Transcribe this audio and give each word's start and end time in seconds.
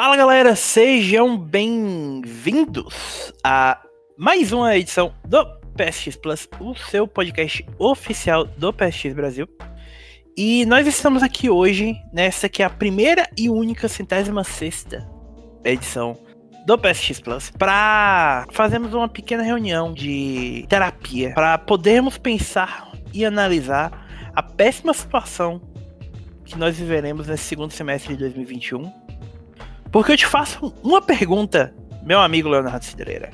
Fala 0.00 0.16
galera, 0.16 0.54
sejam 0.54 1.36
bem-vindos 1.36 3.32
a 3.42 3.82
mais 4.16 4.52
uma 4.52 4.76
edição 4.76 5.12
do 5.24 5.44
PSX 5.76 6.14
Plus, 6.14 6.48
o 6.60 6.72
seu 6.76 7.08
podcast 7.08 7.66
oficial 7.80 8.44
do 8.44 8.72
PSX 8.72 9.12
Brasil. 9.12 9.48
E 10.36 10.64
nós 10.66 10.86
estamos 10.86 11.20
aqui 11.20 11.50
hoje, 11.50 11.96
nessa 12.12 12.48
que 12.48 12.62
é 12.62 12.66
a 12.66 12.70
primeira 12.70 13.28
e 13.36 13.50
única 13.50 13.88
centésima 13.88 14.44
sexta 14.44 15.04
edição 15.64 16.16
do 16.64 16.78
PSX 16.78 17.18
Plus, 17.18 17.50
para 17.50 18.46
fazermos 18.52 18.94
uma 18.94 19.08
pequena 19.08 19.42
reunião 19.42 19.92
de 19.92 20.64
terapia, 20.68 21.34
para 21.34 21.58
podermos 21.58 22.16
pensar 22.16 22.92
e 23.12 23.24
analisar 23.24 24.30
a 24.32 24.44
péssima 24.44 24.94
situação 24.94 25.60
que 26.44 26.56
nós 26.56 26.78
viveremos 26.78 27.26
nesse 27.26 27.42
segundo 27.42 27.72
semestre 27.72 28.14
de 28.14 28.20
2021. 28.20 28.97
Porque 29.90 30.12
eu 30.12 30.16
te 30.16 30.26
faço 30.26 30.72
uma 30.82 31.00
pergunta, 31.00 31.74
meu 32.02 32.20
amigo 32.20 32.48
Leonardo 32.48 32.84
Cidreira. 32.84 33.30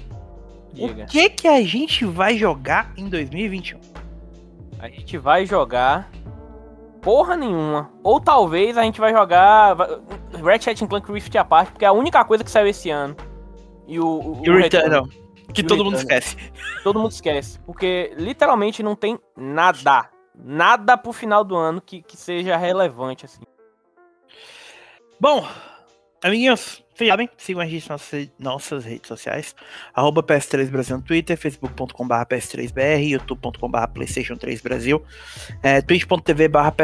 Diga. 0.72 1.04
O 1.04 1.06
que 1.06 1.30
que 1.30 1.48
a 1.48 1.62
gente 1.62 2.04
vai 2.04 2.36
jogar 2.36 2.92
em 2.96 3.08
2021? 3.08 3.80
A 4.78 4.88
gente 4.88 5.16
vai 5.18 5.46
jogar 5.46 6.10
porra 7.00 7.36
nenhuma. 7.36 7.90
Ou 8.02 8.20
talvez 8.20 8.76
a 8.76 8.82
gente 8.82 9.00
vai 9.00 9.12
jogar 9.12 9.76
Ratchet 10.42 10.86
Clank 10.86 11.10
Rift 11.12 11.36
à 11.36 11.44
parte, 11.44 11.72
porque 11.72 11.84
é 11.84 11.88
a 11.88 11.92
única 11.92 12.24
coisa 12.24 12.42
que 12.42 12.50
saiu 12.50 12.66
esse 12.66 12.90
ano. 12.90 13.16
E 13.86 14.00
o, 14.00 14.06
o, 14.06 14.42
E 14.42 14.50
o 14.50 14.56
Returnal, 14.56 15.06
que 15.52 15.60
E 15.60 15.64
todo 15.64 15.84
mundo 15.84 15.96
esquece. 15.96 16.36
todo 16.82 16.98
mundo 16.98 17.12
esquece. 17.12 17.60
Porque 17.60 18.12
literalmente 18.16 18.82
não 18.82 18.96
tem 18.96 19.18
nada. 19.36 20.08
Nada 20.34 20.96
pro 20.96 21.12
final 21.12 21.44
do 21.44 21.54
ano 21.54 21.80
que, 21.80 22.02
que 22.02 22.16
seja 22.16 22.56
relevante, 22.56 23.24
assim. 23.24 23.42
Bom, 25.20 25.46
amiguinhos, 26.24 26.82
vocês 26.94 27.10
sabem, 27.10 27.28
sigam 27.36 27.60
a 27.60 27.66
gente 27.66 27.88
nas 27.88 28.10
nossas, 28.38 28.84
redes 28.84 29.08
sociais. 29.08 29.54
Arroba 29.92 30.22
PS3 30.22 30.70
Brasil 30.70 30.96
no 30.96 31.02
Twitter, 31.02 31.36
facebook.com.br 31.36 32.14
PS3BR, 32.30 33.08
youtube.com.br 33.10 33.86
Playstation 33.92 34.34
3 34.34 34.60
Brasil, 34.62 35.04
é, 35.62 35.82
twitch.tv 35.82 36.48
barra 36.48 36.74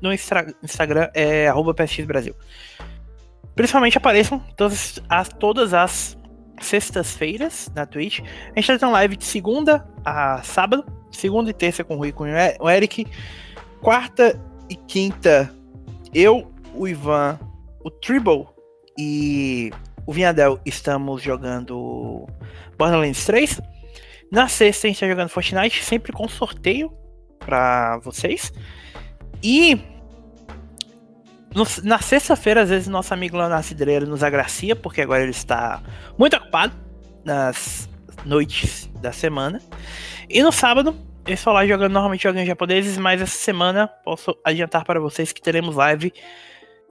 no 0.00 0.12
Instagram 0.12 1.10
é 1.12 1.48
arroba 1.48 1.74
PSX 1.74 2.06
Brasil. 2.06 2.34
Principalmente 3.54 3.98
apareçam 3.98 4.38
todas 4.56 5.02
as, 5.08 5.28
todas 5.28 5.74
as 5.74 6.16
sextas-feiras 6.60 7.70
na 7.74 7.84
Twitch. 7.84 8.20
A 8.20 8.60
gente 8.60 8.66
tá 8.66 8.78
tendo 8.78 8.92
live 8.92 9.16
de 9.16 9.24
segunda 9.24 9.86
a 10.04 10.42
sábado, 10.42 10.84
segunda 11.10 11.50
e 11.50 11.52
terça 11.52 11.84
com 11.84 11.96
o 11.96 11.98
Rui 11.98 12.12
com 12.12 12.24
o 12.24 12.70
Eric, 12.70 13.06
quarta 13.80 14.40
e 14.70 14.76
quinta 14.76 15.52
eu, 16.14 16.50
o 16.74 16.86
Ivan, 16.86 17.38
o 17.86 17.90
Tribble 17.90 18.46
e 18.98 19.70
o 20.04 20.12
Vinhadel 20.12 20.58
estamos 20.66 21.22
jogando 21.22 22.26
Borderlands 22.76 23.24
3. 23.24 23.60
Na 24.32 24.48
sexta 24.48 24.88
a 24.88 24.90
gente 24.90 24.98
tá 24.98 25.06
jogando 25.06 25.28
Fortnite, 25.28 25.84
sempre 25.84 26.12
com 26.12 26.26
sorteio 26.26 26.92
pra 27.38 27.98
vocês. 27.98 28.52
E 29.40 29.80
no- 31.54 31.64
na 31.84 32.00
sexta-feira, 32.00 32.62
às 32.62 32.70
vezes, 32.70 32.88
nosso 32.88 33.14
amigo 33.14 33.36
Leonardo 33.36 33.64
Cidreiro 33.64 34.04
nos 34.04 34.24
agracia, 34.24 34.74
porque 34.74 35.00
agora 35.00 35.22
ele 35.22 35.30
está 35.30 35.80
muito 36.18 36.36
ocupado 36.36 36.74
nas 37.24 37.88
noites 38.24 38.90
da 39.00 39.12
semana. 39.12 39.62
E 40.28 40.42
no 40.42 40.50
sábado, 40.50 40.92
eu 41.24 41.34
estou 41.34 41.52
lá 41.52 41.64
jogando 41.64 41.92
normalmente 41.92 42.24
joguinhos 42.24 42.48
japoneses, 42.48 42.98
mas 42.98 43.22
essa 43.22 43.38
semana 43.38 43.86
posso 43.86 44.36
adiantar 44.44 44.84
para 44.84 44.98
vocês 44.98 45.32
que 45.32 45.40
teremos 45.40 45.76
live 45.76 46.12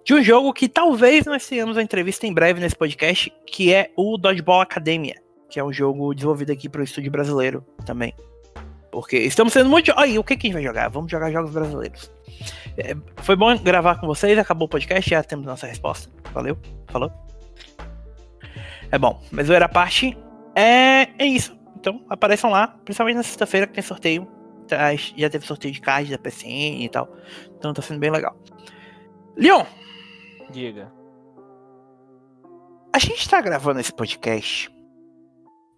de 0.05 0.13
um 0.13 0.23
jogo 0.23 0.53
que 0.53 0.69
talvez 0.69 1.25
nós 1.25 1.47
tenhamos 1.47 1.77
a 1.77 1.81
entrevista 1.81 2.27
em 2.27 2.33
breve 2.33 2.59
nesse 2.59 2.75
podcast, 2.75 3.33
que 3.47 3.73
é 3.73 3.91
o 3.97 4.17
Dodgeball 4.17 4.61
Academia, 4.61 5.15
que 5.49 5.59
é 5.59 5.63
um 5.63 5.73
jogo 5.73 6.13
desenvolvido 6.13 6.51
aqui 6.51 6.69
para 6.69 6.81
o 6.81 6.83
estúdio 6.83 7.11
brasileiro 7.11 7.65
também. 7.87 8.13
Porque 8.91 9.17
estamos 9.17 9.51
sendo 9.51 9.67
muito. 9.67 9.91
Olha, 9.97 10.19
o 10.19 10.23
que, 10.23 10.37
que 10.37 10.45
a 10.45 10.47
gente 10.47 10.53
vai 10.53 10.63
jogar? 10.63 10.89
Vamos 10.89 11.11
jogar 11.11 11.31
jogos 11.31 11.51
brasileiros. 11.51 12.11
É, 12.77 12.95
foi 13.17 13.35
bom 13.35 13.57
gravar 13.57 13.95
com 13.95 14.05
vocês, 14.05 14.37
acabou 14.37 14.67
o 14.67 14.69
podcast, 14.69 15.09
já 15.09 15.23
temos 15.23 15.47
nossa 15.47 15.65
resposta. 15.65 16.07
Valeu, 16.31 16.55
falou. 16.87 17.11
É 18.91 18.99
bom, 18.99 19.19
mas 19.31 19.49
o 19.49 19.53
era 19.53 19.67
parte 19.67 20.15
é, 20.53 21.09
é 21.17 21.25
isso. 21.25 21.57
Então 21.79 22.05
apareçam 22.07 22.51
lá, 22.51 22.67
principalmente 22.67 23.17
na 23.17 23.23
sexta-feira 23.23 23.65
que 23.65 23.73
tem 23.73 23.83
sorteio. 23.83 24.27
Tá, 24.67 24.95
Já 24.95 25.29
teve 25.31 25.45
sorteio 25.45 25.73
de 25.73 25.81
card 25.81 26.11
da 26.11 26.17
PCN 26.19 26.85
e 26.85 26.89
tal. 26.89 27.11
Então 27.57 27.73
tá 27.73 27.81
sendo 27.81 27.99
bem 27.99 28.11
legal. 28.11 28.39
Leon, 29.35 29.65
Diga. 30.51 30.91
a 32.93 32.99
gente 32.99 33.27
tá 33.29 33.41
gravando 33.41 33.79
esse 33.79 33.93
podcast 33.93 34.69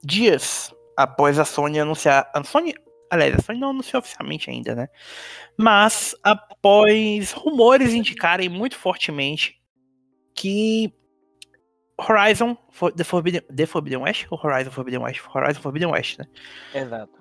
dias 0.03 0.72
após 0.95 1.39
a 1.39 1.45
Sony 1.45 1.79
anunciar. 1.79 2.29
A 2.33 2.44
Sony. 2.44 2.73
Aliás, 3.09 3.35
a 3.35 3.39
Sony 3.41 3.59
não 3.59 3.69
anunciou 3.72 4.00
oficialmente 4.01 4.50
ainda, 4.50 4.75
né? 4.75 4.88
Mas 5.57 6.13
após 6.23 7.31
rumores 7.31 7.94
indicarem 7.94 8.50
muito 8.50 8.75
fortemente 8.75 9.56
que 10.35 10.94
Horizon 12.00 12.56
For- 12.69 12.91
The 12.94 13.03
Forbidden, 13.03 13.41
The 13.56 13.66
Forbidden 13.66 14.00
West 14.03 14.27
ou 14.29 14.39
Horizon 14.44 14.69
Forbidden 14.69 15.01
West? 15.01 15.22
Horizon 15.33 15.61
Forbidden 15.61 15.89
West, 15.91 16.19
né? 16.19 16.25
Exato. 16.75 17.13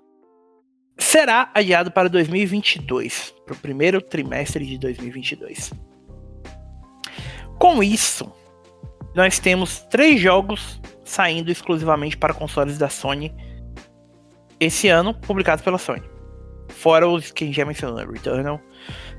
será 0.99 1.51
adiado 1.55 1.91
para 1.91 2.09
2022, 2.09 3.35
para 3.47 3.55
o 3.55 3.59
primeiro 3.59 4.03
trimestre 4.03 4.67
de 4.67 4.77
2022. 4.79 5.71
Com 7.59 7.83
isso, 7.83 8.31
nós 9.15 9.39
temos 9.39 9.81
três 9.91 10.21
jogos 10.21 10.81
saindo 11.05 11.51
exclusivamente 11.51 12.17
para 12.17 12.35
consoles 12.35 12.79
da 12.79 12.89
Sony 12.89 13.35
esse 14.59 14.89
ano, 14.89 15.15
publicados 15.15 15.65
pela 15.65 15.79
Sony. 15.79 16.03
Fora 16.69 17.09
os 17.09 17.31
que 17.31 17.45
a 17.45 17.47
gente 17.47 17.57
já 17.57 17.65
mencionou, 17.65 18.05
Returnal, 18.11 18.61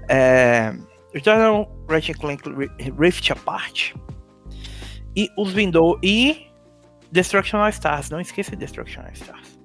é, 0.09 0.73
Returnal, 1.13 1.71
Ratchet 1.89 2.17
Clank 2.19 2.43
Ri- 2.49 2.91
Rift 2.99 3.31
Apart 3.31 3.93
e 5.15 5.29
os 5.37 5.53
Windows 5.53 5.97
e 6.03 6.45
Destruction 7.11 7.57
All 7.59 7.69
Stars. 7.69 8.09
Não 8.09 8.19
esqueça 8.19 8.51
de 8.51 8.57
Destruction 8.57 9.01
All 9.01 9.11
Stars. 9.13 9.57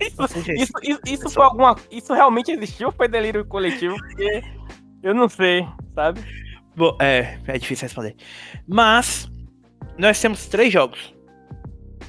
Isso, 0.00 0.28
seja, 0.28 0.54
isso, 0.54 0.72
isso, 0.82 1.00
isso 1.06 1.30
foi 1.30 1.44
alguma. 1.44 1.76
Isso 1.90 2.14
realmente 2.14 2.50
existiu 2.52 2.86
ou 2.88 2.92
foi 2.92 3.08
delírio 3.08 3.44
coletivo? 3.44 3.96
Porque 3.96 4.42
eu 5.02 5.14
não 5.14 5.28
sei, 5.28 5.66
sabe? 5.94 6.20
Bom, 6.76 6.96
é, 7.00 7.38
é 7.46 7.58
difícil 7.58 7.86
responder. 7.86 8.16
Mas 8.66 9.30
nós 9.98 10.20
temos 10.20 10.46
três 10.46 10.72
jogos: 10.72 11.14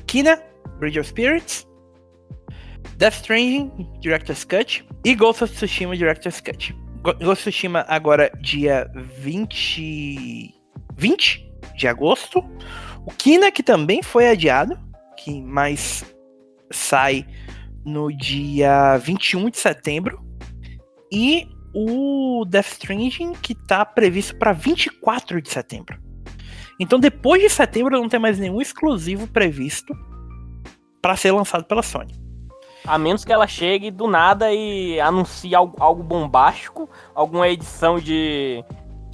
Kina, 0.07 0.41
Bridge 0.79 0.99
of 0.99 1.09
Spirits, 1.09 1.67
Death 2.97 3.15
Stranding, 3.15 3.71
Director's 3.99 4.43
Cut 4.43 4.85
e 5.03 5.15
Ghost 5.15 5.43
of 5.43 5.53
Tsushima 5.53 5.95
Director's 5.97 6.39
Cut. 6.39 6.73
Ghost 7.01 7.23
of 7.23 7.41
Tsushima 7.41 7.85
agora 7.87 8.31
dia 8.41 8.89
20 8.95 10.53
20 10.97 11.51
de 11.75 11.87
agosto. 11.87 12.39
O 13.05 13.11
Kina 13.11 13.51
que 13.51 13.63
também 13.63 14.03
foi 14.03 14.29
adiado, 14.29 14.77
que 15.17 15.41
mais 15.41 16.05
sai 16.71 17.25
no 17.83 18.11
dia 18.15 18.97
21 18.97 19.49
de 19.49 19.57
setembro. 19.57 20.23
E 21.11 21.47
o 21.73 22.43
Death 22.47 22.67
Stranding 22.73 23.33
que 23.33 23.55
tá 23.55 23.85
previsto 23.85 24.35
para 24.35 24.51
24 24.53 25.41
de 25.41 25.49
setembro. 25.49 25.99
Então 26.79 26.99
depois 26.99 27.41
de 27.41 27.49
setembro 27.49 27.99
não 27.99 28.09
tem 28.09 28.19
mais 28.19 28.39
nenhum 28.39 28.61
exclusivo 28.61 29.27
previsto 29.27 29.93
para 31.01 31.15
ser 31.15 31.31
lançado 31.31 31.63
pela 31.65 31.81
Sony. 31.83 32.19
A 32.85 32.97
menos 32.97 33.23
que 33.23 33.31
ela 33.31 33.45
chegue 33.47 33.91
do 33.91 34.07
nada 34.07 34.51
e 34.51 34.99
anuncie 34.99 35.53
algo, 35.53 35.75
algo 35.79 36.01
bombástico, 36.01 36.89
alguma 37.13 37.47
edição 37.47 37.99
de, 37.99 38.63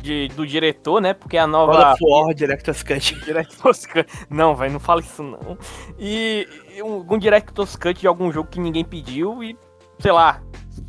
de- 0.01 0.29
do 0.29 0.47
diretor, 0.47 1.01
né? 1.01 1.13
Porque 1.13 1.37
a 1.37 1.43
God 1.43 1.51
nova. 1.51 1.91
of 1.91 1.99
War 2.01 2.33
Director's 2.33 2.81
Cut. 2.81 3.13
Director's 3.25 3.85
Cut. 3.85 4.07
Não, 4.29 4.55
velho, 4.55 4.71
não 4.71 4.79
fala 4.79 5.01
isso 5.01 5.21
não. 5.21 5.57
E, 5.99 6.47
e 6.77 6.81
um, 6.81 7.05
um 7.09 7.17
Director's 7.17 7.75
Cut 7.75 7.99
de 7.99 8.07
algum 8.07 8.31
jogo 8.31 8.49
que 8.49 8.59
ninguém 8.59 8.85
pediu 8.85 9.43
e, 9.43 9.57
sei 9.99 10.11
lá, 10.11 10.41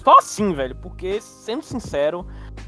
só 0.05 0.19
assim, 0.19 0.52
velho. 0.52 0.76
Porque, 0.76 1.20
sendo 1.20 1.62
sincero, 1.62 2.26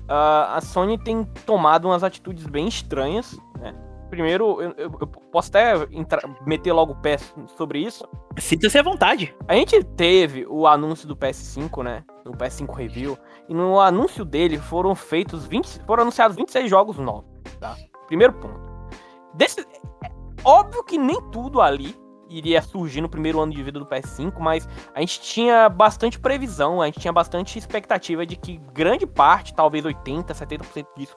a 0.09 0.61
Sony 0.63 0.99
tem 0.99 1.25
tomado 1.47 1.87
umas 1.87 2.03
atitudes 2.03 2.47
bem 2.47 2.67
estranhas, 2.69 3.39
né? 3.59 3.75
Primeiro, 4.11 4.61
eu, 4.61 4.71
eu- 4.77 4.99
eu 5.01 5.07
posso 5.07 5.51
até 5.51 5.73
entrar- 5.93 6.23
meter 6.45 6.73
logo 6.73 6.95
o 6.95 6.97
pé 6.97 7.17
sobre 7.57 7.79
isso. 7.79 8.05
Sinta-se 8.39 8.77
à 8.77 8.83
vontade. 8.83 9.33
A 9.47 9.55
gente 9.55 9.85
teve 9.85 10.45
o 10.49 10.67
anúncio 10.67 11.07
do 11.07 11.15
PS5, 11.17 11.85
né? 11.85 12.03
Do 12.25 12.33
PS5 12.33 12.75
Review. 12.75 13.17
E 13.49 13.55
no 13.55 13.79
anúncio 13.79 14.25
dele 14.25 14.59
foram 14.59 14.97
feitos 14.97 15.47
20. 15.47 15.81
Foram 15.87 16.03
anunciados 16.03 16.37
26 16.37 16.69
jogos 16.69 16.99
novos. 16.99 17.31
Tá? 17.61 17.77
Primeiro 18.09 18.33
ponto. 18.33 18.59
Desse, 19.35 19.61
é 19.61 20.11
óbvio 20.45 20.83
que 20.83 20.99
nem 20.99 21.21
tudo 21.31 21.61
ali 21.61 21.95
iria 22.31 22.63
surgir 22.63 23.01
no 23.01 23.09
primeiro 23.09 23.41
ano 23.41 23.53
de 23.53 23.63
vida 23.63 23.79
do 23.79 23.85
PS5, 23.85 24.39
mas 24.39 24.69
a 24.95 25.01
gente 25.01 25.21
tinha 25.21 25.69
bastante 25.69 26.19
previsão, 26.19 26.81
a 26.81 26.87
gente 26.87 27.01
tinha 27.01 27.13
bastante 27.13 27.59
expectativa 27.59 28.25
de 28.25 28.37
que 28.37 28.59
grande 28.73 29.07
parte, 29.07 29.53
talvez 29.53 29.85
80, 29.85 30.33
70% 30.33 30.87
disso, 30.97 31.17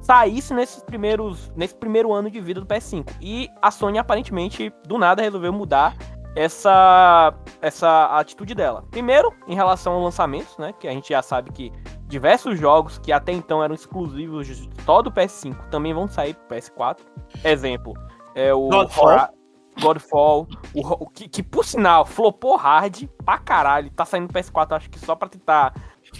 saísse 0.00 0.54
nesses 0.54 0.82
primeiros, 0.84 1.50
nesse 1.56 1.74
primeiro 1.74 2.12
ano 2.12 2.30
de 2.30 2.40
vida 2.40 2.60
do 2.60 2.66
PS5. 2.66 3.16
E 3.20 3.48
a 3.60 3.70
Sony 3.70 3.98
aparentemente 3.98 4.72
do 4.86 4.98
nada 4.98 5.22
resolveu 5.22 5.52
mudar 5.52 5.96
essa 6.36 7.34
essa 7.62 8.18
atitude 8.18 8.54
dela. 8.54 8.84
Primeiro, 8.90 9.32
em 9.48 9.54
relação 9.54 9.94
ao 9.94 10.02
lançamento, 10.02 10.60
né, 10.60 10.72
que 10.78 10.86
a 10.86 10.92
gente 10.92 11.08
já 11.08 11.22
sabe 11.22 11.50
que 11.50 11.72
diversos 12.06 12.58
jogos 12.60 12.98
que 12.98 13.10
até 13.10 13.32
então 13.32 13.64
eram 13.64 13.74
exclusivos 13.74 14.68
só 14.84 15.02
do 15.02 15.10
PS5 15.10 15.68
também 15.70 15.92
vão 15.92 16.06
sair 16.06 16.34
pro 16.34 16.56
PS4. 16.56 16.98
Exemplo, 17.42 17.94
é 18.34 18.52
o 18.52 18.68
Godfall. 18.68 19.35
Godfall, 19.80 20.48
o, 20.74 21.04
o 21.04 21.06
que, 21.08 21.28
que, 21.28 21.42
por 21.42 21.64
sinal 21.64 22.04
flopou 22.04 22.56
hard 22.56 23.08
pra 23.24 23.38
caralho, 23.38 23.90
tá 23.90 24.04
saindo 24.04 24.28
no 24.28 24.32
PS4 24.32 24.76
acho 24.76 24.90
que 24.90 24.98
só 24.98 25.14
pra 25.14 25.28
tentar 25.28 25.74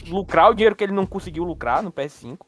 lucrar 0.08 0.50
o 0.50 0.55
dinheiro 0.55 0.76
que 0.76 0.85
ele 0.85 0.93
não 0.93 1.06
conseguiu 1.06 1.44
lucrar 1.44 1.82
no 1.82 1.93
PS5. 1.93 2.38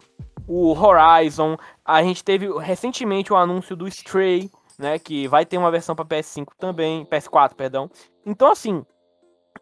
O 0.46 0.72
Horizon, 0.72 1.56
a 1.84 2.02
gente 2.02 2.24
teve 2.24 2.48
recentemente 2.58 3.32
o 3.32 3.36
anúncio 3.36 3.76
do 3.76 3.86
Stray, 3.88 4.50
né, 4.78 4.98
que 4.98 5.28
vai 5.28 5.44
ter 5.44 5.58
uma 5.58 5.70
versão 5.70 5.94
para 5.94 6.04
PS5 6.04 6.48
também, 6.58 7.04
PS4, 7.04 7.54
perdão. 7.54 7.90
Então 8.24 8.50
assim, 8.50 8.84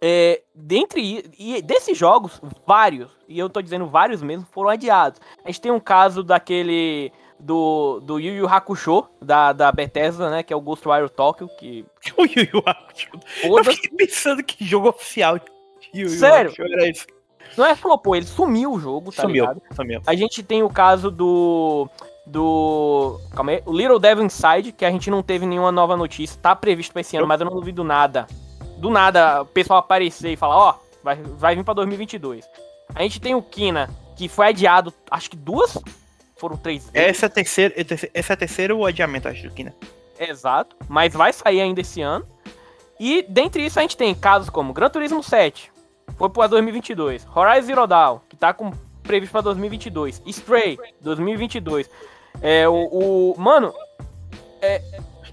é, 0.00 0.42
dentre 0.54 1.24
e 1.38 1.62
desses 1.62 1.96
jogos, 1.96 2.40
vários, 2.66 3.10
e 3.28 3.38
eu 3.38 3.48
tô 3.48 3.62
dizendo 3.62 3.86
vários 3.86 4.22
mesmo, 4.22 4.46
foram 4.52 4.70
adiados. 4.70 5.20
A 5.44 5.48
gente 5.48 5.60
tem 5.60 5.72
um 5.72 5.80
caso 5.80 6.22
daquele 6.22 7.12
do, 7.38 8.00
do 8.00 8.18
Yu 8.18 8.34
Yu 8.34 8.48
Hakusho, 8.48 9.06
da, 9.20 9.52
da 9.52 9.70
Bethesda, 9.70 10.30
né, 10.30 10.42
que 10.42 10.52
é 10.52 10.56
o 10.56 10.60
Ghostwire 10.60 11.08
Tokyo, 11.08 11.48
que... 11.58 11.84
O 12.16 12.24
Yu 12.24 12.48
Yu 12.52 12.62
Hakusho. 12.64 13.10
Eu 13.42 13.64
fiquei 13.64 13.90
pensando 13.96 14.42
que 14.42 14.64
jogo 14.64 14.88
oficial 14.88 15.36
Yu 15.94 16.02
Yu 16.02 16.08
Sério? 16.08 16.50
Hakusho 16.50 16.62
era 16.62 16.88
isso. 16.88 17.06
Não 17.56 17.64
é 17.64 17.74
flopou, 17.74 18.16
ele 18.16 18.26
sumiu 18.26 18.72
o 18.72 18.80
jogo, 18.80 19.12
tá 19.12 19.22
sumiu, 19.22 19.44
ligado? 19.44 19.62
Sumiu. 19.74 20.02
A 20.06 20.14
gente 20.14 20.42
tem 20.42 20.62
o 20.62 20.68
caso 20.68 21.10
do 21.10 21.88
do. 22.26 23.20
Calma 23.34 23.52
aí. 23.52 23.62
O 23.64 23.72
Little 23.72 23.98
Devil 23.98 24.24
Inside, 24.24 24.72
que 24.72 24.84
a 24.84 24.90
gente 24.90 25.10
não 25.10 25.22
teve 25.22 25.46
nenhuma 25.46 25.70
nova 25.70 25.96
notícia. 25.96 26.38
Tá 26.42 26.56
previsto 26.56 26.92
pra 26.92 27.00
esse 27.00 27.16
ano, 27.16 27.26
mas 27.26 27.40
eu 27.40 27.46
não 27.46 27.54
duvido 27.54 27.84
nada. 27.84 28.26
Do 28.78 28.90
nada, 28.90 29.42
o 29.42 29.46
pessoal 29.46 29.78
aparecer 29.78 30.32
e 30.32 30.36
falar: 30.36 30.56
Ó, 30.56 30.70
oh, 30.70 30.98
vai, 31.02 31.16
vai 31.16 31.54
vir 31.54 31.64
pra 31.64 31.72
2022. 31.72 32.44
A 32.94 33.02
gente 33.02 33.20
tem 33.20 33.34
o 33.34 33.42
Kina, 33.42 33.88
que 34.16 34.28
foi 34.28 34.48
adiado, 34.48 34.92
acho 35.10 35.30
que 35.30 35.36
duas. 35.36 35.78
Foram 36.36 36.56
três 36.56 36.88
vezes. 36.90 36.94
Essa 36.94 37.26
é 37.26 37.28
a 37.28 37.30
terceira, 37.30 37.74
esse 37.76 38.32
é 38.32 38.34
o 38.34 38.36
terceiro 38.36 38.84
adiamento, 38.84 39.28
acho, 39.28 39.42
do 39.42 39.50
Kina. 39.50 39.74
Exato. 40.18 40.76
Mas 40.88 41.14
vai 41.14 41.32
sair 41.32 41.60
ainda 41.60 41.80
esse 41.80 42.02
ano. 42.02 42.26
E 42.98 43.22
dentre 43.28 43.64
isso 43.64 43.78
a 43.78 43.82
gente 43.82 43.96
tem 43.96 44.14
casos 44.14 44.48
como 44.48 44.72
Gran 44.72 44.88
Turismo 44.88 45.22
7, 45.22 45.70
foi 46.16 46.30
para 46.30 46.46
2022. 46.46 47.26
Horizon 47.34 47.66
Zero 47.66 47.86
Dawn, 47.86 48.20
que 48.28 48.36
tá 48.36 48.54
com 48.54 48.70
previsto 49.02 49.32
para 49.32 49.42
2022. 49.42 50.22
Stray, 50.26 50.78
2022. 51.00 51.90
É, 52.40 52.68
o, 52.68 53.34
o 53.34 53.34
mano, 53.38 53.72
é, 54.62 54.80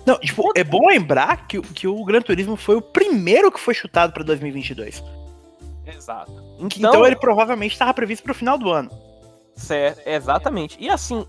não, 0.05 0.19
tipo, 0.19 0.51
é 0.55 0.63
bom 0.63 0.87
lembrar 0.87 1.47
que, 1.47 1.61
que 1.61 1.87
o 1.87 2.03
Gran 2.03 2.21
Turismo 2.21 2.55
foi 2.55 2.75
o 2.75 2.81
primeiro 2.81 3.51
que 3.51 3.59
foi 3.59 3.73
chutado 3.73 4.11
para 4.13 4.23
2022. 4.23 5.03
Exato. 5.85 6.31
Então, 6.59 6.89
então 6.89 7.05
ele 7.05 7.15
provavelmente 7.15 7.73
estava 7.73 7.93
previsto 7.93 8.23
para 8.23 8.31
o 8.31 8.35
final 8.35 8.57
do 8.57 8.69
ano. 8.69 8.89
Certo, 9.55 10.01
exatamente. 10.07 10.77
E 10.79 10.89
assim, 10.89 11.27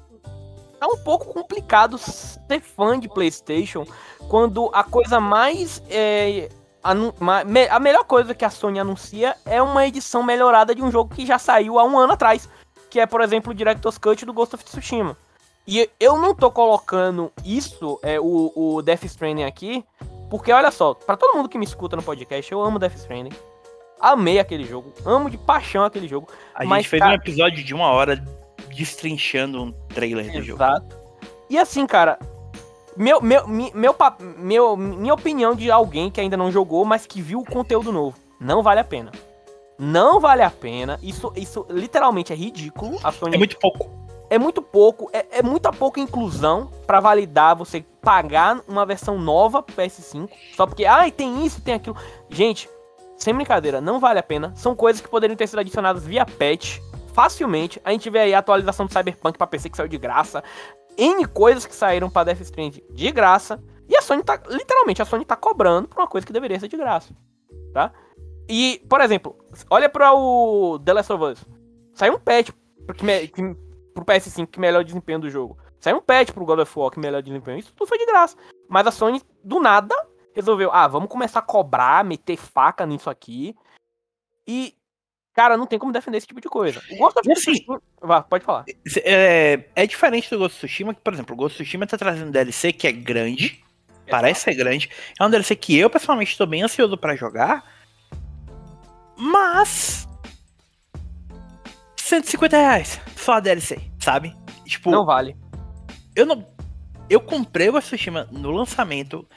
é 0.81 0.87
um 0.87 0.97
pouco 0.99 1.33
complicado 1.33 1.99
ser 1.99 2.61
fã 2.61 2.99
de 2.99 3.09
PlayStation 3.09 3.87
quando 4.29 4.71
a 4.73 4.85
coisa 4.85 5.21
mais 5.21 5.83
é, 5.89 6.49
a 6.83 7.81
melhor 7.81 8.05
coisa 8.05 8.35
que 8.35 8.45
a 8.45 8.51
Sony 8.51 8.79
anuncia 8.79 9.35
é 9.47 9.63
uma 9.63 9.87
edição 9.87 10.23
melhorada 10.23 10.75
de 10.75 10.83
um 10.83 10.91
jogo 10.91 11.15
que 11.15 11.25
já 11.25 11.39
saiu 11.39 11.79
há 11.79 11.85
um 11.85 11.99
ano 11.99 12.13
atrás, 12.13 12.49
que 12.91 13.01
é, 13.01 13.07
por 13.07 13.23
exemplo, 13.23 13.53
o 13.53 13.55
Director's 13.55 13.97
Cut 13.97 14.27
do 14.27 14.33
Ghost 14.35 14.55
of 14.55 14.65
Tsushima. 14.65 15.17
E 15.67 15.89
eu 15.99 16.19
não 16.19 16.35
tô 16.35 16.51
colocando 16.51 17.33
isso, 17.43 17.99
é, 18.03 18.21
o, 18.21 18.53
o 18.55 18.83
Death 18.83 19.05
Stranding 19.05 19.45
aqui, 19.45 19.83
porque 20.29 20.53
olha 20.53 20.71
só, 20.71 20.93
para 20.93 21.17
todo 21.17 21.35
mundo 21.35 21.49
que 21.49 21.57
me 21.57 21.65
escuta 21.65 21.97
no 21.97 22.03
podcast, 22.03 22.53
eu 22.53 22.63
amo 22.63 22.79
Death 22.79 22.97
Stranding. 22.97 23.33
Amei 24.05 24.39
aquele 24.39 24.65
jogo, 24.65 24.93
amo 25.07 25.31
de 25.31 25.39
paixão 25.39 25.83
aquele 25.83 26.07
jogo. 26.07 26.29
A 26.55 26.63
mas, 26.67 26.83
gente 26.83 26.91
fez 26.91 27.01
cara... 27.01 27.13
um 27.13 27.17
episódio 27.17 27.65
de 27.65 27.73
uma 27.73 27.87
hora 27.87 28.23
destrinchando 28.77 29.63
um 29.63 29.73
trailer 29.73 30.31
do 30.31 30.43
jogo. 30.43 30.63
Exato. 30.63 30.95
E 31.49 31.57
assim, 31.57 31.87
cara, 31.87 32.19
meu, 32.95 33.23
meu, 33.23 33.49
meu, 33.49 33.97
meu, 34.37 34.77
minha 34.77 35.15
opinião 35.15 35.55
de 35.55 35.71
alguém 35.71 36.11
que 36.11 36.21
ainda 36.21 36.37
não 36.37 36.53
jogou, 36.53 36.85
mas 36.85 37.07
que 37.07 37.23
viu 37.23 37.41
o 37.41 37.45
conteúdo 37.47 37.91
novo. 37.91 38.19
Não 38.39 38.63
vale 38.63 38.81
a 38.81 38.85
pena. 38.85 39.11
Não 39.79 40.21
vale 40.21 40.43
a 40.43 40.51
pena. 40.51 41.01
Isso, 41.03 41.33
isso 41.35 41.65
literalmente 41.71 42.31
é 42.31 42.37
ridículo. 42.37 42.99
A 43.03 43.11
Sony... 43.11 43.37
É 43.37 43.39
muito 43.39 43.59
pouco. 43.59 43.91
É 44.29 44.39
muito 44.39 44.61
pouco. 44.61 45.09
É, 45.15 45.39
é 45.39 45.43
muita 45.43 45.73
pouca 45.73 45.99
inclusão 45.99 46.71
para 46.87 47.01
validar 47.01 47.57
você 47.57 47.83
pagar 48.03 48.61
uma 48.69 48.85
versão 48.85 49.19
nova 49.19 49.63
PS5. 49.63 50.29
Só 50.55 50.67
porque, 50.67 50.85
ai, 50.85 51.09
ah, 51.09 51.13
tem 51.13 51.47
isso, 51.47 51.63
tem 51.63 51.73
aquilo. 51.73 51.97
Gente, 52.29 52.69
sem 53.17 53.35
brincadeira, 53.35 53.81
não 53.81 54.01
vale 54.01 54.19
a 54.19 54.23
pena. 54.23 54.53
São 54.57 54.75
coisas 54.75 55.01
que 55.01 55.09
poderiam 55.09 55.37
ter 55.37 55.47
sido 55.47 55.59
adicionadas 55.61 56.05
via 56.05 56.27
patch 56.27 56.79
facilmente. 57.13 57.81
A 57.85 57.91
gente 57.93 58.11
vê 58.11 58.21
aí 58.21 58.35
a 58.35 58.39
atualização 58.39 58.87
do 58.87 58.93
Cyberpunk 58.93 59.39
para 59.39 59.47
PC 59.47 59.71
que 59.71 59.77
saiu 59.77 59.89
de 59.89 59.99
graça. 59.99 60.43
N 60.97 61.27
coisas 61.27 61.65
que 61.65 61.75
saíram 61.75 62.11
para 62.11 62.25
Death 62.33 62.41
Stranding 62.43 62.83
de 62.91 63.11
graça. 63.13 63.63
E 63.89 63.97
a 63.97 64.03
Sony 64.03 64.23
tá, 64.23 64.41
literalmente, 64.49 65.03
a 65.03 65.05
Sony 65.05 65.25
tá 65.25 65.37
cobrando 65.37 65.89
por 65.89 66.01
uma 66.01 66.07
coisa 66.07 66.27
que 66.27 66.33
deveria 66.33 66.59
ser 66.59 66.69
de 66.69 66.77
graça. 66.77 67.15
Tá? 67.73 67.93
E, 68.49 68.83
por 68.89 69.01
exemplo, 69.01 69.37
olha 69.71 69.89
para 69.89 70.13
o 70.13 70.79
The 70.79 70.93
Last 70.93 71.13
of 71.13 71.25
Us. 71.25 71.45
Saiu 71.93 72.15
um 72.15 72.19
patch 72.19 72.51
que, 72.97 73.29
que, 73.29 73.57
pro 73.95 74.05
PS5 74.05 74.47
que 74.47 74.61
melhor 74.61 74.85
desempenho 74.85 75.21
do 75.21 75.31
jogo. 75.31 75.57
Saiu 75.81 75.99
um 75.99 76.01
patch 76.01 76.31
pro 76.33 76.45
God 76.45 76.61
of 76.61 76.79
War 76.79 76.91
que 76.91 76.99
melhor 76.99 77.23
desempenho. 77.23 77.59
Isso 77.59 77.73
tudo 77.75 77.89
foi 77.89 77.99
de 77.99 78.07
graça. 78.07 78.37
Mas 78.69 78.87
a 78.87 78.91
Sony, 78.91 79.23
do 79.43 79.61
nada, 79.61 79.95
resolveu, 80.35 80.71
ah, 80.73 80.89
vamos 80.89 81.09
começar 81.09 81.39
a 81.39 81.43
cobrar, 81.43 82.05
meter 82.05 82.37
faca 82.37 82.85
nisso 82.85 83.09
aqui. 83.09 83.55
E 84.47 84.77
Cara, 85.35 85.57
não 85.57 85.67
tem 85.67 85.81
como 85.81 85.93
defender 85.93 86.19
esse 86.19 86.29
tipo 86.29 86.41
de 86.41 86.49
coisa. 86.49 86.81
O 86.93 86.97
Ghost 86.97 87.19
of 87.19 87.33
assim, 87.33 87.53
Tsushima. 87.53 87.83
Vá, 88.01 88.23
pode 88.23 88.45
falar. 88.45 88.65
É, 89.03 89.65
é 89.75 89.85
diferente 89.85 90.31
do 90.31 90.39
Ghost 90.39 90.57
of 90.57 90.67
Tsushima, 90.67 90.95
que, 90.95 91.01
por 91.01 91.13
exemplo, 91.13 91.35
o 91.35 91.37
Ghost 91.37 91.57
of 91.57 91.65
Tsushima 91.65 91.89
tá 91.89 91.99
trazendo 91.99 92.29
um 92.29 92.31
DLC 92.31 92.73
que 92.73 92.87
é 92.87 92.93
grande. 92.93 93.61
É 94.07 94.11
parece 94.11 94.43
ser 94.43 94.55
grande. 94.55 94.89
É 95.19 95.25
um 95.25 95.31
DLC 95.31 95.57
que 95.57 95.77
eu, 95.77 95.91
pessoalmente, 95.91 96.31
estou 96.31 96.47
bem 96.47 96.63
ansioso 96.63 96.97
para 96.97 97.17
jogar. 97.17 97.65
Mas. 99.17 100.09
150 101.97 102.57
reais. 102.57 103.01
Só 103.17 103.33
a 103.33 103.41
DLC, 103.41 103.81
sabe? 103.99 104.37
Tipo. 104.65 104.93
Não 104.93 105.05
vale. 105.05 105.37
Eu 106.15 106.27
não. 106.27 106.47
Eu 107.11 107.21
comprei 107.21 107.69
o 107.69 107.73
Ghost 107.73 107.89
of 107.89 107.97
Tsushima 107.97 108.29
no 108.31 108.53
lançamento. 108.53 109.29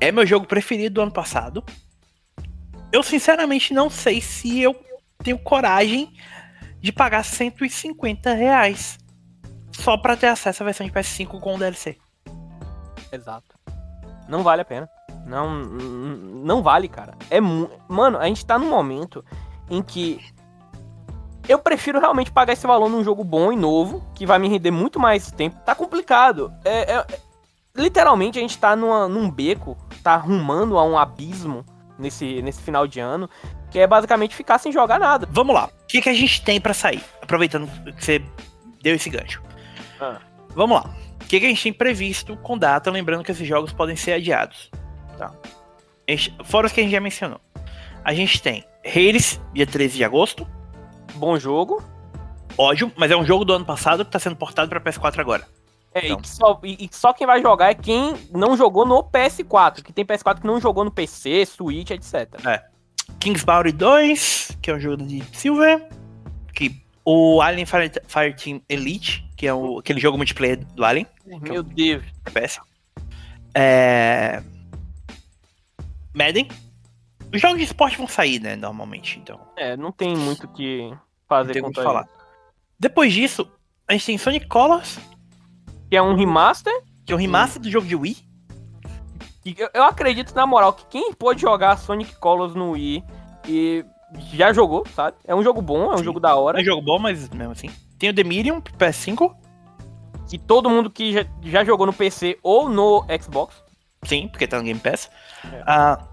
É 0.00 0.12
meu 0.12 0.26
jogo 0.26 0.46
preferido 0.46 0.96
do 0.96 1.02
ano 1.02 1.12
passado. 1.12 1.64
Eu 2.92 3.02
sinceramente 3.02 3.74
não 3.74 3.90
sei 3.90 4.20
se 4.20 4.60
eu 4.60 4.74
tenho 5.22 5.38
coragem 5.38 6.12
de 6.80 6.92
pagar 6.92 7.24
150 7.24 8.32
reais 8.32 8.98
só 9.72 9.96
para 9.96 10.16
ter 10.16 10.28
acesso 10.28 10.62
à 10.62 10.66
versão 10.66 10.86
de 10.86 10.92
PS5 10.92 11.40
com 11.40 11.54
o 11.54 11.58
DLC. 11.58 11.96
Exato. 13.12 13.58
Não 14.28 14.42
vale 14.42 14.62
a 14.62 14.64
pena. 14.64 14.88
Não, 15.26 15.54
não 15.54 16.62
vale, 16.62 16.88
cara. 16.88 17.14
É 17.30 17.40
mano, 17.40 18.18
a 18.18 18.26
gente 18.26 18.46
tá 18.46 18.58
num 18.58 18.70
momento 18.70 19.24
em 19.68 19.82
que 19.82 20.20
eu 21.48 21.58
prefiro 21.58 21.98
realmente 21.98 22.30
pagar 22.30 22.52
esse 22.52 22.66
valor 22.66 22.88
num 22.88 23.02
jogo 23.02 23.24
bom 23.24 23.52
e 23.52 23.56
novo, 23.56 24.04
que 24.14 24.26
vai 24.26 24.38
me 24.38 24.48
render 24.48 24.70
muito 24.70 25.00
mais 25.00 25.30
tempo. 25.30 25.58
Tá 25.64 25.74
complicado. 25.74 26.52
É, 26.64 26.94
é, 26.94 27.06
literalmente 27.74 28.38
a 28.38 28.42
gente 28.42 28.58
tá 28.58 28.76
numa, 28.76 29.08
num 29.08 29.30
beco, 29.30 29.76
tá 30.08 30.14
arrumando 30.14 30.78
a 30.78 30.84
um 30.84 30.96
abismo 30.96 31.64
nesse, 31.98 32.40
nesse 32.40 32.62
final 32.62 32.86
de 32.86 32.98
ano, 32.98 33.28
que 33.70 33.78
é 33.78 33.86
basicamente 33.86 34.34
ficar 34.34 34.58
sem 34.58 34.72
jogar 34.72 34.98
nada. 34.98 35.28
Vamos 35.30 35.54
lá. 35.54 35.66
O 35.66 35.86
que, 35.86 36.00
que 36.00 36.08
a 36.08 36.14
gente 36.14 36.42
tem 36.42 36.58
para 36.58 36.72
sair? 36.72 37.02
Aproveitando 37.20 37.68
que 37.92 38.02
você 38.04 38.22
deu 38.82 38.94
esse 38.94 39.10
gancho. 39.10 39.42
Ah. 40.00 40.18
Vamos 40.54 40.78
lá. 40.78 40.90
O 41.22 41.26
que, 41.26 41.38
que 41.38 41.44
a 41.44 41.48
gente 41.50 41.62
tem 41.62 41.72
previsto 41.72 42.36
com 42.38 42.56
data? 42.56 42.90
Lembrando 42.90 43.22
que 43.22 43.30
esses 43.30 43.46
jogos 43.46 43.70
podem 43.72 43.96
ser 43.96 44.14
adiados. 44.14 44.70
Tá? 45.18 45.30
Fora 46.44 46.66
os 46.66 46.72
que 46.72 46.80
a 46.80 46.82
gente 46.82 46.92
já 46.92 47.00
mencionou. 47.00 47.40
A 48.02 48.14
gente 48.14 48.40
tem 48.40 48.64
Hades, 48.86 49.38
dia 49.52 49.66
13 49.66 49.98
de 49.98 50.04
agosto. 50.04 50.48
Bom 51.16 51.38
jogo. 51.38 51.82
Ódio, 52.56 52.90
mas 52.96 53.10
é 53.10 53.16
um 53.16 53.26
jogo 53.26 53.44
do 53.44 53.52
ano 53.52 53.64
passado 53.64 54.04
que 54.06 54.10
tá 54.10 54.18
sendo 54.18 54.36
portado 54.36 54.70
para 54.70 54.80
PS4 54.80 55.18
agora. 55.18 55.46
É, 55.94 56.06
então. 56.06 56.20
e, 56.22 56.26
só, 56.26 56.60
e, 56.62 56.84
e, 56.84 56.90
só, 56.92 57.12
quem 57.12 57.26
vai 57.26 57.40
jogar 57.40 57.70
é 57.70 57.74
quem 57.74 58.14
não 58.32 58.56
jogou 58.56 58.86
no 58.86 59.02
PS4, 59.02 59.82
que 59.82 59.92
tem 59.92 60.04
PS4 60.04 60.40
que 60.40 60.46
não 60.46 60.60
jogou 60.60 60.84
no 60.84 60.90
PC, 60.90 61.46
Switch, 61.46 61.90
etc. 61.90 62.34
É. 62.46 62.64
Kingsbury 63.18 63.72
2, 63.72 64.58
que 64.60 64.70
é 64.70 64.74
um 64.74 64.80
jogo 64.80 65.02
de 65.02 65.24
Silver, 65.36 65.88
que 66.54 66.82
o 67.04 67.40
Alien 67.40 67.66
Fire, 67.66 67.90
Fireteam 68.06 68.60
Elite, 68.68 69.26
que 69.36 69.46
é 69.46 69.54
o, 69.54 69.78
aquele 69.78 69.98
jogo 69.98 70.16
multiplayer 70.16 70.58
do 70.58 70.84
Alien. 70.84 71.06
Meu 71.24 71.60
é 71.60 71.62
Deus. 71.62 72.04
FPS. 72.26 72.60
É... 73.54 74.42
Madden. 76.14 76.48
Os 77.32 77.40
jogos 77.40 77.58
de 77.58 77.64
esporte 77.64 77.96
vão 77.98 78.08
sair, 78.08 78.40
né, 78.40 78.56
normalmente, 78.56 79.18
então. 79.18 79.38
É, 79.56 79.76
não 79.76 79.92
tem 79.92 80.16
muito 80.16 80.44
o 80.44 80.48
que 80.48 80.90
fazer 81.28 81.60
com 81.60 81.72
falar. 81.72 82.08
Depois 82.78 83.12
disso, 83.12 83.50
a 83.86 83.92
gente 83.92 84.06
tem 84.06 84.18
Sonic 84.18 84.46
Colors, 84.46 84.98
Que 85.88 85.96
é 85.96 86.02
um 86.02 86.14
remaster. 86.14 86.72
Que 87.04 87.12
é 87.12 87.16
um 87.16 87.18
remaster 87.18 87.60
do 87.60 87.70
jogo 87.70 87.86
de 87.86 87.96
Wii. 87.96 88.16
E 89.44 89.54
eu, 89.58 89.70
eu 89.72 89.84
acredito, 89.84 90.34
na 90.34 90.46
moral, 90.46 90.72
que 90.72 90.84
quem 90.86 91.12
pode 91.12 91.40
jogar 91.40 91.76
Sonic 91.78 92.16
Colors 92.16 92.54
no 92.54 92.72
Wii 92.72 93.02
e 93.48 93.84
já 94.32 94.52
jogou, 94.52 94.86
sabe? 94.94 95.16
É 95.24 95.34
um 95.34 95.42
jogo 95.42 95.62
bom, 95.62 95.90
é 95.90 95.94
um 95.94 95.98
Sim. 95.98 96.04
jogo 96.04 96.20
da 96.20 96.34
hora. 96.34 96.58
É 96.58 96.62
um 96.62 96.64
jogo 96.64 96.82
bom, 96.82 96.98
mas 96.98 97.28
mesmo 97.30 97.52
assim. 97.52 97.70
Tem 97.98 98.10
o 98.10 98.14
The 98.14 98.24
Medium, 98.24 98.60
PS5. 98.60 99.34
Que 100.28 100.38
todo 100.38 100.68
mundo 100.68 100.90
que 100.90 101.12
já, 101.12 101.24
já 101.42 101.64
jogou 101.64 101.86
no 101.86 101.92
PC 101.92 102.38
ou 102.42 102.68
no 102.68 103.04
Xbox. 103.20 103.62
Sim, 104.04 104.28
porque 104.28 104.46
tá 104.46 104.58
no 104.58 104.64
Game 104.64 104.78
Pass. 104.78 105.10
É. 105.50 105.62
Ah, 105.66 106.06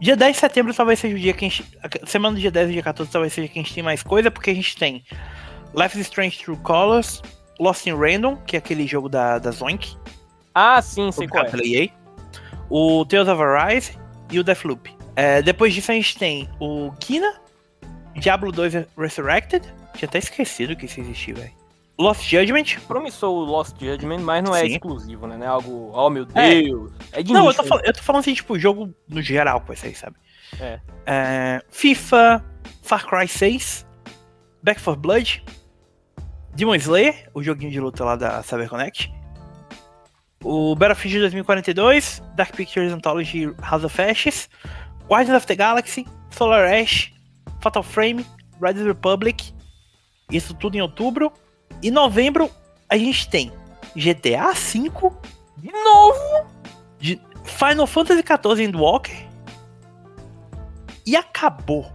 dia 0.00 0.16
10 0.16 0.34
de 0.34 0.40
setembro 0.40 0.74
talvez 0.74 0.98
seja 0.98 1.14
o 1.14 1.18
dia 1.18 1.32
que 1.32 1.44
a 1.44 1.48
gente. 1.48 1.78
a 1.82 2.06
Semana 2.06 2.34
do 2.34 2.40
dia 2.40 2.50
10 2.50 2.70
e 2.70 2.72
dia 2.72 2.82
14 2.82 3.10
talvez 3.10 3.32
seja 3.32 3.48
que 3.48 3.58
a 3.58 3.62
gente 3.62 3.74
tem 3.74 3.82
mais 3.82 4.02
coisa, 4.02 4.30
porque 4.30 4.50
a 4.50 4.54
gente 4.54 4.76
tem 4.76 5.04
Life 5.74 5.98
is 5.98 6.06
Strange 6.06 6.38
True 6.38 6.56
Colors, 6.58 7.22
Lost 7.60 7.86
in 7.86 7.94
Random, 7.94 8.36
que 8.46 8.56
é 8.56 8.58
aquele 8.58 8.86
jogo 8.86 9.08
da, 9.08 9.38
da 9.38 9.50
Zoink, 9.50 9.96
Ah, 10.54 10.80
sim, 10.80 11.12
sei 11.12 11.28
qual 11.28 11.44
é. 11.44 11.50
EA, 11.64 11.88
o 12.68 13.04
Tales 13.04 13.28
of 13.28 13.42
Arise 13.42 13.98
e 14.30 14.38
o 14.40 14.44
Deathloop. 14.44 14.96
É, 15.14 15.42
depois 15.42 15.74
disso 15.74 15.90
a 15.92 15.94
gente 15.94 16.16
tem 16.16 16.48
o 16.58 16.90
Kina, 16.98 17.34
Diablo 18.14 18.50
2 18.50 18.86
Resurrected, 18.96 19.62
tinha 19.94 20.08
até 20.08 20.18
esquecido 20.18 20.74
que 20.74 20.86
isso 20.86 21.00
existia, 21.00 21.34
velho. 21.34 21.60
Lost 21.98 22.22
Judgment. 22.26 22.64
Promissou 22.88 23.36
o 23.36 23.44
Lost 23.44 23.76
Judgment, 23.78 24.20
mas 24.20 24.42
não 24.42 24.56
é 24.56 24.60
Sim. 24.60 24.72
exclusivo, 24.72 25.26
né? 25.26 25.36
Não 25.36 25.44
é 25.44 25.48
algo, 25.48 25.90
oh 25.92 26.08
meu 26.08 26.26
É. 26.34 26.62
Deus. 26.62 26.92
É, 27.12 27.22
de 27.22 27.30
Não, 27.30 27.46
eu 27.46 27.52
tô, 27.54 27.62
falando, 27.62 27.84
eu 27.84 27.92
tô 27.92 28.02
falando 28.02 28.20
assim, 28.20 28.32
tipo, 28.32 28.58
jogo 28.58 28.94
no 29.06 29.20
geral, 29.20 29.60
com 29.60 29.70
esse 29.74 29.86
aí, 29.86 29.94
sabe? 29.94 30.16
É. 30.58 30.80
É, 31.04 31.62
FIFA, 31.68 32.42
Far 32.82 33.06
Cry 33.06 33.28
6, 33.28 33.86
Back 34.62 34.80
4 34.80 34.98
Blood, 34.98 35.44
Demon 36.54 36.74
Slayer, 36.76 37.28
o 37.34 37.42
joguinho 37.42 37.70
de 37.70 37.80
luta 37.80 38.04
lá 38.04 38.16
da 38.16 38.42
CyberConnect, 38.42 39.12
o 40.42 40.74
Battlefield 40.74 41.20
2042, 41.20 42.22
Dark 42.34 42.54
Pictures 42.54 42.92
Anthology 42.92 43.52
House 43.62 43.84
of 43.84 44.00
Ashes, 44.00 44.48
Guardians 45.08 45.36
of 45.36 45.46
the 45.46 45.54
Galaxy, 45.54 46.06
Solar 46.30 46.72
Ash, 46.72 47.12
Fatal 47.60 47.82
Frame, 47.82 48.24
Riders 48.60 48.86
Republic, 48.86 49.52
isso 50.30 50.54
tudo 50.54 50.76
em 50.76 50.80
outubro. 50.82 51.32
E 51.82 51.90
novembro 51.90 52.50
a 52.88 52.96
gente 52.96 53.28
tem 53.28 53.52
GTA 53.96 54.52
V, 54.52 54.90
De 55.58 55.72
novo! 55.72 56.50
Final 57.44 57.86
Fantasy 57.86 58.22
XIV 58.22 58.64
Endwalker 58.64 59.26
e 61.06 61.16
acabou. 61.16 61.90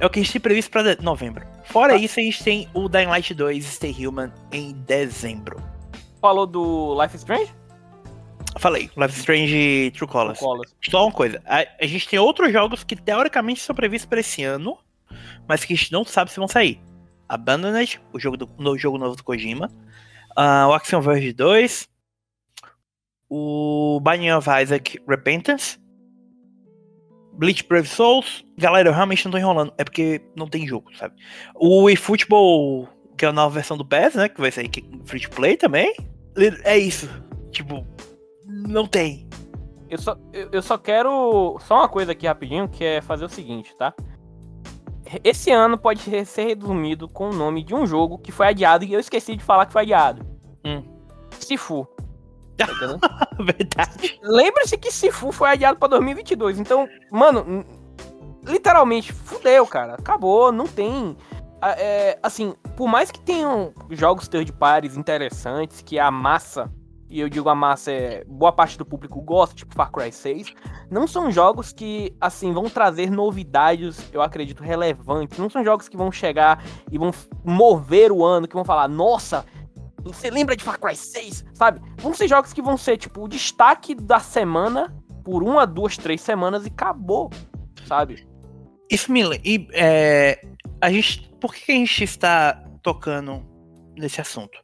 É 0.00 0.06
o 0.06 0.10
que 0.10 0.20
a 0.20 0.22
gente 0.22 0.32
tem 0.32 0.40
previsto 0.40 0.82
de- 0.82 1.02
novembro. 1.02 1.44
Fora 1.68 1.94
Tá. 1.94 1.98
isso, 1.98 2.18
a 2.18 2.22
gente 2.22 2.42
tem 2.42 2.68
o 2.72 2.88
Dying 2.88 3.06
Light 3.06 3.34
2 3.34 3.64
Stay 3.64 4.06
Human 4.06 4.32
em 4.50 4.72
dezembro. 4.72 5.62
Falou 6.20 6.46
do 6.46 7.00
Life 7.00 7.14
is 7.14 7.22
Strange? 7.22 7.54
Falei, 8.58 8.90
Life 8.96 9.10
is 9.12 9.18
Strange 9.18 9.92
True 9.94 10.08
Colors. 10.08 10.38
Colors. 10.38 10.74
Só 10.88 11.04
uma 11.04 11.12
coisa, 11.12 11.42
a, 11.46 11.64
a 11.80 11.86
gente 11.86 12.08
tem 12.08 12.18
outros 12.18 12.52
jogos 12.52 12.82
que 12.82 12.96
teoricamente 12.96 13.60
são 13.60 13.74
previstos 13.76 14.08
para 14.08 14.20
esse 14.20 14.42
ano, 14.42 14.78
mas 15.46 15.64
que 15.64 15.74
a 15.74 15.76
gente 15.76 15.92
não 15.92 16.04
sabe 16.04 16.30
se 16.30 16.38
vão 16.38 16.48
sair. 16.48 16.80
Abandoned, 17.28 18.00
o 18.12 18.18
jogo, 18.18 18.36
do, 18.36 18.50
no 18.58 18.76
jogo 18.78 18.96
novo 18.96 19.14
do 19.14 19.22
Kojima, 19.22 19.70
ah, 20.34 20.66
o 20.68 20.72
Action 20.72 21.00
Verge 21.00 21.32
2, 21.32 21.88
o 23.28 24.00
Binding 24.00 24.30
of 24.30 24.48
Isaac 24.62 24.98
Repentance, 25.06 25.78
Bleach 27.38 27.64
Brave 27.66 27.86
Souls. 27.88 28.44
Galera, 28.58 28.88
eu 28.88 28.92
realmente 28.92 29.24
não 29.24 29.32
tô 29.32 29.38
enrolando, 29.38 29.72
é 29.78 29.84
porque 29.84 30.20
não 30.36 30.48
tem 30.48 30.66
jogo, 30.66 30.90
sabe? 30.96 31.14
O 31.54 31.88
eFootball, 31.88 32.88
que 33.16 33.24
é 33.24 33.28
a 33.28 33.32
nova 33.32 33.54
versão 33.54 33.76
do 33.76 33.84
PES, 33.84 34.14
né, 34.16 34.28
que 34.28 34.40
vai 34.40 34.50
sair 34.50 34.68
free 35.04 35.20
to 35.20 35.30
play 35.30 35.56
também. 35.56 35.94
É 36.64 36.76
isso, 36.76 37.08
tipo, 37.50 37.86
não 38.44 38.86
tem. 38.86 39.28
Eu 39.88 39.98
só, 39.98 40.16
eu, 40.52 40.60
só 40.60 40.76
quero. 40.76 41.58
Só 41.60 41.76
uma 41.76 41.88
coisa 41.88 42.12
aqui 42.12 42.26
rapidinho, 42.26 42.68
que 42.68 42.84
é 42.84 43.00
fazer 43.00 43.24
o 43.24 43.28
seguinte, 43.28 43.74
tá? 43.76 43.94
Esse 45.24 45.50
ano 45.50 45.78
pode 45.78 46.00
ser- 46.00 46.26
ser 46.26 46.54
resumido 46.54 47.08
com 47.08 47.30
o 47.30 47.32
nome 47.32 47.64
de 47.64 47.74
um 47.74 47.86
jogo 47.86 48.18
que 48.18 48.30
foi 48.30 48.48
adiado 48.48 48.84
e 48.84 48.92
eu 48.92 49.00
esqueci 49.00 49.34
de 49.34 49.42
falar 49.42 49.64
que 49.64 49.72
foi 49.72 49.82
adiado. 49.82 50.22
Hum. 50.64 50.82
Sifu. 51.30 51.88
Verdade. 53.38 54.18
Lembre-se 54.22 54.76
que 54.76 54.90
Sifu 54.90 55.32
foi 55.32 55.50
adiado 55.50 55.78
pra 55.78 55.88
2022. 55.88 56.58
Então, 56.58 56.88
mano, 57.10 57.64
literalmente, 58.44 59.12
fudeu, 59.12 59.66
cara. 59.66 59.94
Acabou, 59.94 60.50
não 60.50 60.66
tem. 60.66 61.16
é, 61.62 62.18
assim, 62.22 62.54
por 62.76 62.88
mais 62.88 63.10
que 63.10 63.20
tenham 63.20 63.72
jogos 63.90 64.28
third 64.28 64.52
parties 64.52 64.96
interessantes, 64.96 65.82
que 65.82 65.98
a 65.98 66.10
massa, 66.10 66.70
e 67.08 67.20
eu 67.20 67.28
digo 67.28 67.48
a 67.48 67.54
massa 67.54 67.90
é 67.90 68.24
boa 68.24 68.52
parte 68.52 68.76
do 68.78 68.84
público 68.84 69.20
gosta, 69.20 69.54
tipo 69.54 69.74
Far 69.74 69.90
Cry 69.90 70.12
6, 70.12 70.54
não 70.90 71.06
são 71.06 71.30
jogos 71.30 71.72
que, 71.72 72.14
assim, 72.20 72.52
vão 72.52 72.68
trazer 72.68 73.10
novidades, 73.10 74.08
eu 74.12 74.22
acredito, 74.22 74.62
relevantes. 74.62 75.38
Não 75.38 75.50
são 75.50 75.64
jogos 75.64 75.88
que 75.88 75.96
vão 75.96 76.10
chegar 76.10 76.62
e 76.90 76.98
vão 76.98 77.12
mover 77.44 78.12
o 78.12 78.24
ano, 78.24 78.48
que 78.48 78.54
vão 78.54 78.64
falar, 78.64 78.88
nossa, 78.88 79.44
você 80.12 80.30
lembra 80.30 80.56
de 80.56 80.64
Far 80.64 80.78
Cry 80.78 80.96
6? 80.96 81.44
Sabe? 81.54 81.80
Vão 81.98 82.14
ser 82.14 82.28
jogos 82.28 82.52
que 82.52 82.62
vão 82.62 82.76
ser, 82.76 82.96
tipo, 82.96 83.22
o 83.22 83.28
destaque 83.28 83.94
da 83.94 84.20
semana 84.20 84.94
por 85.24 85.42
uma, 85.42 85.66
duas, 85.66 85.96
três 85.96 86.20
semanas 86.20 86.64
e 86.64 86.68
acabou, 86.68 87.30
sabe? 87.86 88.26
Isso 88.90 89.12
me 89.12 89.22
lembra. 89.22 89.42
E, 89.44 89.68
é, 89.72 90.40
a 90.80 90.90
gente, 90.90 91.30
por 91.40 91.54
que 91.54 91.72
a 91.72 91.74
gente 91.74 92.04
está 92.04 92.54
tocando 92.82 93.44
nesse 93.96 94.20
assunto? 94.20 94.58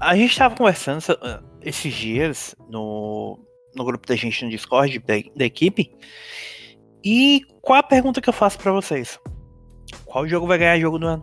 A 0.00 0.16
gente 0.16 0.32
estava 0.32 0.56
conversando 0.56 1.04
ah, 1.22 1.42
esses 1.60 1.94
dias 1.94 2.56
no, 2.68 3.38
no 3.76 3.84
grupo 3.84 4.06
da 4.06 4.16
gente 4.16 4.44
no 4.44 4.50
Discord 4.50 4.98
da, 4.98 5.14
da 5.36 5.44
equipe. 5.44 5.94
E 7.04 7.42
qual 7.60 7.78
a 7.78 7.82
pergunta 7.82 8.20
que 8.20 8.28
eu 8.28 8.32
faço 8.32 8.58
pra 8.58 8.72
vocês? 8.72 9.18
Qual 10.04 10.26
jogo 10.26 10.46
vai 10.46 10.58
ganhar 10.58 10.78
jogo 10.80 10.98
do 10.98 11.06
ano? 11.06 11.22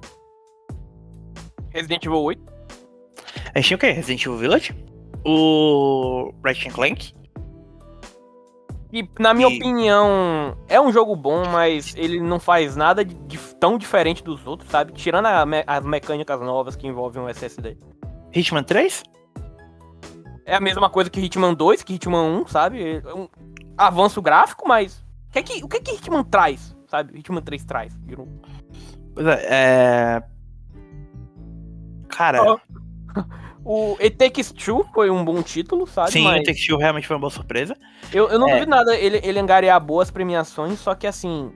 Resident 1.71 2.05
Evil 2.05 2.21
8. 2.21 2.48
A 3.53 3.59
gente 3.59 3.67
tinha 3.67 3.77
o 3.77 3.79
quê? 3.79 3.91
Resident 3.91 4.21
Evil 4.25 4.37
Village? 4.37 4.75
O 5.25 6.33
Ratchet 6.43 6.71
Clank? 6.73 7.13
E, 8.91 9.07
na 9.19 9.33
minha 9.33 9.47
E- 9.49 9.57
opinião, 9.57 10.57
é 10.67 10.81
um 10.81 10.91
jogo 10.91 11.15
bom, 11.15 11.43
mas 11.47 11.93
ele 11.95 12.19
não 12.19 12.39
faz 12.39 12.75
nada 12.75 13.05
de, 13.05 13.13
de 13.13 13.37
tão 13.59 13.77
diferente 13.77 14.23
dos 14.23 14.45
outros, 14.47 14.69
sabe? 14.69 14.93
Tirando 14.93 15.27
a 15.27 15.45
me- 15.45 15.63
as 15.67 15.85
mecânicas 15.85 16.39
novas 16.41 16.75
que 16.75 16.87
envolvem 16.87 17.21
o 17.21 17.29
SSD. 17.29 17.77
Hitman 18.33 18.63
3? 18.63 19.03
É 20.45 20.55
a 20.55 20.59
mesma 20.59 20.89
coisa 20.89 21.09
que 21.09 21.19
Hitman 21.19 21.53
2, 21.53 21.83
que 21.83 21.93
Hitman 21.93 22.41
1, 22.41 22.47
sabe? 22.47 23.01
É 23.05 23.13
um 23.13 23.27
avanço 23.77 24.21
gráfico, 24.21 24.67
mas 24.67 25.05
o 25.29 25.31
que, 25.33 25.39
é 25.39 25.43
que, 25.43 25.63
o 25.63 25.67
que, 25.67 25.77
é 25.77 25.81
que 25.81 25.91
Hitman 25.95 26.23
traz, 26.23 26.75
sabe? 26.87 27.19
Hitman 27.19 27.41
3 27.43 27.63
traz. 27.65 27.93
Viram? 28.05 28.27
Pois 29.13 29.27
é. 29.27 29.45
é... 29.49 30.23
Cara, 32.07 32.41
Ó, 32.43 32.57
O 33.65 33.97
It 33.99 34.15
Takes 34.17 34.51
Two 34.51 34.85
foi 34.93 35.09
um 35.09 35.23
bom 35.25 35.41
título, 35.41 35.85
sabe? 35.85 36.11
sim, 36.11 36.23
Mas 36.23 36.41
o 36.41 36.43
Take 36.43 36.65
Two 36.67 36.77
realmente 36.77 37.05
foi 37.07 37.15
uma 37.15 37.19
boa 37.21 37.29
surpresa. 37.29 37.75
eu, 38.13 38.29
eu 38.29 38.39
não 38.39 38.47
É. 38.47 38.53
duvido 38.53 38.71
nada 38.71 38.95
ele, 38.95 39.19
ele 39.23 39.37
angariar 39.39 39.79
boas 39.83 40.09
premiações, 40.09 40.79
só 40.79 40.95
que 40.95 41.05
assim, 41.05 41.51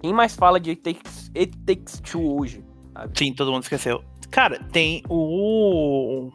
quem 0.00 0.12
mais 0.12 0.34
fala 0.34 0.58
de 0.58 0.70
It 0.70 0.82
Takes, 0.82 1.30
It 1.36 1.56
Takes 1.66 2.00
Two 2.00 2.38
hoje? 2.40 2.64
Sim, 3.14 3.32
todo 3.34 3.52
mundo 3.52 3.62
esqueceu. 3.62 4.02
Cara, 4.30 4.58
tem 4.72 5.02
o 5.08 6.30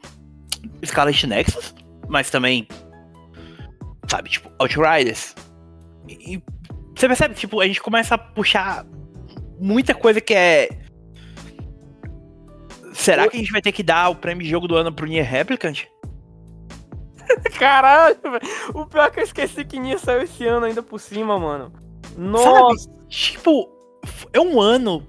Scarlet 0.86 1.28
Nexus, 1.28 1.74
mas 2.08 2.30
também, 2.30 2.68
sabe, 4.10 4.30
tipo, 4.30 4.50
Outriders. 4.60 5.36
E 6.08 6.36
e 6.36 6.44
você 6.96 7.08
percebe, 7.08 7.34
tipo, 7.36 7.60
a 7.60 7.66
gente 7.68 7.82
começa 7.82 8.16
a 8.16 8.18
puxar 8.18 8.86
muita 9.60 9.94
coisa 9.96 10.22
que 10.22 10.34
é. 10.34 10.70
Será 12.94 13.26
Eu- 13.26 13.32
que 13.32 13.38
a 13.38 13.40
gente 13.40 13.52
vai 13.52 13.62
ter 13.62 13.72
que 13.72 13.84
dar 13.84 14.10
o 14.10 14.16
prêmio 14.16 14.44
de 14.44 14.50
jogo 14.50 14.68
do 14.68 14.76
ano 14.76 14.94
pro 14.94 15.06
Nier 15.06 15.26
Replicant? 15.30 15.86
Caralho, 17.58 18.18
velho. 18.22 18.42
O 18.74 18.86
pior 18.86 19.08
é 19.08 19.12
que 19.12 19.20
eu 19.20 19.24
esqueci 19.24 19.64
que 19.66 19.80
Nier 19.80 20.00
saiu 20.00 20.22
esse 20.24 20.46
ano 20.46 20.66
ainda 20.66 20.82
por 20.84 21.00
cima, 21.00 21.40
mano. 21.40 21.72
Nossa, 22.18 22.90
Tipo, 23.08 23.70
é 24.32 24.40
um 24.40 24.60
ano 24.60 25.08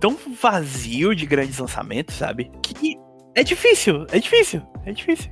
tão 0.00 0.16
vazio 0.40 1.14
de 1.14 1.26
grandes 1.26 1.58
lançamentos, 1.58 2.14
sabe? 2.14 2.50
Que 2.62 2.96
é 3.34 3.42
difícil, 3.42 4.06
é 4.10 4.18
difícil, 4.18 4.62
é 4.86 4.92
difícil. 4.92 5.30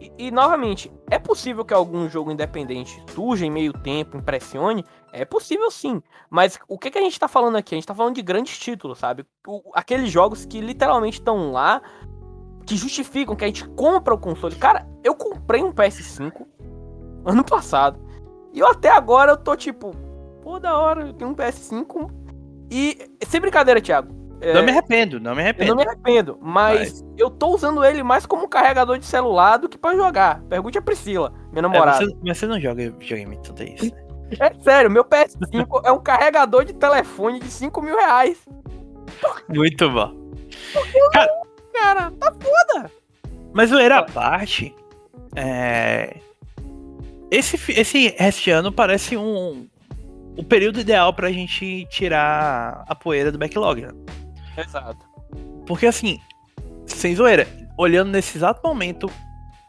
E, 0.00 0.12
e, 0.26 0.30
novamente, 0.30 0.92
é 1.10 1.18
possível 1.18 1.64
que 1.64 1.72
algum 1.72 2.08
jogo 2.08 2.30
independente 2.30 3.02
surja 3.14 3.46
em 3.46 3.50
meio 3.50 3.72
tempo, 3.72 4.16
impressione? 4.18 4.84
É 5.16 5.24
possível 5.24 5.70
sim. 5.70 6.02
Mas 6.28 6.58
o 6.66 6.76
que, 6.76 6.90
que 6.90 6.98
a 6.98 7.00
gente 7.00 7.18
tá 7.18 7.28
falando 7.28 7.56
aqui? 7.56 7.74
A 7.74 7.78
gente 7.78 7.86
tá 7.86 7.94
falando 7.94 8.16
de 8.16 8.22
grandes 8.22 8.58
títulos, 8.58 8.98
sabe? 8.98 9.24
O- 9.46 9.70
aqueles 9.72 10.10
jogos 10.10 10.44
que 10.44 10.60
literalmente 10.60 11.20
estão 11.20 11.52
lá, 11.52 11.80
que 12.66 12.76
justificam 12.76 13.36
que 13.36 13.44
a 13.44 13.46
gente 13.46 13.68
compra 13.70 14.12
o 14.12 14.18
console. 14.18 14.56
Cara, 14.56 14.86
eu 15.04 15.14
comprei 15.14 15.62
um 15.62 15.72
PS5 15.72 16.46
ano 17.24 17.44
passado. 17.44 17.98
E 18.52 18.58
eu 18.58 18.66
até 18.66 18.90
agora 18.90 19.32
eu 19.32 19.36
tô 19.36 19.54
tipo, 19.56 19.92
pô, 20.42 20.58
da 20.58 20.76
hora, 20.76 21.06
eu 21.06 21.12
tenho 21.12 21.30
um 21.30 21.34
PS5. 21.34 22.10
E, 22.70 23.10
sem 23.26 23.40
brincadeira, 23.40 23.80
Thiago. 23.80 24.12
não 24.54 24.64
me 24.64 24.70
arrependo, 24.72 25.20
não 25.20 25.34
me 25.34 25.42
arrependo. 25.42 25.70
Eu 25.70 25.76
não 25.76 25.84
me 25.84 25.88
arrependo, 25.88 26.38
mas, 26.40 27.00
mas, 27.02 27.04
eu 27.16 27.30
tô 27.30 27.54
usando 27.54 27.84
ele 27.84 28.02
mais 28.02 28.26
como 28.26 28.48
carregador 28.48 28.98
de 28.98 29.06
celular 29.06 29.58
do 29.58 29.68
que 29.68 29.78
pra 29.78 29.94
jogar. 29.94 30.42
Pergunte 30.48 30.76
a 30.76 30.82
Priscila, 30.82 31.32
minha 31.52 31.62
namorada. 31.62 32.02
É, 32.02 32.06
você, 32.06 32.16
mas 32.24 32.38
você 32.38 32.46
não 32.46 32.60
joga 32.60 32.90
videogame 32.90 33.40
tudo 33.42 33.62
isso, 33.62 33.94
né? 33.94 34.03
É 34.40 34.54
sério, 34.62 34.90
meu 34.90 35.04
PS5 35.04 35.82
é 35.84 35.92
um 35.92 36.00
carregador 36.00 36.64
de 36.64 36.72
telefone 36.72 37.40
de 37.40 37.50
5 37.50 37.82
mil 37.82 37.96
reais. 37.96 38.38
Muito 39.48 39.90
bom. 39.90 40.12
Cara, 41.12 41.28
cara, 41.72 42.10
tá 42.12 42.32
foda. 42.32 42.90
Mas 43.52 43.70
o 43.70 43.78
era 43.78 44.02
parte, 44.02 44.74
é... 45.36 46.18
esse, 47.30 47.56
esse, 47.72 48.14
esse 48.18 48.50
ano 48.50 48.72
parece 48.72 49.16
um, 49.16 49.68
o 50.36 50.42
período 50.42 50.80
ideal 50.80 51.14
pra 51.14 51.30
gente 51.30 51.86
tirar 51.88 52.84
a 52.88 52.94
poeira 52.94 53.30
do 53.30 53.38
backlog, 53.38 53.82
né? 53.82 53.92
Exato. 54.56 55.06
Porque 55.66 55.86
assim, 55.86 56.18
sem 56.86 57.14
zoeira, 57.14 57.46
olhando 57.78 58.10
nesse 58.10 58.36
exato 58.38 58.60
momento, 58.66 59.08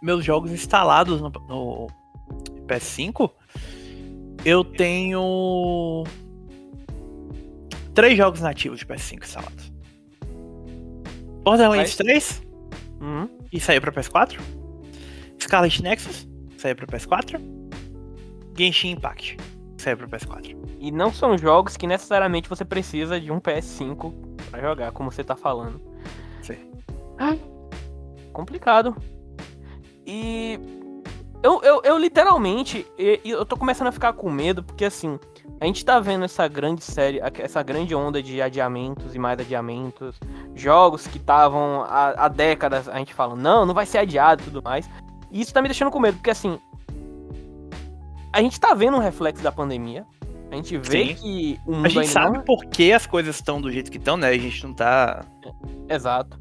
meus 0.02 0.26
jogos 0.26 0.52
instalados 0.52 1.22
no, 1.22 1.30
no 1.30 1.88
PS5, 2.68 3.30
eu 4.46 4.64
tenho 4.64 6.04
três 7.96 8.16
jogos 8.16 8.42
nativos 8.42 8.80
de 8.80 8.86
PS5 8.86 9.24
instalados. 9.24 9.74
Borderlands 11.44 11.96
3, 11.96 12.44
uhum. 13.02 13.30
e 13.52 13.60
saiu 13.60 13.82
pra 13.82 13.92
PS4. 13.92 14.40
Scarlet 15.42 15.82
Nexus, 15.82 16.28
saiu 16.58 16.76
pra 16.76 16.86
PS4. 16.86 17.40
Genshin 18.58 18.92
Impact, 18.92 19.38
saiu 19.78 19.98
pra 19.98 20.08
PS4. 20.08 20.56
E 20.80 20.92
não 20.92 21.12
são 21.12 21.38
jogos 21.38 21.76
que 21.76 21.88
necessariamente 21.88 22.48
você 22.48 22.64
precisa 22.64 23.20
de 23.20 23.32
um 23.32 23.40
PS5 23.40 24.14
para 24.50 24.62
jogar, 24.62 24.92
como 24.92 25.12
você 25.12 25.24
tá 25.24 25.36
falando. 25.36 25.82
Sim. 26.42 26.72
Ai, 27.18 27.40
complicado. 28.32 28.96
E 30.06 30.60
eu, 31.46 31.62
eu, 31.62 31.82
eu 31.84 31.98
literalmente, 32.00 32.88
eu, 32.98 33.20
eu 33.24 33.46
tô 33.46 33.56
começando 33.56 33.88
a 33.88 33.92
ficar 33.92 34.14
com 34.14 34.32
medo, 34.32 34.64
porque 34.64 34.84
assim, 34.84 35.20
a 35.62 35.66
gente 35.66 35.86
tá 35.86 36.00
vendo 36.00 36.26
essa 36.26 36.48
grande 36.48 36.84
série, 36.84 37.22
essa 37.38 37.62
grande 37.62 37.94
onda 37.94 38.22
de 38.22 38.42
adiamentos 38.42 39.14
e 39.14 39.20
mais 39.20 39.40
adiamentos, 39.40 40.20
jogos 40.56 41.06
que 41.06 41.18
estavam 41.18 41.84
há, 41.84 42.26
há 42.26 42.28
décadas, 42.28 42.90
a 42.90 42.98
gente 42.98 43.14
fala, 43.14 43.36
não, 43.36 43.64
não 43.64 43.76
vai 43.76 43.86
ser 43.86 44.00
adiado 44.00 44.42
e 44.42 44.46
tudo 44.46 44.64
mais. 44.64 44.90
E 45.32 45.40
isso 45.40 45.54
tá 45.54 45.62
me 45.62 45.68
deixando 45.68 45.92
com 45.92 46.00
medo, 46.00 46.16
porque 46.16 46.32
assim, 46.32 46.60
a 48.34 48.42
gente 48.42 48.60
tá 48.60 48.74
vendo 48.74 48.98
um 48.98 49.00
reflexo 49.00 49.44
da 49.44 49.52
pandemia, 49.52 50.04
a 50.50 50.56
gente 50.56 50.76
vê 50.80 51.10
Sim. 51.10 51.16
que 51.16 51.60
o 51.68 51.76
mundo 51.76 51.86
A 51.86 51.90
gente 51.90 52.08
sabe 52.08 52.38
não... 52.38 52.44
por 52.44 52.66
que 52.66 52.92
as 52.92 53.06
coisas 53.06 53.36
estão 53.36 53.62
do 53.62 53.72
jeito 53.72 53.92
que 53.92 53.98
estão, 53.98 54.18
né? 54.18 54.30
A 54.30 54.38
gente 54.38 54.66
não 54.66 54.74
tá. 54.74 55.24
Exato. 55.88 56.40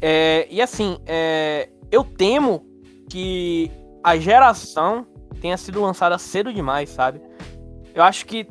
É, 0.00 0.46
e 0.48 0.62
assim, 0.62 0.98
é, 1.04 1.68
eu 1.90 2.04
temo 2.04 2.64
que 3.10 3.72
a 4.06 4.16
geração 4.16 5.04
tenha 5.40 5.56
sido 5.56 5.82
lançada 5.82 6.16
cedo 6.16 6.52
demais, 6.52 6.90
sabe? 6.90 7.20
Eu 7.92 8.04
acho 8.04 8.24
que. 8.24 8.46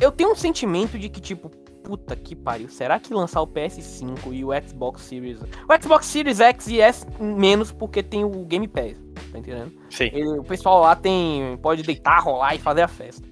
Eu 0.00 0.10
tenho 0.10 0.32
um 0.32 0.34
sentimento 0.34 0.98
de 0.98 1.10
que, 1.10 1.20
tipo, 1.20 1.50
puta 1.84 2.16
que 2.16 2.34
pariu, 2.34 2.66
será 2.70 2.98
que 2.98 3.12
lançar 3.12 3.42
o 3.42 3.46
PS5 3.46 4.32
e 4.32 4.42
o 4.42 4.48
Xbox 4.66 5.02
Series. 5.02 5.38
O 5.42 5.82
Xbox 5.82 6.06
Series 6.06 6.40
X 6.40 6.66
e 6.68 6.80
S 6.80 7.06
menos 7.20 7.70
porque 7.72 8.02
tem 8.02 8.24
o 8.24 8.30
Game 8.46 8.66
Pass, 8.66 8.96
tá 9.30 9.38
entendendo? 9.38 9.70
Sim. 9.90 10.08
Ele, 10.10 10.38
o 10.38 10.44
pessoal 10.44 10.80
lá 10.80 10.96
tem. 10.96 11.58
pode 11.58 11.82
deitar, 11.82 12.22
rolar 12.22 12.54
e 12.54 12.58
fazer 12.58 12.80
a 12.82 12.88
festa. 12.88 13.28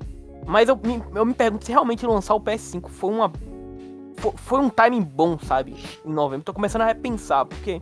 Mas 0.47 0.69
eu 0.69 0.77
me, 0.77 1.03
eu 1.15 1.25
me 1.25 1.33
pergunto 1.33 1.65
se 1.65 1.73
realmente 1.73 2.05
lançar 2.05 2.35
o 2.35 2.41
PS5 2.41 2.91
foi 2.91 3.11
uma. 3.11 3.33
Foi, 4.19 4.33
foi 4.37 4.61
um 4.61 4.69
timing 4.69 5.03
bom, 5.03 5.39
sabe? 5.39 5.75
Em 6.05 6.13
novembro. 6.13 6.45
Tô 6.45 6.53
começando 6.53 6.83
a 6.83 6.87
repensar, 6.87 7.47
porque. 7.47 7.81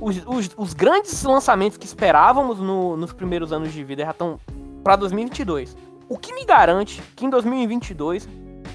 Os, 0.00 0.16
os, 0.26 0.50
os 0.56 0.74
grandes 0.74 1.22
lançamentos 1.22 1.76
que 1.76 1.86
esperávamos 1.86 2.58
no, 2.60 2.96
nos 2.96 3.12
primeiros 3.12 3.52
anos 3.52 3.72
de 3.72 3.82
vida 3.82 4.04
já 4.04 4.10
estão 4.10 4.38
para 4.84 4.96
2022. 4.96 5.76
O 6.08 6.16
que 6.16 6.32
me 6.32 6.44
garante 6.44 7.02
que 7.16 7.26
em 7.26 7.30
2022 7.30 8.28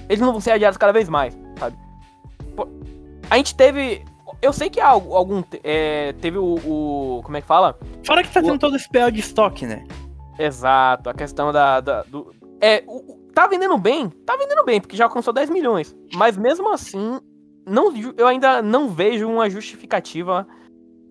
eles 0.10 0.19
não 0.19 0.32
vão 0.32 0.41
ser 0.41 0.52
adiados 0.52 0.78
cada 0.78 0.91
vez 0.91 1.10
mais, 1.10 1.38
sabe? 1.58 1.78
A 3.30 3.38
gente 3.38 3.56
teve. 3.56 4.04
Eu 4.41 4.52
sei 4.52 4.69
que 4.69 4.80
há 4.80 4.89
algum. 4.89 5.43
É, 5.63 6.13
teve 6.21 6.38
o, 6.38 6.56
o, 6.56 7.21
Como 7.23 7.38
é 7.38 7.41
que 7.41 7.47
fala? 7.47 7.78
Fora 8.04 8.21
que 8.21 8.32
tá 8.32 8.41
tendo 8.41 8.56
o... 8.56 8.60
todo 8.60 8.76
esse 8.76 8.89
PL 8.89 9.12
de 9.12 9.21
estoque, 9.21 9.65
né? 9.65 9.84
Exato, 10.38 11.10
a 11.10 11.13
questão 11.13 11.52
da, 11.52 11.80
da 11.80 12.04
do, 12.04 12.34
é, 12.60 12.84
o, 12.88 13.19
tá 13.34 13.47
vendendo 13.47 13.78
bem? 13.78 14.10
Tá 14.26 14.38
vendendo 14.38 14.63
bem, 14.63 14.80
porque 14.80 14.95
já 14.95 15.04
alcançou 15.06 15.34
10 15.34 15.49
milhões. 15.49 15.95
Mas 16.13 16.38
mesmo 16.38 16.71
assim, 16.71 17.19
não, 17.65 17.93
eu 18.17 18.28
ainda 18.28 18.62
não 18.62 18.89
vejo 18.89 19.28
uma 19.28 19.49
justificativa 19.49 20.47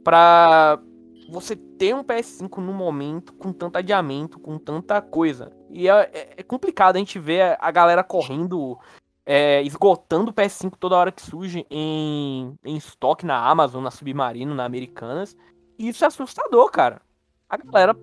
para 0.02 0.80
você 1.28 1.56
ter 1.56 1.94
um 1.94 2.04
PS5 2.04 2.58
no 2.58 2.72
momento 2.72 3.32
com 3.32 3.52
tanto 3.52 3.76
adiamento, 3.78 4.38
com 4.38 4.58
tanta 4.58 5.00
coisa. 5.00 5.50
E 5.70 5.88
é, 5.88 6.10
é, 6.12 6.34
é 6.36 6.42
complicado 6.42 6.96
a 6.96 6.98
gente 6.98 7.18
ver 7.18 7.56
a 7.58 7.70
galera 7.70 8.04
correndo, 8.04 8.78
é, 9.24 9.62
esgotando 9.62 10.30
o 10.30 10.34
PS5 10.34 10.74
toda 10.78 10.96
hora 10.96 11.10
que 11.10 11.22
surge 11.22 11.66
em, 11.70 12.54
em 12.64 12.76
estoque 12.76 13.24
na 13.24 13.38
Amazon, 13.38 13.82
na 13.82 13.90
Submarino, 13.90 14.54
na 14.54 14.64
Americanas. 14.64 15.36
E 15.78 15.88
isso 15.88 16.04
é 16.04 16.06
assustador, 16.06 16.70
cara. 16.70 17.00
A 17.48 17.56
galera. 17.56 17.96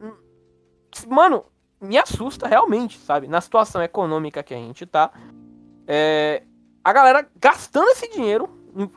Hum, 0.00 0.14
mano, 1.08 1.44
me 1.80 1.96
assusta 1.96 2.46
realmente, 2.46 2.98
sabe? 2.98 3.28
Na 3.28 3.40
situação 3.40 3.82
econômica 3.82 4.42
que 4.42 4.54
a 4.54 4.58
gente 4.58 4.84
tá. 4.84 5.10
É, 5.86 6.42
a 6.82 6.92
galera 6.92 7.26
gastando 7.36 7.88
esse 7.88 8.10
dinheiro, 8.10 8.48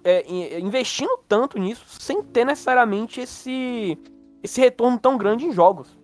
é, 0.04 0.60
investindo 0.60 1.20
tanto 1.28 1.60
nisso, 1.60 1.86
sem 1.88 2.24
ter 2.24 2.46
necessariamente 2.46 3.22
esse, 3.22 3.98
esse 4.44 4.60
retorno 4.62 4.98
tão 5.00 5.18
grande 5.18 5.46
em 5.46 5.52
jogos. 5.52 5.98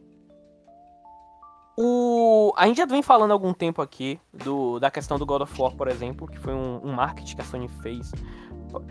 O, 1.76 2.54
a 2.56 2.68
gente 2.68 2.78
já 2.78 2.86
vem 2.86 3.02
falando 3.02 3.32
há 3.32 3.34
algum 3.34 3.52
tempo 3.52 3.82
aqui 3.82 4.20
do, 4.32 4.80
da 4.80 4.92
questão 4.92 5.18
do 5.18 5.26
God 5.26 5.42
of 5.42 5.62
War, 5.62 5.76
por 5.76 5.88
exemplo, 5.88 6.28
que 6.28 6.38
foi 6.38 6.54
um, 6.54 6.80
um 6.84 6.94
marketing 6.94 7.36
que 7.36 7.42
a 7.42 7.46
Sony 7.46 7.68
fez. 7.82 8.12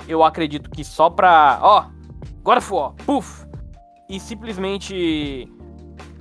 Eu 0.08 0.24
acredito 0.24 0.68
que 0.68 0.84
só 0.84 1.08
pra. 1.08 1.60
Ó, 1.62 1.84
God 2.42 2.58
of 2.58 2.72
War, 2.72 2.92
puf! 3.06 3.46
E 4.08 4.18
simplesmente 4.18 5.48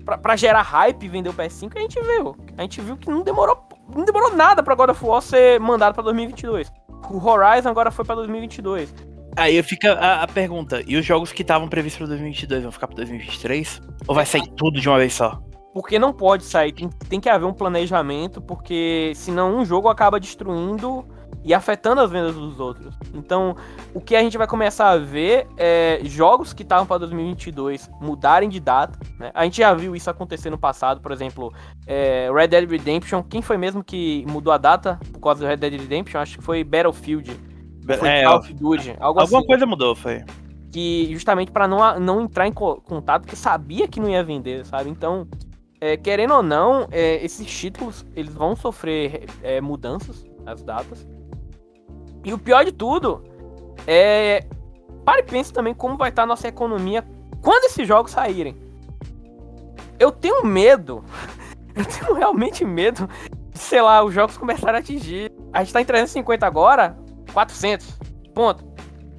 pra, 0.06 0.18
pra 0.18 0.36
gerar 0.36 0.62
hype 0.62 1.04
e 1.04 1.10
vender 1.10 1.30
o 1.30 1.34
PS5, 1.34 1.72
a 1.76 1.80
gente 1.80 2.00
viu. 2.00 2.36
A 2.58 2.62
gente 2.62 2.80
viu 2.82 2.96
que 2.96 3.10
não 3.10 3.24
demorou, 3.24 3.58
não 3.96 4.06
demorou 4.06 4.36
nada 4.36 4.62
pra 4.62 4.76
God 4.76 4.92
of 4.92 5.04
War 5.04 5.22
ser 5.22 5.60
mandado 5.60 5.94
pra 5.96 6.04
2022. 6.04 6.72
O 7.10 7.26
Horizon 7.26 7.70
agora 7.70 7.92
foi 7.92 8.06
pra 8.06 8.16
2022. 8.16 8.94
Aí 9.36 9.62
fica 9.64 9.94
a, 9.94 10.24
a 10.24 10.28
pergunta: 10.28 10.84
e 10.86 10.96
os 10.96 11.06
jogos 11.06 11.32
que 11.32 11.42
estavam 11.42 11.68
previstos 11.68 12.00
pra 12.00 12.08
2022 12.08 12.64
vão 12.64 12.72
ficar 12.72 12.88
pra 12.88 12.96
2023? 12.98 13.82
Ou 14.08 14.16
vai 14.16 14.26
sair 14.26 14.48
tudo 14.56 14.80
de 14.80 14.88
uma 14.88 14.98
vez 14.98 15.14
só? 15.14 15.42
Porque 15.74 15.98
não 15.98 16.12
pode 16.12 16.44
sair, 16.44 16.74
tem, 16.74 16.90
tem 17.08 17.20
que 17.20 17.30
haver 17.30 17.46
um 17.46 17.54
planejamento, 17.54 18.42
porque 18.42 19.14
senão 19.16 19.58
um 19.58 19.64
jogo 19.64 19.88
acaba 19.88 20.20
destruindo 20.20 21.06
e 21.44 21.54
afetando 21.54 22.02
as 22.02 22.12
vendas 22.12 22.36
dos 22.36 22.60
outros. 22.60 22.94
Então, 23.14 23.56
o 23.94 24.00
que 24.00 24.16
a 24.16 24.22
gente 24.22 24.38
vai 24.38 24.48
começar 24.48 24.90
a 24.90 24.98
ver 24.98 25.48
é 25.58 26.00
jogos 26.04 26.54
que 26.54 26.64
estavam 26.64 26.86
para 26.86 27.00
2022 27.00 27.90
mudarem 28.00 28.48
de 28.48 28.60
data. 28.60 29.00
Né? 29.18 29.32
A 29.34 29.44
gente 29.44 29.58
já 29.58 29.74
viu 29.74 29.96
isso 29.96 30.10
acontecer 30.10 30.50
no 30.50 30.58
passado, 30.58 31.02
por 31.02 31.12
exemplo, 31.12 31.52
é, 31.88 32.30
Red 32.34 32.48
Dead 32.48 32.70
Redemption. 32.70 33.24
Quem 33.24 33.42
foi 33.42 33.58
mesmo 33.58 33.84
que 33.84 34.24
mudou 34.28 34.54
a 34.54 34.58
data 34.58 35.00
por 35.12 35.20
causa 35.20 35.42
do 35.42 35.48
Red 35.48 35.58
Dead 35.58 35.74
Redemption? 35.74 36.20
Acho 36.20 36.38
que 36.38 36.44
foi 36.44 36.64
Battlefield. 36.64 37.32
Foi 37.98 38.08
é, 38.08 38.24
Call 38.24 38.38
of 38.38 38.54
Duty, 38.54 38.96
algo 39.00 39.20
alguma 39.20 39.40
assim. 39.40 39.48
coisa 39.48 39.66
mudou, 39.66 39.96
foi. 39.96 40.24
Que 40.72 41.10
justamente 41.12 41.52
para 41.52 41.68
não, 41.68 42.00
não 42.00 42.22
entrar 42.22 42.48
em 42.48 42.54
contato, 42.54 43.24
porque 43.24 43.36
sabia 43.36 43.88
que 43.88 44.00
não 44.00 44.10
ia 44.10 44.24
vender, 44.24 44.66
sabe? 44.66 44.90
Então, 44.90 45.28
é, 45.82 45.98
querendo 45.98 46.36
ou 46.36 46.44
não, 46.44 46.88
é, 46.92 47.26
esses 47.26 47.48
títulos 47.48 48.06
eles 48.16 48.32
vão 48.32 48.56
sofrer 48.56 49.26
é, 49.42 49.60
mudanças, 49.60 50.24
as 50.46 50.62
datas. 50.62 51.06
E 52.24 52.34
o 52.34 52.38
pior 52.38 52.64
de 52.64 52.72
tudo 52.72 53.24
é. 53.88 54.46
Pare 55.04 55.22
e 55.22 55.24
pense 55.24 55.52
também 55.52 55.74
como 55.74 55.98
vai 55.98 56.10
estar 56.10 56.24
a 56.24 56.28
nossa 56.28 56.48
economia 56.48 57.04
quando 57.42 57.66
esses 57.66 57.88
jogos 57.88 58.12
saírem. 58.12 58.56
Eu 60.00 60.12
tenho 60.12 60.46
medo. 60.46 61.04
Eu 61.74 61.86
tenho 61.86 62.14
realmente 62.14 62.66
medo 62.66 63.10
de, 63.50 63.58
sei 63.58 63.82
lá, 63.82 64.04
os 64.04 64.14
jogos 64.14 64.38
começarem 64.38 64.76
a 64.76 64.80
atingir. 64.80 65.32
A 65.54 65.64
gente 65.64 65.72
tá 65.72 65.82
em 65.82 65.86
350 65.86 66.46
agora, 66.46 66.98
400. 67.32 67.98
Ponto. 68.36 68.66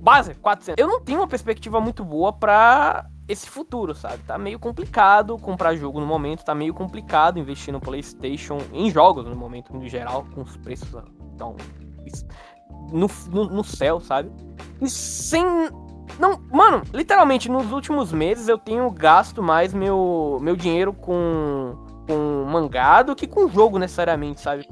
Base, 0.03 0.35
400. 0.35 0.79
Eu 0.79 0.87
não 0.87 1.01
tenho 1.01 1.21
uma 1.21 1.27
perspectiva 1.27 1.81
muito 1.81 2.05
boa 2.05 2.31
pra 2.31 3.07
esse 3.27 3.49
futuro, 3.49 3.95
sabe? 3.95 4.19
Tá 4.25 4.37
meio 4.37 4.59
complicado 4.59 5.39
comprar 5.39 5.75
jogo 5.77 5.99
no 5.99 6.07
momento, 6.07 6.45
tá 6.45 6.55
meio 6.55 6.75
complicado 6.75 7.39
investir 7.39 7.73
no 7.73 7.81
PlayStation, 7.81 8.59
em 8.73 8.91
jogos 8.91 9.25
no 9.25 9.35
momento, 9.35 9.73
no 9.73 9.89
geral, 9.89 10.27
com 10.35 10.43
os 10.43 10.57
preços 10.59 10.91
tão 11.39 11.57
no, 12.93 13.09
no, 13.31 13.45
no 13.47 13.65
céu, 13.65 14.01
sabe? 14.01 14.31
E 14.81 14.89
sem. 14.89 15.45
Não, 16.19 16.39
mano, 16.53 16.83
literalmente, 16.93 17.49
nos 17.51 17.73
últimos 17.73 18.13
meses 18.13 18.49
eu 18.49 18.59
tenho 18.59 18.91
gasto 18.91 19.43
mais 19.43 19.73
meu, 19.73 20.39
meu 20.43 20.55
dinheiro 20.55 20.93
com, 20.93 21.75
com 22.07 22.45
mangá 22.51 23.03
do 23.03 23.17
que 23.17 23.27
com 23.27 23.49
jogo 23.49 23.79
necessariamente, 23.79 24.41
sabe? 24.41 24.69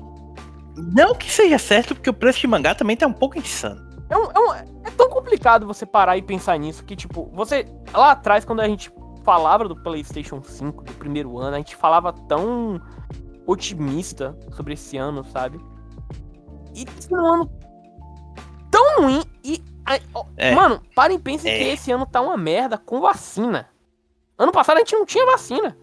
Não 0.76 1.14
que 1.14 1.30
seja 1.30 1.58
certo, 1.58 1.94
porque 1.94 2.10
o 2.10 2.14
preço 2.14 2.40
de 2.40 2.46
mangá 2.46 2.74
também 2.74 2.96
tá 2.96 3.06
um 3.06 3.12
pouco 3.12 3.38
insano. 3.38 3.80
É, 4.08 4.16
um- 4.16 4.30
é 4.32 4.38
um- 4.38 4.52
é 4.54 4.90
tão 4.96 5.08
complicado 5.08 5.66
você 5.66 5.86
parar 5.86 6.16
e 6.18 6.22
pensar 6.22 6.58
nisso 6.58 6.84
que, 6.84 6.94
tipo, 6.96 7.30
você. 7.32 7.64
Lá 7.92 8.10
atrás, 8.12 8.44
quando 8.44 8.60
a 8.60 8.68
gente 8.68 8.92
falava 9.24 9.66
do 9.68 9.76
PlayStation 9.76 10.42
5, 10.42 10.82
do 10.84 10.92
primeiro 10.94 11.38
ano, 11.38 11.54
a 11.54 11.58
gente 11.58 11.76
falava 11.76 12.12
tão 12.12 12.80
otimista 13.46 14.36
sobre 14.52 14.74
esse 14.74 14.96
ano, 14.96 15.24
sabe? 15.24 15.58
E 16.74 16.84
esse 16.84 17.12
um 17.14 17.34
ano 17.34 17.50
tão 18.70 19.02
ruim. 19.02 19.22
E. 19.44 19.62
a- 19.86 19.98
É. 20.36 20.54
Mano, 20.54 20.80
parem 20.94 21.16
e 21.16 21.20
pensem 21.20 21.50
É. 21.52 21.58
que 21.58 21.64
esse 21.64 21.90
ano 21.90 22.06
tá 22.06 22.20
uma 22.20 22.36
merda 22.36 22.78
com 22.78 23.00
vacina. 23.00 23.68
Ano 24.38 24.52
passado 24.52 24.76
a 24.76 24.80
gente 24.80 24.94
não 24.94 25.04
tinha 25.04 25.26
vacina. 25.26 25.76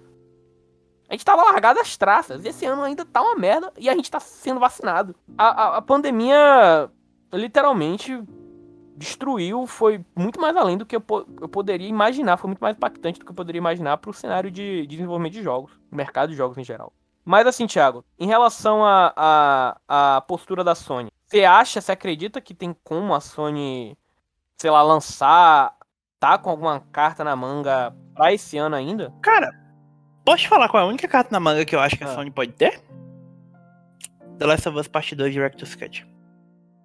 A 1.09 1.13
gente 1.13 1.23
tava 1.23 1.43
largado 1.43 1.79
às 1.79 1.95
traças. 1.95 2.43
Esse 2.43 2.65
ano 2.65 2.81
ainda 2.81 3.05
tá 3.05 3.21
uma 3.21 3.35
merda 3.35 3.71
e 3.77 3.87
a 3.89 3.95
gente 3.95 4.11
tá 4.11 4.19
sendo 4.19 4.59
vacinado. 4.59 5.15
A, 5.37 5.47
a, 5.47 5.77
a 5.77 5.81
pandemia 5.81 6.89
literalmente 7.31 8.21
destruiu, 8.95 9.67
foi 9.67 10.03
muito 10.15 10.41
mais 10.41 10.55
além 10.57 10.75
do 10.75 10.85
que 10.85 10.95
eu, 10.95 11.03
eu 11.39 11.47
poderia 11.47 11.87
imaginar, 11.87 12.35
foi 12.37 12.47
muito 12.47 12.59
mais 12.59 12.75
impactante 12.75 13.19
do 13.19 13.25
que 13.25 13.31
eu 13.31 13.35
poderia 13.35 13.59
imaginar 13.59 13.97
pro 13.97 14.11
cenário 14.11 14.49
de 14.49 14.87
desenvolvimento 14.87 15.33
de 15.33 15.43
jogos, 15.43 15.71
mercado 15.91 16.29
de 16.29 16.35
jogos 16.35 16.57
em 16.57 16.63
geral. 16.63 16.91
Mas 17.23 17.45
assim, 17.45 17.67
Thiago, 17.67 18.03
em 18.17 18.25
relação 18.25 18.83
à 18.83 19.13
a, 19.15 19.77
a, 20.17 20.21
postura 20.21 20.63
da 20.63 20.73
Sony, 20.73 21.09
você 21.27 21.43
acha, 21.43 21.81
você 21.81 21.91
acredita 21.91 22.39
que 22.41 22.53
tem 22.53 22.75
como 22.83 23.13
a 23.13 23.19
Sony, 23.19 23.97
sei 24.57 24.71
lá, 24.71 24.81
lançar, 24.81 25.75
tá 26.19 26.37
com 26.37 26.49
alguma 26.49 26.79
carta 26.91 27.23
na 27.23 27.35
manga 27.35 27.93
pra 28.15 28.33
esse 28.33 28.57
ano 28.57 28.75
ainda? 28.75 29.13
Cara, 29.21 29.51
posso 30.25 30.43
te 30.43 30.47
falar 30.49 30.69
qual 30.69 30.81
é 30.81 30.85
a 30.85 30.89
única 30.89 31.07
carta 31.07 31.29
na 31.31 31.39
manga 31.39 31.65
que 31.65 31.75
eu 31.75 31.79
acho 31.79 31.97
que 31.97 32.03
a 32.03 32.07
Ah. 32.07 32.15
Sony 32.15 32.31
pode 32.31 32.53
ter? 32.53 32.81
The 34.39 34.45
Last 34.45 34.69
of 34.69 34.77
Us 34.79 34.87
Part 34.87 35.13
2 35.15 35.33
Director's 35.33 35.75
Cut. 35.75 36.07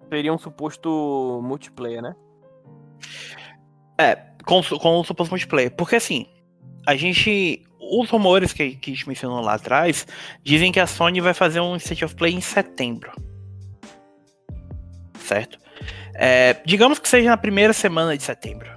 Seria 0.09 0.33
um 0.33 0.37
suposto 0.37 1.39
multiplayer, 1.43 2.01
né? 2.01 2.15
É, 3.97 4.15
com, 4.45 4.61
com 4.63 4.99
o 4.99 5.03
suposto 5.03 5.31
multiplayer. 5.31 5.71
Porque 5.75 5.95
assim, 5.95 6.27
a 6.85 6.95
gente. 6.95 7.63
Os 7.79 8.09
rumores 8.09 8.53
que, 8.53 8.75
que 8.75 8.91
a 8.91 8.93
gente 8.93 9.07
mencionou 9.07 9.41
lá 9.41 9.55
atrás 9.55 10.07
dizem 10.41 10.71
que 10.71 10.79
a 10.79 10.87
Sony 10.87 11.19
vai 11.19 11.33
fazer 11.33 11.59
um 11.59 11.75
State 11.75 12.05
of 12.05 12.15
Play 12.15 12.33
em 12.33 12.41
setembro. 12.41 13.11
Certo? 15.33 15.57
É, 16.13 16.57
digamos 16.63 16.99
que 16.99 17.09
seja 17.09 17.27
na 17.27 17.37
primeira 17.37 17.73
semana 17.73 18.15
de 18.15 18.21
setembro. 18.21 18.69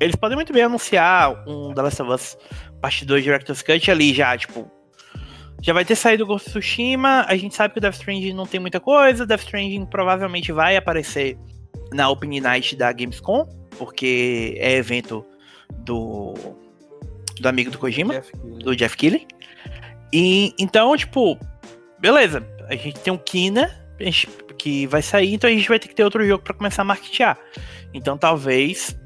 Eles 0.00 0.16
podem 0.16 0.36
muito 0.36 0.54
bem 0.54 0.62
anunciar 0.62 1.44
um 1.46 1.74
The 1.74 1.82
Last 1.82 2.02
of 2.02 2.10
Us 2.10 2.38
Parte 2.80 3.04
2 3.04 3.22
Director's 3.22 3.60
Cut 3.60 3.90
ali 3.90 4.14
já, 4.14 4.36
tipo. 4.38 4.70
Já 5.60 5.74
vai 5.74 5.84
ter 5.84 5.96
saído 5.96 6.24
o 6.24 6.26
Ghost 6.26 6.48
of 6.48 6.58
Tsushima, 6.58 7.26
a 7.28 7.36
gente 7.36 7.54
sabe 7.54 7.74
que 7.74 7.78
o 7.78 7.80
Death 7.80 7.94
Stranding 7.96 8.32
não 8.32 8.46
tem 8.46 8.58
muita 8.58 8.80
coisa, 8.80 9.26
Death 9.26 9.40
Stranding 9.40 9.84
provavelmente 9.86 10.50
vai 10.50 10.76
aparecer 10.76 11.38
na 11.92 12.08
Open 12.08 12.40
Night 12.40 12.74
da 12.76 12.90
Gamescom, 12.90 13.46
porque 13.78 14.56
é 14.58 14.76
evento 14.76 15.24
do, 15.70 16.34
do 17.38 17.48
amigo 17.48 17.70
do 17.70 17.78
Kojima, 17.78 18.14
Jeff 18.14 18.32
do 18.62 18.74
Jeff 18.74 18.96
Keighley. 18.96 19.26
E 20.12 20.54
então, 20.58 20.96
tipo, 20.96 21.38
beleza, 21.98 22.46
a 22.68 22.74
gente 22.74 23.00
tem 23.00 23.12
um 23.12 23.18
Kina 23.18 23.83
que 24.58 24.86
vai 24.86 25.02
sair, 25.02 25.34
então 25.34 25.48
a 25.48 25.52
gente 25.52 25.68
vai 25.68 25.78
ter 25.78 25.88
que 25.88 25.94
ter 25.94 26.04
outro 26.04 26.24
jogo 26.26 26.42
pra 26.42 26.54
começar 26.54 26.82
a 26.82 26.84
marketear. 26.84 27.38
Então 27.92 28.16
talvez 28.16 28.96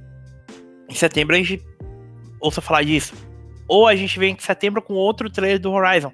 em 0.88 0.94
setembro 0.94 1.34
a 1.34 1.38
gente 1.38 1.62
ouça 2.40 2.60
falar 2.60 2.82
disso. 2.84 3.14
Ou 3.66 3.86
a 3.86 3.94
gente 3.96 4.18
vem 4.18 4.34
em 4.34 4.38
setembro 4.38 4.80
com 4.80 4.94
outro 4.94 5.28
trailer 5.28 5.58
do 5.58 5.70
Horizon. 5.72 6.12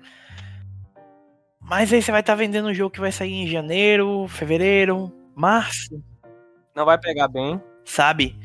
Mas 1.60 1.92
aí 1.92 2.02
você 2.02 2.10
vai 2.10 2.20
estar 2.20 2.34
vendendo 2.34 2.68
um 2.68 2.74
jogo 2.74 2.90
que 2.90 3.00
vai 3.00 3.12
sair 3.12 3.32
em 3.32 3.46
janeiro, 3.46 4.26
fevereiro, 4.28 5.10
março 5.34 6.02
Não 6.74 6.84
vai 6.84 6.98
pegar 6.98 7.28
bem. 7.28 7.60
sabe? 7.84 8.36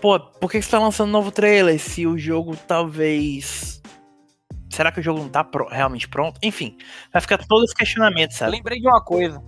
Pô, 0.00 0.18
por 0.20 0.50
que 0.50 0.60
você 0.60 0.70
tá 0.70 0.78
lançando 0.78 1.08
um 1.08 1.12
novo 1.12 1.30
trailer 1.32 1.78
se 1.80 2.06
o 2.06 2.16
jogo 2.18 2.56
talvez. 2.56 3.80
Será 4.70 4.92
que 4.92 5.00
o 5.00 5.02
jogo 5.02 5.20
não 5.20 5.28
tá 5.28 5.42
pro- 5.42 5.68
realmente 5.68 6.06
pronto? 6.08 6.38
Enfim, 6.42 6.76
vai 7.12 7.20
ficar 7.22 7.38
todo 7.38 7.64
esse 7.64 7.74
questionamento, 7.74 8.32
sabe? 8.32 8.52
Lembrei 8.52 8.78
de 8.80 8.86
uma 8.86 9.02
coisa. 9.02 9.42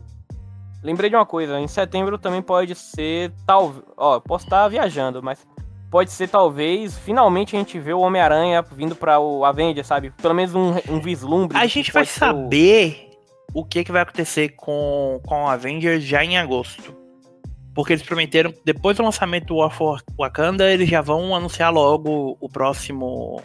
Lembrei 0.82 1.10
de 1.10 1.16
uma 1.16 1.26
coisa. 1.26 1.60
Em 1.60 1.68
setembro 1.68 2.18
também 2.18 2.40
pode 2.42 2.74
ser 2.74 3.32
tal, 3.46 3.74
ó, 3.96 4.18
posso 4.20 4.46
estar 4.46 4.66
viajando, 4.68 5.22
mas 5.22 5.46
pode 5.90 6.10
ser 6.10 6.28
talvez 6.28 6.96
finalmente 6.98 7.54
a 7.54 7.58
gente 7.58 7.78
vê 7.78 7.92
o 7.92 8.00
Homem-Aranha 8.00 8.62
vindo 8.62 8.94
para 8.96 9.18
o 9.20 9.44
Avenger, 9.44 9.84
sabe? 9.84 10.10
Pelo 10.12 10.34
menos 10.34 10.54
um, 10.54 10.74
um 10.88 11.00
vislumbre. 11.00 11.56
A 11.58 11.66
gente 11.66 11.92
vai 11.92 12.04
ser 12.06 12.24
o- 12.24 12.26
saber 12.28 13.10
o 13.52 13.64
que, 13.64 13.84
que 13.84 13.92
vai 13.92 14.02
acontecer 14.02 14.50
com, 14.50 15.20
com 15.26 15.44
o 15.44 15.48
Avengers 15.48 16.02
já 16.04 16.24
em 16.24 16.38
agosto. 16.38 16.96
Porque 17.74 17.92
eles 17.92 18.02
prometeram, 18.04 18.52
depois 18.64 18.96
do 18.96 19.02
lançamento 19.04 19.46
do 19.46 19.56
War 19.56 19.70
for 19.70 20.02
Wakanda, 20.18 20.70
eles 20.72 20.88
já 20.88 21.00
vão 21.00 21.34
anunciar 21.34 21.72
logo 21.72 22.36
o 22.40 22.48
próximo. 22.48 23.40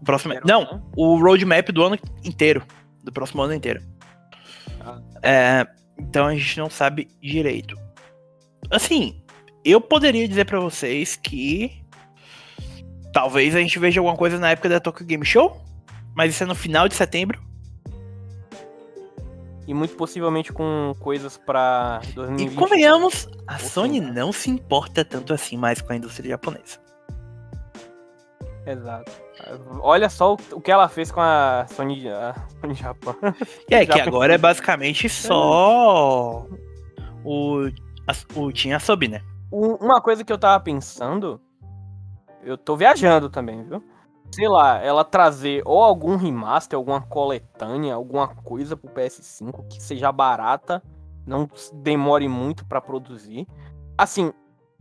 O 0.00 0.04
próximo. 0.04 0.34
Não, 0.44 0.82
o 0.96 1.16
roadmap 1.18 1.68
do 1.70 1.82
ano 1.84 1.98
inteiro. 2.24 2.62
Do 3.04 3.12
próximo 3.12 3.42
ano 3.42 3.54
inteiro. 3.54 3.80
Ah. 4.80 5.00
É, 5.22 5.66
então 5.98 6.26
a 6.26 6.34
gente 6.34 6.58
não 6.58 6.70
sabe 6.70 7.08
direito. 7.20 7.76
Assim, 8.70 9.22
eu 9.64 9.80
poderia 9.80 10.26
dizer 10.26 10.44
pra 10.44 10.60
vocês 10.60 11.16
que 11.16 11.82
talvez 13.12 13.54
a 13.54 13.60
gente 13.60 13.78
veja 13.78 14.00
alguma 14.00 14.16
coisa 14.16 14.38
na 14.38 14.50
época 14.50 14.68
da 14.68 14.80
Tokyo 14.80 15.06
Game 15.06 15.24
Show, 15.24 15.60
mas 16.14 16.34
isso 16.34 16.42
é 16.42 16.46
no 16.46 16.54
final 16.54 16.88
de 16.88 16.94
setembro. 16.94 17.40
E 19.66 19.74
muito 19.74 19.96
possivelmente 19.96 20.52
com 20.52 20.94
coisas 21.00 21.36
pra 21.36 22.00
E 22.04 22.12
2020. 22.12 22.54
convenhamos, 22.56 23.28
a 23.46 23.58
Sony 23.58 24.00
não 24.00 24.30
se 24.32 24.48
importa 24.48 25.04
tanto 25.04 25.34
assim 25.34 25.56
mais 25.56 25.80
com 25.80 25.92
a 25.92 25.96
indústria 25.96 26.30
japonesa. 26.30 26.78
Exato. 28.64 29.25
Olha 29.80 30.08
só 30.08 30.34
o, 30.34 30.38
o 30.52 30.60
que 30.60 30.70
ela 30.70 30.88
fez 30.88 31.10
com 31.12 31.20
a 31.20 31.66
Sony, 31.68 32.08
a 32.08 32.34
Sony 32.60 32.74
Japão. 32.74 33.14
E 33.70 33.74
é 33.74 33.86
que 33.86 34.00
agora 34.00 34.34
é 34.34 34.38
basicamente 34.38 35.08
só 35.08 36.46
o, 37.24 37.68
a- 38.06 38.38
o 38.38 38.52
Team 38.52 38.74
Asobi, 38.76 39.08
né? 39.08 39.22
Um- 39.52 39.74
Uma 39.74 40.00
coisa 40.00 40.24
que 40.24 40.32
eu 40.32 40.38
tava 40.38 40.62
pensando, 40.62 41.40
eu 42.42 42.56
tô 42.56 42.76
viajando 42.76 43.28
também, 43.28 43.62
viu? 43.64 43.82
Sei 44.32 44.48
lá, 44.48 44.82
ela 44.82 45.04
trazer 45.04 45.62
ou 45.64 45.82
algum 45.82 46.16
remaster, 46.16 46.76
alguma 46.76 47.00
coletânea, 47.00 47.94
alguma 47.94 48.26
coisa 48.28 48.76
pro 48.76 48.90
PS5 48.90 49.68
que 49.68 49.80
seja 49.82 50.10
barata, 50.10 50.82
não 51.26 51.48
demore 51.74 52.26
muito 52.28 52.64
pra 52.66 52.80
produzir. 52.80 53.46
Assim, 53.96 54.32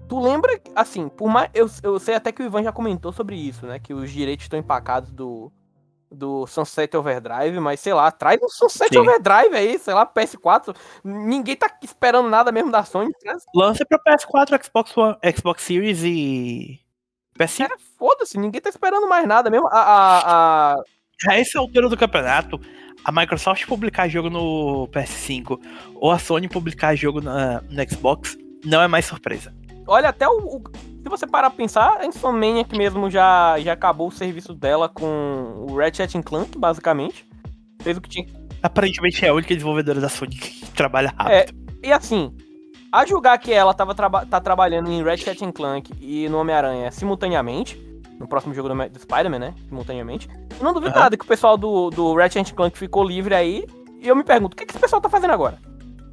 tu 0.08 0.20
lembra, 0.22 0.60
assim, 0.76 1.08
por 1.10 1.30
mais 1.30 1.50
eu, 1.54 1.70
eu 1.84 2.00
sei 2.00 2.16
até 2.16 2.32
que 2.32 2.42
o 2.42 2.46
Ivan 2.46 2.64
já 2.64 2.72
comentou 2.72 3.12
sobre 3.12 3.36
isso, 3.36 3.66
né, 3.66 3.80
que 3.80 3.94
os 3.94 4.12
direitos 4.12 4.46
estão 4.46 4.60
empacados 4.60 5.12
do 5.12 5.52
do 6.12 6.46
Sunset 6.48 6.96
Overdrive, 6.96 7.60
mas 7.60 7.80
sei 7.80 7.94
lá, 7.94 8.10
traz 8.10 8.40
um 8.42 8.48
Sunset 8.48 8.90
Sim. 8.94 9.00
Overdrive 9.00 9.54
aí, 9.56 9.78
sei 9.78 9.94
lá, 9.94 10.06
PS4. 10.06 10.74
Ninguém 11.04 11.58
tá 11.58 11.70
esperando 11.84 12.30
nada 12.30 12.52
mesmo 12.54 12.72
da 12.72 12.84
Sony. 12.86 13.12
traz 13.20 13.44
Lança 13.54 13.84
pra 13.86 14.00
PS4, 14.00 14.64
Xbox 14.64 14.96
One, 14.96 15.18
Xbox 15.36 15.64
Series 15.64 16.04
e 16.04 16.80
PS5. 17.38 17.68
Cara, 17.68 17.76
foda-se, 17.98 18.38
ninguém 18.38 18.62
tá 18.62 18.70
esperando 18.70 19.10
mais 19.10 19.28
nada 19.28 19.50
mesmo. 19.50 19.68
A, 19.68 19.80
a, 19.80 20.74
a- 20.76 20.84
A 21.28 21.38
essa 21.38 21.60
altura 21.60 21.90
do 21.90 21.98
campeonato, 21.98 22.62
a 23.04 23.12
Microsoft 23.12 23.66
publicar 23.66 24.08
jogo 24.08 24.30
no 24.30 24.88
PS5 24.94 25.60
ou 25.96 26.12
a 26.12 26.20
Sony 26.20 26.48
publicar 26.48 26.96
jogo 26.96 27.20
na, 27.20 27.60
no 27.62 27.90
Xbox 27.90 28.38
não 28.64 28.82
é 28.82 28.88
mais 28.88 29.06
surpresa. 29.06 29.54
Olha, 29.88 30.10
até 30.10 30.28
o, 30.28 30.58
o- 30.58 30.64
Se 31.04 31.10
você 31.10 31.28
parar 31.28 31.50
pra 31.50 31.58
pensar, 31.58 31.98
a 32.00 32.06
Insomniac 32.06 32.76
mesmo 32.78 33.10
já, 33.12 33.60
já 33.60 33.74
acabou 33.74 34.08
o 34.08 34.12
serviço 34.12 34.54
dela 34.54 34.90
com 34.90 35.66
o 35.70 35.78
Ratchet 35.78 36.22
Clank, 36.24 36.58
basicamente. 36.58 37.28
Fez 37.82 37.96
o 37.98 38.02
que 38.02 38.10
tinha. 38.10 38.26
Aparentemente 38.64 39.24
é 39.24 39.30
a 39.30 39.34
única 39.34 39.54
desenvolvedora 39.54 40.02
da 40.02 40.10
Sony 40.10 40.36
que 40.36 40.66
trabalha 40.74 41.14
É. 41.28 41.40
rápido. 41.42 41.66
E 41.84 41.92
assim, 41.94 42.36
a 42.92 43.06
julgar 43.06 43.38
que 43.38 43.54
ela 43.54 43.74
tava 43.76 43.94
traba- 43.94 44.26
tá 44.26 44.42
trabalhando 44.42 44.90
em 44.92 45.04
Ratchet 45.04 45.40
Clank 45.52 45.92
e 46.02 46.28
no 46.30 46.40
Homem-Aranha 46.40 46.92
simultaneamente, 46.92 47.80
no 48.20 48.28
próximo 48.28 48.54
jogo 48.56 48.70
do, 48.70 48.90
do 48.90 49.00
Spider-Man, 49.00 49.38
né? 49.40 49.54
Simultaneamente. 49.70 50.28
Eu 50.58 50.64
não 50.64 50.74
duvido 50.74 50.94
Aham. 50.94 51.00
nada 51.04 51.18
que 51.18 51.24
o 51.26 51.28
pessoal 51.28 51.56
do, 51.58 51.92
do 51.92 52.16
Ratchet 52.16 52.54
Clank 52.56 52.76
ficou 52.78 53.04
livre 53.04 53.36
aí. 53.36 53.68
E 54.02 54.08
eu 54.08 54.16
me 54.16 54.24
pergunto, 54.24 54.54
o 54.54 54.58
que, 54.58 54.66
que 54.66 54.72
esse 54.72 54.80
pessoal 54.80 55.00
tá 55.02 55.10
fazendo 55.10 55.32
agora? 55.32 55.60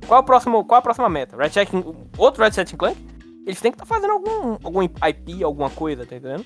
Qual, 0.07 0.19
é 0.19 0.23
o 0.23 0.27
próximo, 0.27 0.65
qual 0.65 0.77
é 0.77 0.81
a 0.81 0.83
próxima 0.83 1.09
meta? 1.09 1.37
Ratchet, 1.37 1.71
outro 2.19 2.43
Ratchet 2.43 2.77
Clank? 2.77 2.99
Eles 3.47 3.61
têm 3.61 3.73
que 3.73 3.77
estar 3.83 3.87
fazendo 3.87 4.13
algum, 4.13 4.57
algum 4.63 4.83
IP, 4.83 5.43
alguma 5.43 5.71
coisa, 5.71 6.07
tá 6.07 6.17
entendendo? 6.17 6.45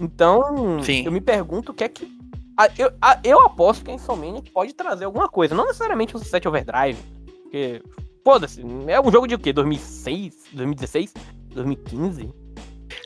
Então, 0.00 0.82
Sim. 0.82 1.04
eu 1.04 1.12
me 1.12 1.20
pergunto 1.20 1.72
o 1.72 1.74
que 1.74 1.84
é 1.84 1.88
que. 1.88 2.10
a- 2.56 2.68
eu, 2.78 2.92
a- 3.00 3.20
eu 3.24 3.40
aposto 3.40 3.84
que 3.84 3.90
a 3.90 3.94
Insomniac 3.94 4.50
pode 4.50 4.72
trazer 4.74 5.04
alguma 5.06 5.28
coisa. 5.28 5.54
Não 5.54 5.64
necessariamente 5.66 6.16
um 6.16 6.18
Sunset 6.18 6.46
Overdrive. 6.46 6.98
Porque, 7.42 7.82
foda-se, 8.24 8.62
é 8.86 9.00
um 9.00 9.10
jogo 9.10 9.26
de 9.26 9.34
o 9.34 9.38
quê? 9.38 9.52
2006? 9.52 10.34
2016? 10.52 11.14
2015? 11.54 12.32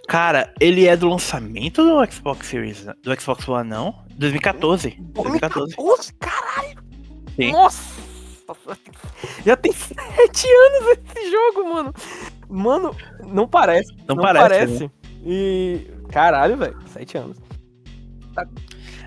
Cara, 0.08 0.52
ele 0.60 0.86
é 0.86 0.96
do 0.96 1.08
lançamento 1.08 1.82
do 1.82 2.12
Xbox 2.12 2.46
Series, 2.46 2.84
do 3.02 3.20
Xbox 3.20 3.48
One, 3.48 3.68
não? 3.70 3.94
2014. 4.16 4.90
2014. 5.00 5.74
2014? 5.76 6.12
Caralho! 6.14 6.84
Sim. 7.36 7.52
Nossa! 7.52 8.04
Já 9.46 9.56
tem 9.56 9.72
sete 9.72 10.46
anos 10.46 10.98
esse 11.16 11.30
jogo, 11.30 11.72
mano. 11.72 11.94
Mano, 12.48 12.94
não 13.26 13.46
parece. 13.48 13.92
Não 14.08 14.16
Não, 14.16 14.22
parece, 14.22 14.48
parece. 14.48 14.90
E. 15.24 15.86
Caralho, 16.10 16.56
velho. 16.56 16.76
Sete 16.86 17.16
anos. 17.18 17.36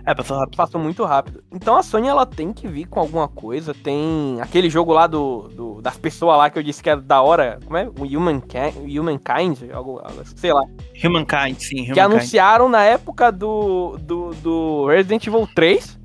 É, 0.05 0.15
passou 0.15 0.37
rápido. 0.37 0.55
Passou 0.55 0.79
muito 0.81 1.03
rápido. 1.03 1.43
Então 1.51 1.75
a 1.75 1.83
Sony 1.83 2.07
ela 2.07 2.25
tem 2.25 2.53
que 2.53 2.65
vir 2.67 2.85
com 2.85 2.99
alguma 2.99 3.27
coisa. 3.27 3.73
Tem 3.73 4.37
aquele 4.41 4.69
jogo 4.69 4.93
lá 4.93 5.05
do, 5.05 5.49
do- 5.49 5.81
das 5.81 5.97
pessoas 5.97 6.37
lá 6.37 6.49
que 6.49 6.57
eu 6.57 6.63
disse 6.63 6.81
que 6.81 6.89
era 6.89 7.01
da 7.01 7.21
hora. 7.21 7.59
Como 7.65 7.75
é? 7.77 7.87
O 7.89 8.03
Humankind, 8.05 8.73
Humankind 8.77 9.69
algo, 9.73 9.99
algo 9.99 10.21
assim, 10.21 10.37
sei 10.37 10.53
lá. 10.53 10.61
Humankind, 11.03 11.57
sim, 11.59 11.75
Que 11.75 11.81
Humankind. 11.91 11.99
anunciaram 11.99 12.69
na 12.69 12.83
época 12.83 13.31
do, 13.31 13.97
do, 13.99 14.33
do 14.35 14.85
Resident 14.87 15.27
Evil 15.27 15.47
3, 15.53 15.99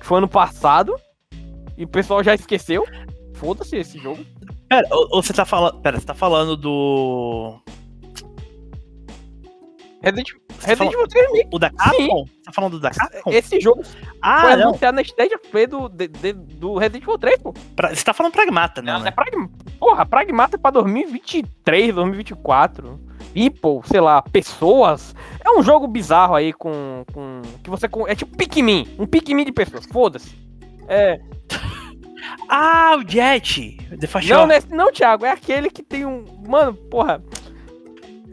que 0.00 0.04
foi 0.04 0.18
ano 0.18 0.28
passado. 0.28 0.94
E 1.78 1.84
o 1.84 1.88
pessoal 1.88 2.24
já 2.24 2.34
esqueceu. 2.34 2.84
Foda-se 3.34 3.76
esse 3.76 3.98
jogo. 3.98 4.24
Pera, 4.82 4.88
ou, 4.90 5.08
ou 5.12 5.22
você 5.22 5.32
tá 5.32 5.44
falando. 5.44 5.80
Pera, 5.80 5.98
você 6.00 6.06
tá 6.06 6.14
falando 6.14 6.56
do. 6.56 7.60
Resident, 10.02 10.28
Você 10.58 10.66
Resident 10.66 10.92
Evil 10.92 11.08
3 11.08 11.26
Remake. 11.28 11.48
O 11.50 11.58
da 11.58 11.70
Capcom? 11.70 12.24
Você 12.26 12.42
tá 12.44 12.52
falando 12.52 12.72
do 12.72 12.80
da 12.80 12.90
Capcom? 12.90 13.30
Esse 13.32 13.58
jogo 13.58 13.82
Ah, 14.20 14.40
foi 14.42 14.56
não. 14.56 14.68
anunciado 14.68 14.96
na 14.96 15.00
Stage 15.02 15.34
of 15.34 15.48
Play 15.48 15.66
do, 15.66 15.88
de- 15.88 16.08
de- 16.08 16.32
do 16.34 16.76
Resident 16.76 17.04
Evil 17.04 17.18
3, 17.18 17.38
pô. 17.38 17.54
Pra- 17.74 17.94
você 17.94 18.04
tá 18.04 18.12
falando 18.12 18.32
Pragmata, 18.32 18.82
não, 18.82 18.96
É 19.00 19.04
né? 19.04 19.10
pragma... 19.10 19.48
Porra, 19.78 20.04
Pragmata 20.04 20.56
é 20.56 20.58
pra 20.58 20.70
2023, 20.72 21.94
2024. 21.94 23.00
People, 23.32 23.80
sei 23.88 24.00
lá, 24.00 24.20
pessoas. 24.20 25.14
É 25.42 25.50
um 25.50 25.62
jogo 25.62 25.86
bizarro 25.88 26.34
aí 26.34 26.52
com. 26.52 27.04
com 27.12 27.40
que 27.62 27.70
você. 27.70 27.88
com- 27.88 28.06
É 28.06 28.14
tipo 28.14 28.36
Pikmin. 28.36 28.86
Um 28.98 29.06
Pikmin 29.06 29.44
de 29.44 29.52
pessoas. 29.52 29.86
Foda-se. 29.86 30.36
É. 30.86 31.18
Ah, 32.48 32.96
o 32.98 33.08
Jet! 33.08 33.76
The 33.90 33.96
Não, 34.00 34.08
Fashion. 34.08 34.46
não, 34.46 34.54
é 34.54 34.60
não, 34.70 34.92
Thiago. 34.92 35.24
É 35.26 35.30
aquele 35.30 35.70
que 35.70 35.82
tem 35.82 36.04
um. 36.06 36.24
Mano, 36.46 36.74
porra. 36.74 37.22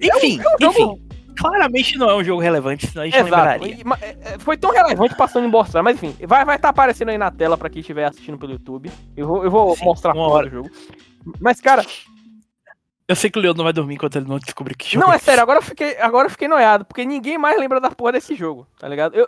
Enfim, 0.02 0.40
É 0.42 0.56
um 0.56 0.72
jogo- 0.72 0.94
enfim. 0.96 1.08
Claramente 1.38 1.98
não 1.98 2.10
é 2.10 2.16
um 2.16 2.24
jogo 2.24 2.42
relevante, 2.42 2.86
senão 2.88 3.04
a 3.04 3.06
gente 3.06 3.18
não 3.20 3.28
Exato. 3.28 3.66
E- 3.66 3.82
é- 4.02 4.18
é, 4.34 4.40
Foi 4.40 4.58
tão 4.58 4.72
relevante 4.72 5.16
passando 5.16 5.46
em 5.48 5.50
mostrar. 5.50 5.82
Mas 5.82 5.96
enfim, 5.96 6.16
vai 6.28 6.56
estar 6.56 6.70
aparecendo 6.70 7.10
aí 7.10 7.18
na 7.18 7.32
tela 7.32 7.58
pra 7.58 7.70
quem 7.70 7.80
estiver 7.80 8.06
assistindo 8.06 8.38
pelo 8.38 8.52
YouTube. 8.52 8.92
Eu 9.16 9.28
vou, 9.28 9.44
eu 9.44 9.50
vou 9.50 9.76
Sim, 9.76 9.86
mostrar 9.86 10.14
uma 10.14 10.26
fora 10.28 10.34
hora. 10.36 10.48
o 10.48 10.52
jogo. 10.52 10.70
Mas, 11.40 11.60
cara, 11.62 11.86
Eu 13.08 13.16
sei 13.16 13.30
que 13.30 13.38
o 13.38 13.42
Leon 13.42 13.54
não 13.56 13.64
vai 13.64 13.74
dormir 13.74 13.96
enquanto 13.96 14.16
ele 14.18 14.28
não 14.28 14.40
descobrir 14.40 14.74
que 14.76 14.88
jogo 14.90 15.06
Não, 15.06 15.12
é 15.12 15.18
esse. 15.18 15.26
sério, 15.26 15.42
agora 15.44 15.60
eu 15.60 15.64
fiquei, 15.64 15.98
agora 16.00 16.28
eu 16.28 16.32
fiquei 16.32 16.48
noiado, 16.48 16.86
porque 16.86 17.04
ninguém 17.04 17.38
mais 17.38 17.60
lembra 17.60 17.80
da 17.82 17.92
porra 17.92 18.14
desse 18.14 18.36
jogo, 18.36 18.66
tá 18.80 18.88
ligado? 18.88 19.16
Eu- 19.16 19.28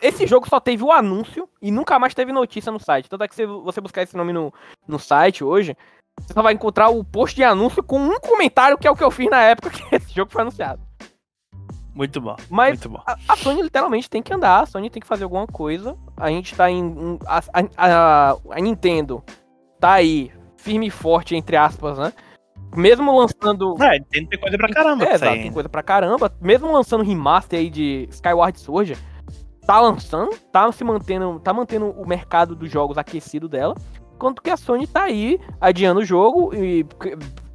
esse 0.00 0.26
jogo 0.26 0.48
só 0.48 0.58
teve 0.60 0.82
o 0.82 0.92
anúncio 0.92 1.48
e 1.60 1.70
nunca 1.70 1.98
mais 1.98 2.14
teve 2.14 2.32
notícia 2.32 2.70
no 2.72 2.78
site. 2.80 3.08
Tanto 3.08 3.24
é 3.24 3.28
que 3.28 3.34
se 3.34 3.46
você 3.46 3.80
buscar 3.80 4.02
esse 4.02 4.16
nome 4.16 4.32
no, 4.32 4.52
no 4.86 4.98
site 4.98 5.42
hoje, 5.44 5.76
você 6.20 6.32
só 6.34 6.42
vai 6.42 6.52
encontrar 6.54 6.88
o 6.88 7.02
post 7.04 7.34
de 7.36 7.44
anúncio 7.44 7.82
com 7.82 7.98
um 7.98 8.18
comentário, 8.20 8.76
que 8.78 8.86
é 8.86 8.90
o 8.90 8.96
que 8.96 9.04
eu 9.04 9.10
fiz 9.10 9.30
na 9.30 9.40
época 9.42 9.70
que 9.70 9.82
esse 9.94 10.12
jogo 10.14 10.30
foi 10.30 10.42
anunciado. 10.42 10.80
Muito 11.94 12.20
bom. 12.22 12.36
Mas 12.48 12.70
Muito 12.80 12.88
bom. 12.88 13.02
a, 13.06 13.16
a 13.28 13.36
Sony 13.36 13.60
literalmente 13.62 14.08
tem 14.08 14.22
que 14.22 14.32
andar, 14.32 14.60
a 14.62 14.66
Sony 14.66 14.88
tem 14.88 15.00
que 15.00 15.06
fazer 15.06 15.24
alguma 15.24 15.46
coisa. 15.46 15.96
A 16.16 16.30
gente 16.30 16.54
tá 16.54 16.70
em. 16.70 17.18
a, 17.26 17.42
a- 17.76 18.36
a- 18.50 18.60
Nintendo 18.60 19.22
tá 19.78 19.92
aí, 19.92 20.32
firme 20.56 20.86
e 20.86 20.90
forte, 20.90 21.36
entre 21.36 21.54
aspas, 21.56 21.98
né? 21.98 22.12
Mesmo 22.74 23.14
lançando. 23.18 23.74
É, 23.82 24.00
tem, 24.10 24.24
tem 24.26 24.40
coisa 24.40 24.56
pra 24.56 24.68
caramba. 24.70 25.04
É, 25.04 25.12
exato, 25.12 25.34
tem 25.34 25.52
coisa 25.52 25.68
pra 25.68 25.82
caramba. 25.82 26.32
Mesmo 26.40 26.72
lançando 26.72 27.04
remaster 27.04 27.58
aí 27.60 27.68
de 27.68 28.08
Skyward 28.10 28.58
Sword, 28.58 28.96
tá 29.66 29.80
lançando, 29.80 30.36
tá 30.50 30.70
se 30.72 30.84
mantendo, 30.84 31.40
tá 31.40 31.52
mantendo 31.52 31.90
o 31.90 32.06
mercado 32.06 32.54
dos 32.54 32.70
jogos 32.70 32.98
aquecido 32.98 33.48
dela. 33.48 33.74
Enquanto 34.14 34.42
que 34.42 34.50
a 34.50 34.56
Sony 34.56 34.86
tá 34.86 35.04
aí 35.04 35.38
adiando 35.60 36.00
o 36.00 36.04
jogo 36.04 36.54
e 36.54 36.86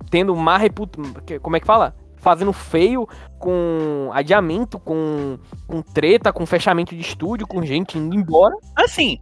tendo 0.09 0.35
má 0.35 0.57
reputação. 0.57 1.13
Como 1.41 1.55
é 1.55 1.59
que 1.59 1.65
fala? 1.65 1.95
Fazendo 2.17 2.51
feio 2.51 3.07
com 3.39 4.09
adiamento, 4.13 4.79
com, 4.79 5.37
com 5.67 5.81
treta, 5.81 6.33
com 6.33 6.45
fechamento 6.45 6.95
de 6.95 7.01
estúdio, 7.01 7.47
com 7.47 7.63
gente 7.63 7.97
indo 7.97 8.15
embora. 8.15 8.55
Assim, 8.75 9.19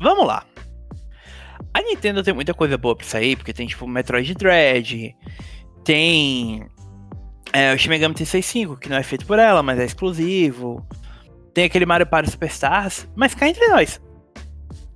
vamos 0.00 0.26
lá. 0.26 0.44
A 1.72 1.82
Nintendo 1.82 2.22
tem 2.22 2.34
muita 2.34 2.54
coisa 2.54 2.78
boa 2.78 2.94
pra 2.94 3.06
sair, 3.06 3.36
porque 3.36 3.52
tem 3.52 3.66
tipo 3.66 3.86
Metroid 3.88 4.32
Dread, 4.34 5.16
tem 5.82 6.68
é, 7.52 7.74
o 7.74 7.78
Shin 7.78 7.88
Megami 7.88 8.14
Tensei 8.14 8.42
5, 8.42 8.76
que 8.76 8.88
não 8.88 8.96
é 8.96 9.02
feito 9.02 9.26
por 9.26 9.38
ela, 9.38 9.62
mas 9.62 9.78
é 9.78 9.84
exclusivo. 9.84 10.86
Tem 11.54 11.64
aquele 11.64 11.86
Mario 11.86 12.06
Party 12.06 12.30
Superstars, 12.30 13.08
mas 13.14 13.34
cá 13.34 13.48
entre 13.48 13.66
nós. 13.68 14.00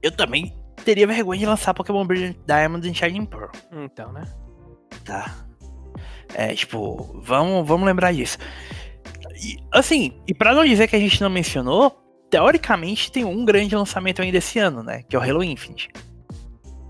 Eu 0.03 0.11
também 0.11 0.55
teria 0.85 1.07
vergonha 1.07 1.39
de 1.41 1.47
lançar 1.47 1.73
Pokémon 1.75 2.05
Brilliant 2.05 2.37
Diamond 2.47 2.89
e 2.89 2.95
Shining 2.95 3.27
Pearl, 3.27 3.51
Então, 3.73 4.13
né? 4.13 4.25
tá? 5.05 5.35
É, 6.35 6.55
tipo, 6.55 7.21
vamos, 7.23 7.67
vamos 7.67 7.87
lembrar 7.87 8.13
disso. 8.13 8.39
E, 9.43 9.57
assim, 9.73 10.21
e 10.27 10.35
pra 10.35 10.55
não 10.55 10.65
dizer 10.65 10.89
que 10.89 10.97
a 10.97 10.99
gente 10.99 11.21
não 11.21 11.31
mencionou, 11.31 11.91
teoricamente 12.31 13.11
tem 13.11 13.25
um 13.25 13.45
grande 13.45 13.75
lançamento 13.75 14.21
ainda 14.21 14.37
esse 14.39 14.59
ano, 14.59 14.83
né? 14.83 15.03
Que 15.09 15.17
é 15.17 15.19
o 15.19 15.23
Halo 15.23 15.43
Infinite. 15.45 15.89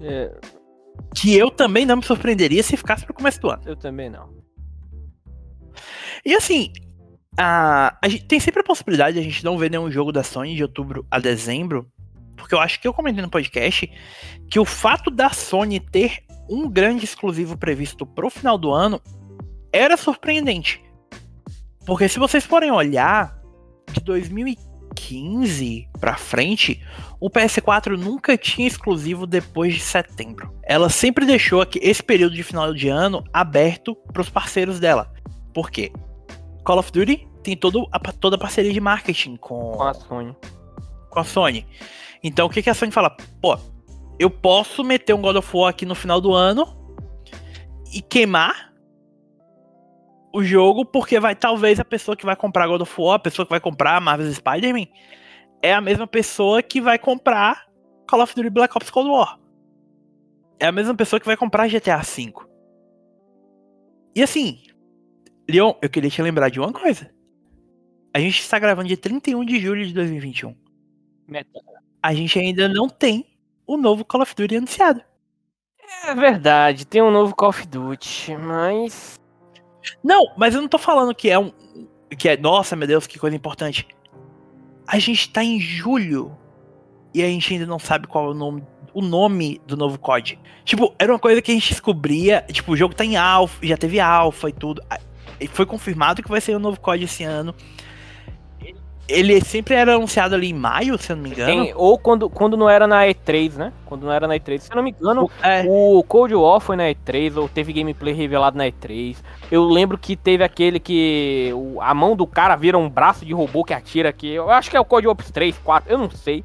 É, 0.00 0.32
Que 1.14 1.36
eu 1.36 1.50
também 1.50 1.84
não 1.86 1.96
me 1.96 2.02
surpreenderia 2.04 2.62
se 2.62 2.76
ficasse 2.76 3.04
pro 3.04 3.14
começo 3.14 3.40
do 3.40 3.50
ano. 3.50 3.62
eu 3.66 3.76
também 3.76 4.08
não. 4.10 4.36
E 6.24 6.34
assim, 6.34 6.72
a, 7.40 8.08
gente, 8.08 8.24
tem 8.24 8.40
sempre 8.40 8.60
a 8.60 8.64
possibilidade 8.64 9.14
de 9.14 9.20
a 9.20 9.22
gente 9.22 9.44
não 9.44 9.56
ver 9.56 9.70
nenhum 9.70 9.90
jogo 9.90 10.10
da 10.10 10.22
Sony 10.22 10.56
de 10.56 10.62
outubro 10.62 11.06
a 11.10 11.18
dezembro. 11.18 11.90
Porque 12.36 12.54
eu 12.54 12.60
acho 12.60 12.80
que 12.80 12.88
eu 12.88 12.94
comentei 12.94 13.22
no 13.22 13.30
podcast 13.30 13.90
que 14.50 14.58
o 14.58 14.64
fato 14.64 15.10
da 15.10 15.30
Sony 15.30 15.78
ter 15.80 16.24
um 16.48 16.68
grande 16.68 17.04
exclusivo 17.04 17.56
previsto 17.56 18.06
pro 18.06 18.30
final 18.30 18.56
do 18.56 18.72
ano 18.72 19.00
era 19.72 19.96
surpreendente. 19.96 20.82
Porque 21.84 22.08
se 22.08 22.18
vocês 22.18 22.44
forem 22.44 22.70
olhar, 22.70 23.38
de 23.92 24.00
2015 24.00 25.88
pra 26.00 26.16
frente, 26.16 26.82
o 27.20 27.30
PS4 27.30 27.96
nunca 27.96 28.36
tinha 28.36 28.66
exclusivo 28.66 29.26
depois 29.26 29.74
de 29.74 29.80
setembro. 29.80 30.52
Ela 30.62 30.88
sempre 30.88 31.24
deixou 31.24 31.60
aqui- 31.60 31.80
esse 31.82 32.02
período 32.02 32.34
de 32.34 32.42
final 32.42 32.74
de 32.74 32.88
ano 32.88 33.22
aberto 33.32 33.94
pros 34.12 34.28
parceiros 34.28 34.80
dela. 34.80 35.12
Por 35.52 35.70
quê? 35.70 35.92
Call 36.64 36.78
of 36.78 36.92
Duty 36.92 37.27
tem 37.42 37.56
todo 37.56 37.86
a, 37.92 37.98
toda 37.98 38.36
a 38.36 38.38
parceria 38.38 38.72
de 38.72 38.80
marketing 38.80 39.36
com, 39.36 39.72
Com 39.72 39.82
a 39.82 39.94
Sony. 39.94 40.36
com 41.10 41.20
a 41.20 41.24
Sony. 41.24 41.66
Então 42.22 42.46
o 42.46 42.50
que, 42.50 42.62
que 42.62 42.70
a 42.70 42.74
Sony 42.74 42.90
fala? 42.92 43.16
Pô, 43.40 43.58
eu 44.18 44.30
posso 44.30 44.82
meter 44.82 45.14
um 45.14 45.22
God 45.22 45.36
of 45.36 45.56
War 45.56 45.70
aqui 45.70 45.86
no 45.86 45.94
final 45.94 46.20
do 46.20 46.32
ano 46.32 46.76
e 47.92 48.02
queimar 48.02 48.72
o 50.32 50.42
jogo, 50.42 50.84
porque 50.84 51.18
vai 51.18 51.34
talvez 51.34 51.80
a 51.80 51.84
pessoa 51.84 52.16
que 52.16 52.26
vai 52.26 52.36
comprar 52.36 52.66
God 52.66 52.82
of 52.82 53.00
War, 53.00 53.16
a 53.16 53.18
pessoa 53.18 53.46
que 53.46 53.50
vai 53.50 53.60
comprar 53.60 54.00
Marvel's 54.00 54.36
Spider-Man, 54.36 54.86
é 55.62 55.72
a 55.72 55.80
mesma 55.80 56.06
pessoa 56.06 56.62
que 56.62 56.80
vai 56.80 56.98
comprar 56.98 57.66
Call 58.08 58.22
of 58.22 58.34
Duty 58.34 58.50
Black 58.50 58.76
Ops 58.76 58.90
Cold 58.90 59.10
War. 59.10 59.38
É 60.60 60.66
a 60.66 60.72
mesma 60.72 60.94
pessoa 60.94 61.18
que 61.20 61.26
vai 61.26 61.36
comprar 61.36 61.68
GTA 61.68 61.98
V. 61.98 62.32
E 64.14 64.22
assim, 64.22 64.60
Leon, 65.48 65.72
eu 65.80 65.88
queria 65.88 66.10
te 66.10 66.20
lembrar 66.20 66.48
de 66.50 66.58
uma 66.60 66.72
coisa. 66.72 67.10
A 68.18 68.20
gente 68.20 68.40
está 68.40 68.58
gravando 68.58 68.88
dia 68.88 68.96
31 68.96 69.44
de 69.44 69.60
julho 69.60 69.86
de 69.86 69.94
2021 69.94 70.52
Meta. 71.28 71.60
a 72.02 72.12
gente 72.12 72.36
ainda 72.36 72.68
não 72.68 72.88
tem 72.88 73.24
o 73.64 73.76
novo 73.76 74.04
Call 74.04 74.22
of 74.22 74.34
Duty 74.34 74.56
anunciado. 74.56 75.00
É 76.04 76.12
verdade, 76.16 76.84
tem 76.84 77.00
um 77.00 77.12
novo 77.12 77.32
Call 77.36 77.50
of 77.50 77.64
Duty, 77.68 78.36
mas. 78.36 79.20
Não, 80.02 80.32
mas 80.36 80.52
eu 80.52 80.60
não 80.60 80.66
tô 80.66 80.78
falando 80.78 81.14
que 81.14 81.30
é 81.30 81.38
um. 81.38 81.52
Que 82.18 82.30
é, 82.30 82.36
nossa, 82.36 82.74
meu 82.74 82.88
Deus, 82.88 83.06
que 83.06 83.20
coisa 83.20 83.36
importante. 83.36 83.86
A 84.84 84.98
gente 84.98 85.30
tá 85.30 85.44
em 85.44 85.60
julho 85.60 86.36
e 87.14 87.22
a 87.22 87.26
gente 87.26 87.52
ainda 87.52 87.66
não 87.66 87.78
sabe 87.78 88.08
qual 88.08 88.26
é 88.26 88.30
o 88.30 88.34
nome, 88.34 88.64
o 88.92 89.00
nome 89.00 89.60
do 89.64 89.76
novo 89.76 89.96
COD. 89.96 90.40
Tipo, 90.64 90.92
era 90.98 91.12
uma 91.12 91.20
coisa 91.20 91.40
que 91.40 91.52
a 91.52 91.54
gente 91.54 91.68
descobria. 91.68 92.44
Tipo, 92.50 92.72
o 92.72 92.76
jogo 92.76 92.96
tá 92.96 93.04
em 93.04 93.16
alfa, 93.16 93.64
já 93.64 93.76
teve 93.76 94.00
alfa 94.00 94.48
e 94.48 94.52
tudo. 94.52 94.82
E 95.38 95.46
Foi 95.46 95.64
confirmado 95.64 96.20
que 96.20 96.28
vai 96.28 96.40
ser 96.40 96.56
o 96.56 96.58
novo 96.58 96.80
COD 96.80 97.04
esse 97.04 97.22
ano. 97.22 97.54
Ele 99.08 99.40
sempre 99.40 99.74
era 99.74 99.94
anunciado 99.94 100.34
ali 100.34 100.50
em 100.50 100.52
maio, 100.52 100.98
se 100.98 101.10
eu 101.10 101.16
não 101.16 101.22
me 101.22 101.30
engano. 101.30 101.64
Tem- 101.64 101.72
ou 101.74 101.98
quando, 101.98 102.28
quando 102.28 102.56
não 102.58 102.68
era 102.68 102.86
na 102.86 103.04
E3, 103.06 103.54
né? 103.56 103.72
Quando 103.86 104.04
não 104.04 104.12
era 104.12 104.28
na 104.28 104.34
E3. 104.36 104.58
Se 104.60 104.70
eu 104.70 104.76
não 104.76 104.82
me 104.82 104.90
engano, 104.90 105.30
É, 105.42 105.64
o 105.66 106.02
Cold 106.06 106.34
War 106.34 106.60
foi 106.60 106.76
na 106.76 106.84
E3, 106.84 107.36
ou 107.38 107.48
teve 107.48 107.72
gameplay 107.72 108.12
revelado 108.12 108.58
na 108.58 108.66
E3. 108.66 109.16
Eu 109.50 109.64
lembro 109.64 109.96
que 109.96 110.14
teve 110.14 110.44
aquele 110.44 110.78
que 110.78 111.50
a 111.80 111.94
mão 111.94 112.14
do 112.14 112.26
cara 112.26 112.54
vira 112.54 112.76
um 112.76 112.88
braço 112.90 113.24
de 113.24 113.32
robô 113.32 113.64
que 113.64 113.72
atira 113.72 114.10
aqui. 114.10 114.28
Eu 114.30 114.50
acho 114.50 114.70
que 114.70 114.76
é 114.76 114.80
o 114.80 114.84
Cold 114.84 115.08
Ops 115.08 115.30
3, 115.30 115.56
4, 115.64 115.90
eu 115.90 115.96
não 115.96 116.10
sei. 116.10 116.44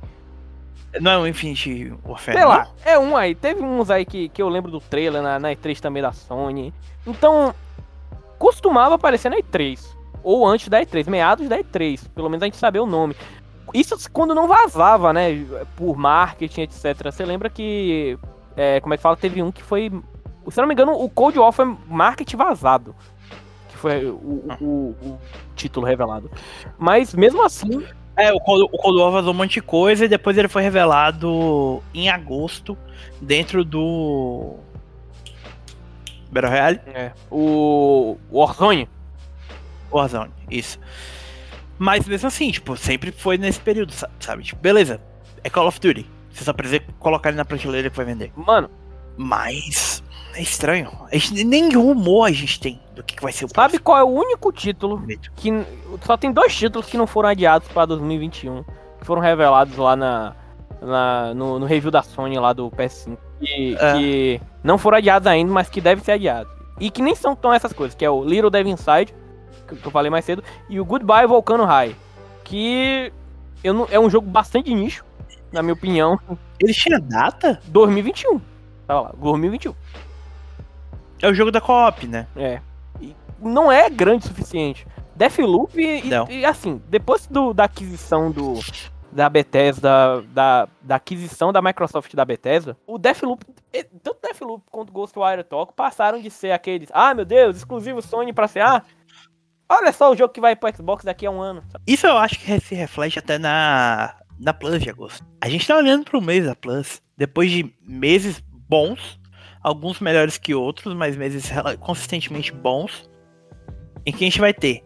não 1.01 1.11
é 1.11 1.17
o 1.17 1.27
Infinity 1.27 1.91
Warfare. 2.05 2.37
Sei 2.37 2.45
lá, 2.45 2.67
é 2.85 2.97
um 2.97 3.17
aí. 3.17 3.35
Teve 3.35 3.61
uns 3.61 3.89
aí 3.91 4.05
que, 4.05 4.29
que 4.29 4.41
eu 4.41 4.47
lembro 4.47 4.71
do 4.71 4.79
trailer 4.79 5.21
na, 5.21 5.37
na 5.37 5.49
E3 5.51 5.81
também 5.81 6.01
da 6.01 6.13
Sony. 6.13 6.73
Então, 7.05 7.53
costumava 8.39 8.95
aparecer 8.95 9.29
na 9.29 9.35
E3. 9.37 9.79
Ou 10.23 10.47
antes 10.47 10.69
da 10.69 10.81
E3, 10.81 11.09
meados 11.09 11.49
da 11.49 11.59
E3. 11.59 12.07
Pelo 12.15 12.29
menos 12.29 12.43
a 12.43 12.45
gente 12.45 12.57
sabia 12.57 12.81
o 12.81 12.87
nome. 12.87 13.15
Isso 13.73 13.95
quando 14.11 14.35
não 14.35 14.47
vazava, 14.47 15.11
né? 15.11 15.45
Por 15.75 15.97
marketing, 15.97 16.61
etc. 16.61 17.11
Você 17.11 17.25
lembra 17.25 17.49
que 17.49 18.17
é, 18.55 18.79
como 18.79 18.93
é 18.93 18.97
que 18.97 19.03
fala? 19.03 19.17
Teve 19.17 19.41
um 19.41 19.51
que 19.51 19.63
foi. 19.63 19.91
Se 20.49 20.59
não 20.59 20.67
me 20.67 20.73
engano, 20.73 20.93
o 20.93 21.09
Cold 21.09 21.39
War 21.39 21.51
foi 21.51 21.77
marketing 21.87 22.37
vazado. 22.37 22.95
Que 23.69 23.77
foi 23.77 24.05
o, 24.05 24.43
o, 24.61 24.95
o 25.01 25.19
título 25.55 25.85
revelado. 25.85 26.29
Mas 26.77 27.13
mesmo 27.13 27.43
assim. 27.43 27.83
É, 28.15 28.31
o 28.31 28.39
Cold, 28.39 28.69
o 28.71 28.77
Cold 28.77 28.99
War 28.99 29.11
vazou 29.11 29.33
um 29.33 29.37
monte 29.37 29.53
de 29.53 29.61
coisa 29.61 30.05
e 30.05 30.07
depois 30.07 30.37
ele 30.37 30.47
foi 30.47 30.61
revelado 30.61 31.81
em 31.93 32.09
agosto 32.09 32.77
dentro 33.19 33.63
do. 33.63 34.55
Battle 36.31 36.51
Royale? 36.51 36.79
É. 36.87 37.11
O 37.31 38.17
Warzone? 38.31 38.89
Warzone, 39.97 40.31
isso. 40.49 40.79
Mas 41.77 42.05
mesmo 42.07 42.27
assim, 42.27 42.51
tipo, 42.51 42.77
sempre 42.77 43.11
foi 43.11 43.37
nesse 43.37 43.59
período, 43.59 43.93
sabe? 44.19 44.43
Tipo, 44.43 44.61
beleza, 44.61 45.01
é 45.43 45.49
Call 45.49 45.67
of 45.67 45.79
Duty. 45.79 46.09
Você 46.31 46.43
só 46.43 46.53
precisa 46.53 46.81
colocar 46.99 47.29
ele 47.29 47.37
na 47.37 47.45
prateleira 47.45 47.89
que 47.89 47.95
vai 47.95 48.05
vender. 48.05 48.31
Mano. 48.35 48.69
Mas. 49.15 50.03
É 50.35 50.41
estranho. 50.41 50.89
A 51.11 51.15
gente, 51.15 51.43
nem 51.43 51.71
rumor 51.75 52.25
a 52.25 52.31
gente 52.31 52.59
tem 52.59 52.79
do 52.95 53.03
que, 53.03 53.15
que 53.15 53.21
vai 53.21 53.31
ser 53.31 53.45
o 53.45 53.47
Sabe 53.47 53.55
próximo. 53.55 53.83
qual 53.83 53.97
é 53.99 54.03
o 54.03 54.07
único 54.07 54.51
título 54.51 55.03
que. 55.35 55.51
Só 56.01 56.17
tem 56.17 56.31
dois 56.31 56.55
títulos 56.55 56.87
que 56.87 56.97
não 56.97 57.05
foram 57.05 57.29
adiados 57.29 57.67
para 57.67 57.85
2021. 57.85 58.63
Que 58.99 59.05
foram 59.05 59.21
revelados 59.21 59.77
lá 59.77 59.95
na. 59.95 60.35
na 60.81 61.33
no, 61.35 61.59
no, 61.59 61.65
review 61.67 61.91
da 61.91 62.01
Sony 62.01 62.39
lá 62.39 62.51
do 62.51 62.71
PS5. 62.71 63.17
Que, 63.39 63.77
é. 63.79 63.93
que 63.93 64.41
não 64.63 64.77
foram 64.77 64.97
adiados 64.97 65.27
ainda, 65.27 65.51
mas 65.51 65.69
que 65.69 65.79
devem 65.79 66.03
ser 66.03 66.13
adiados. 66.13 66.51
E 66.79 66.89
que 66.89 67.01
nem 67.03 67.13
são 67.13 67.35
tão 67.35 67.53
essas 67.53 67.71
coisas, 67.71 67.95
que 67.95 68.03
é 68.03 68.09
o 68.09 68.23
Little 68.23 68.49
Devil 68.49 68.73
Inside, 68.73 69.13
que 69.67 69.85
eu 69.85 69.91
falei 69.91 70.09
mais 70.09 70.25
cedo, 70.25 70.43
e 70.69 70.79
o 70.79 70.85
Goodbye 70.85 71.27
Volcano 71.27 71.65
High. 71.65 71.95
Que 72.43 73.11
eu 73.63 73.73
não, 73.73 73.87
é 73.89 73.99
um 73.99 74.09
jogo 74.09 74.29
bastante 74.29 74.73
nicho, 74.73 75.05
na 75.51 75.61
minha 75.61 75.73
opinião. 75.73 76.19
Ele 76.59 76.73
tinha 76.73 76.99
data? 76.99 77.59
2021. 77.67 78.39
Tava 78.85 79.01
lá, 79.01 79.13
2021. 79.17 79.73
É 81.21 81.29
o 81.29 81.33
jogo 81.33 81.51
da 81.51 81.61
co-op, 81.61 82.05
né? 82.05 82.27
É. 82.35 82.59
E 82.99 83.15
não 83.39 83.71
é 83.71 83.89
grande 83.89 84.25
o 84.25 84.27
suficiente. 84.27 84.85
Deathloop 85.15 85.79
e, 85.79 86.09
e 86.29 86.45
assim, 86.45 86.81
depois 86.89 87.27
do, 87.27 87.53
da 87.53 87.65
aquisição 87.65 88.31
do, 88.31 88.59
da 89.11 89.29
Bethesda, 89.29 90.21
da, 90.33 90.67
da 90.81 90.95
aquisição 90.95 91.53
da 91.53 91.61
Microsoft 91.61 92.13
da 92.15 92.25
Bethesda, 92.25 92.75
o 92.85 92.97
Deathloop, 92.97 93.45
tanto 94.01 94.19
Deathloop 94.21 94.63
quanto 94.71 94.91
Ghostwire 94.91 95.43
Talk 95.43 95.73
passaram 95.73 96.19
de 96.19 96.31
ser 96.31 96.51
aqueles, 96.51 96.89
ah 96.91 97.13
meu 97.13 97.25
Deus, 97.25 97.57
exclusivo 97.57 98.01
Sony 98.01 98.33
pra 98.33 98.47
ser, 98.47 98.61
ah, 98.61 98.81
Olha 99.75 99.91
só 99.91 100.11
o 100.11 100.15
jogo 100.15 100.31
que 100.31 100.39
vai 100.39 100.55
pro 100.55 100.75
Xbox 100.75 101.03
daqui 101.03 101.25
a 101.25 101.31
um 101.31 101.41
ano. 101.41 101.63
Isso 101.87 102.05
eu 102.05 102.15
acho 102.15 102.39
que 102.39 102.59
se 102.59 102.75
reflete 102.75 103.17
até 103.17 103.39
na, 103.39 104.15
na 104.39 104.53
Plus 104.53 104.79
de 104.79 104.89
agosto. 104.89 105.25
A 105.41 105.49
gente 105.49 105.67
tá 105.67 105.75
olhando 105.75 106.05
pro 106.05 106.21
mês 106.21 106.45
da 106.45 106.55
Plus. 106.55 107.01
Depois 107.17 107.49
de 107.49 107.73
meses 107.81 108.43
bons, 108.69 109.19
alguns 109.63 109.99
melhores 109.99 110.37
que 110.37 110.53
outros, 110.53 110.93
mas 110.93 111.17
meses 111.17 111.51
consistentemente 111.79 112.51
bons, 112.51 113.09
em 114.05 114.11
que 114.11 114.23
a 114.23 114.27
gente 114.27 114.39
vai 114.39 114.53
ter 114.53 114.83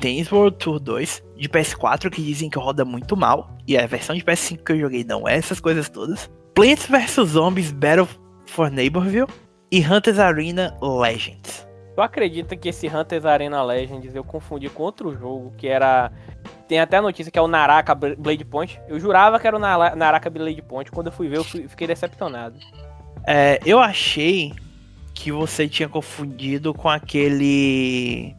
Tennis 0.00 0.30
World 0.30 0.58
Tour 0.58 0.78
2 0.78 1.22
de 1.36 1.48
PS4 1.48 2.08
que 2.08 2.22
dizem 2.22 2.48
que 2.48 2.58
roda 2.58 2.84
muito 2.84 3.16
mal, 3.16 3.50
e 3.66 3.76
a 3.76 3.86
versão 3.86 4.14
de 4.14 4.22
PS5 4.22 4.62
que 4.62 4.72
eu 4.72 4.78
joguei 4.78 5.02
não 5.02 5.26
é 5.26 5.34
essas 5.36 5.58
coisas 5.58 5.88
todas. 5.88 6.30
Plants 6.54 6.86
vs 6.86 7.30
Zombies 7.30 7.72
Battle 7.72 8.08
for 8.46 8.70
Neighborville 8.70 9.28
e 9.72 9.80
Hunters 9.80 10.20
Arena 10.20 10.76
Legends. 10.80 11.66
Tu 11.94 12.02
acredita 12.02 12.56
que 12.56 12.68
esse 12.68 12.88
Hunters 12.88 13.24
Arena 13.24 13.62
Legends 13.62 14.14
eu 14.14 14.24
confundi 14.24 14.68
com 14.68 14.82
outro 14.82 15.16
jogo 15.16 15.52
que 15.56 15.68
era. 15.68 16.10
Tem 16.66 16.80
até 16.80 16.96
a 16.96 17.02
notícia 17.02 17.30
que 17.30 17.38
é 17.38 17.42
o 17.42 17.46
Naraka 17.46 17.94
Blade 17.94 18.44
Point. 18.44 18.80
Eu 18.88 18.98
jurava 18.98 19.38
que 19.38 19.46
era 19.46 19.56
o 19.56 19.60
Naraka 19.60 20.28
Blade 20.28 20.62
Point. 20.62 20.90
Quando 20.90 21.08
eu 21.08 21.12
fui 21.12 21.28
ver, 21.28 21.36
eu 21.36 21.44
fui, 21.44 21.68
fiquei 21.68 21.86
decepcionado. 21.86 22.58
É, 23.26 23.60
eu 23.64 23.78
achei 23.78 24.52
que 25.14 25.30
você 25.30 25.68
tinha 25.68 25.88
confundido 25.88 26.74
com 26.74 26.88
aquele. 26.88 28.34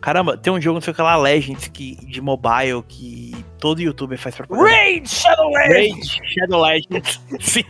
Caramba, 0.00 0.36
tem 0.36 0.52
um 0.52 0.60
jogo, 0.60 0.74
não 0.76 0.80
sei 0.80 0.92
o 0.92 0.96
que 0.96 1.02
lá, 1.02 1.16
Legends, 1.16 1.68
que, 1.68 1.96
de 2.06 2.22
mobile, 2.22 2.82
que 2.88 3.34
todo 3.58 3.82
youtuber 3.82 4.18
faz 4.18 4.34
pra 4.34 4.46
Raid 4.48 5.06
Shadow 5.06 5.50
Legends! 5.50 6.16
Raid 6.16 6.34
Shadow 6.34 6.62
Legends, 6.62 7.20
sim. 7.40 7.64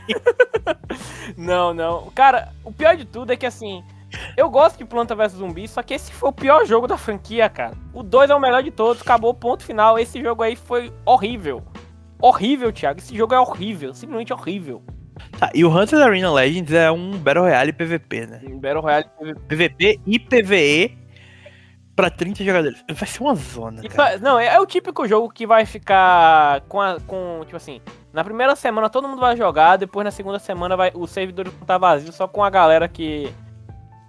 não, 1.36 1.74
não. 1.74 2.10
Cara, 2.14 2.52
o 2.62 2.70
pior 2.70 2.96
de 2.96 3.04
tudo 3.04 3.32
é 3.32 3.36
que 3.36 3.46
assim 3.46 3.82
eu 4.36 4.48
gosto 4.50 4.78
de 4.78 4.84
Planta 4.84 5.14
vs 5.14 5.32
Zumbi, 5.32 5.68
só 5.68 5.82
que 5.82 5.94
esse 5.94 6.12
foi 6.12 6.28
o 6.28 6.32
pior 6.32 6.64
jogo 6.64 6.86
da 6.86 6.96
franquia, 6.96 7.48
cara. 7.48 7.74
O 7.92 8.02
2 8.02 8.30
é 8.30 8.34
o 8.34 8.40
melhor 8.40 8.62
de 8.62 8.70
todos, 8.70 9.02
acabou, 9.02 9.34
ponto 9.34 9.62
final. 9.62 9.98
Esse 9.98 10.20
jogo 10.20 10.42
aí 10.42 10.56
foi 10.56 10.92
horrível. 11.04 11.62
Horrível, 12.20 12.72
Thiago. 12.72 12.98
Esse 12.98 13.16
jogo 13.16 13.34
é 13.34 13.40
horrível, 13.40 13.94
simplesmente 13.94 14.32
horrível. 14.32 14.82
Tá, 15.38 15.50
e 15.54 15.64
o 15.64 15.70
Hunter 15.70 16.00
Arena 16.00 16.32
Legends 16.32 16.72
é 16.72 16.90
um 16.90 17.12
Battle 17.18 17.44
Royale 17.44 17.72
PVP, 17.72 18.26
né? 18.26 18.40
Um 18.44 18.58
Battle 18.58 18.82
Royale 18.82 19.06
PVP. 19.18 19.40
PVP 19.48 20.00
e 20.06 20.18
PVE 20.18 20.98
pra 21.94 22.10
30 22.10 22.44
jogadores. 22.44 22.84
Vai 22.90 23.08
ser 23.08 23.22
uma 23.22 23.34
zona, 23.34 23.82
cara. 23.82 24.18
Não, 24.18 24.38
é, 24.38 24.46
é, 24.46 24.60
o 24.60 24.66
típico 24.66 25.06
jogo 25.06 25.28
que 25.28 25.46
vai 25.46 25.66
ficar 25.66 26.62
com, 26.62 26.80
a, 26.80 26.98
com, 27.06 27.40
tipo 27.44 27.56
assim, 27.56 27.80
na 28.12 28.24
primeira 28.24 28.56
semana 28.56 28.88
todo 28.88 29.06
mundo 29.06 29.20
vai 29.20 29.36
jogar, 29.36 29.76
depois 29.76 30.04
na 30.04 30.10
segunda 30.10 30.38
semana 30.38 30.76
vai, 30.76 30.90
o 30.94 31.06
servidor 31.06 31.48
estar 31.48 31.78
vazio 31.78 32.12
só 32.12 32.26
com 32.26 32.42
a 32.42 32.48
galera 32.48 32.88
que 32.88 33.32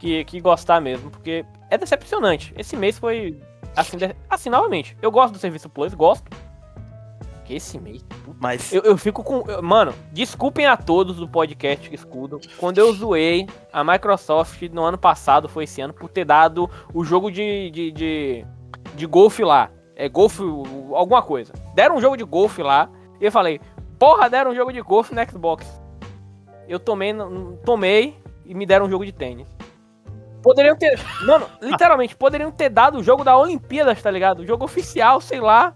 que, 0.01 0.25
que 0.25 0.41
gostar 0.41 0.81
mesmo, 0.81 1.11
porque 1.11 1.45
é 1.69 1.77
decepcionante. 1.77 2.51
Esse 2.57 2.75
mês 2.75 2.97
foi 2.97 3.39
assim, 3.75 3.97
de... 3.97 4.15
assim 4.27 4.49
novamente. 4.49 4.97
Eu 4.99 5.11
gosto 5.11 5.33
do 5.33 5.39
serviço 5.39 5.69
Plus, 5.69 5.93
gosto. 5.93 6.27
Que 7.45 7.55
esse 7.55 7.79
mês, 7.79 8.03
mas 8.39 8.73
eu, 8.73 8.81
eu 8.81 8.97
fico 8.97 9.23
com, 9.23 9.43
mano, 9.61 9.93
desculpem 10.11 10.65
a 10.65 10.75
todos 10.75 11.17
do 11.17 11.27
podcast 11.27 11.87
que 11.87 11.95
escudam. 11.95 12.39
Quando 12.57 12.79
eu 12.79 12.91
zoei 12.93 13.47
a 13.71 13.83
Microsoft 13.83 14.61
no 14.71 14.83
ano 14.83 14.97
passado, 14.97 15.47
foi 15.47 15.65
esse 15.65 15.81
ano, 15.81 15.93
por 15.93 16.09
ter 16.09 16.25
dado 16.25 16.69
o 16.93 17.03
jogo 17.03 17.31
de 17.31 17.69
de, 17.69 17.91
de, 17.91 18.45
de 18.95 19.05
golfe 19.05 19.43
lá. 19.43 19.69
É 19.95 20.09
golfe 20.09 20.41
alguma 20.93 21.21
coisa. 21.21 21.53
Deram 21.75 21.97
um 21.97 22.01
jogo 22.01 22.17
de 22.17 22.23
golfe 22.23 22.63
lá 22.63 22.89
e 23.19 23.25
eu 23.25 23.31
falei: 23.31 23.59
"Porra, 23.99 24.29
deram 24.29 24.51
um 24.51 24.55
jogo 24.55 24.73
de 24.73 24.81
golfe 24.81 25.13
no 25.13 25.29
Xbox". 25.29 25.65
Eu 26.67 26.79
tomei, 26.79 27.13
tomei 27.65 28.17
e 28.45 28.53
me 28.55 28.65
deram 28.65 28.85
um 28.85 28.89
jogo 28.89 29.05
de 29.05 29.11
tênis. 29.11 29.47
Poderiam 30.41 30.75
ter. 30.75 30.99
Mano, 31.25 31.47
literalmente, 31.62 32.15
poderiam 32.15 32.51
ter 32.51 32.69
dado 32.69 32.97
o 32.97 33.04
jogo 33.04 33.23
da 33.23 33.38
Olimpíadas, 33.38 34.01
tá 34.01 34.10
ligado? 34.10 34.39
O 34.39 34.47
jogo 34.47 34.65
oficial, 34.65 35.21
sei 35.21 35.39
lá. 35.39 35.73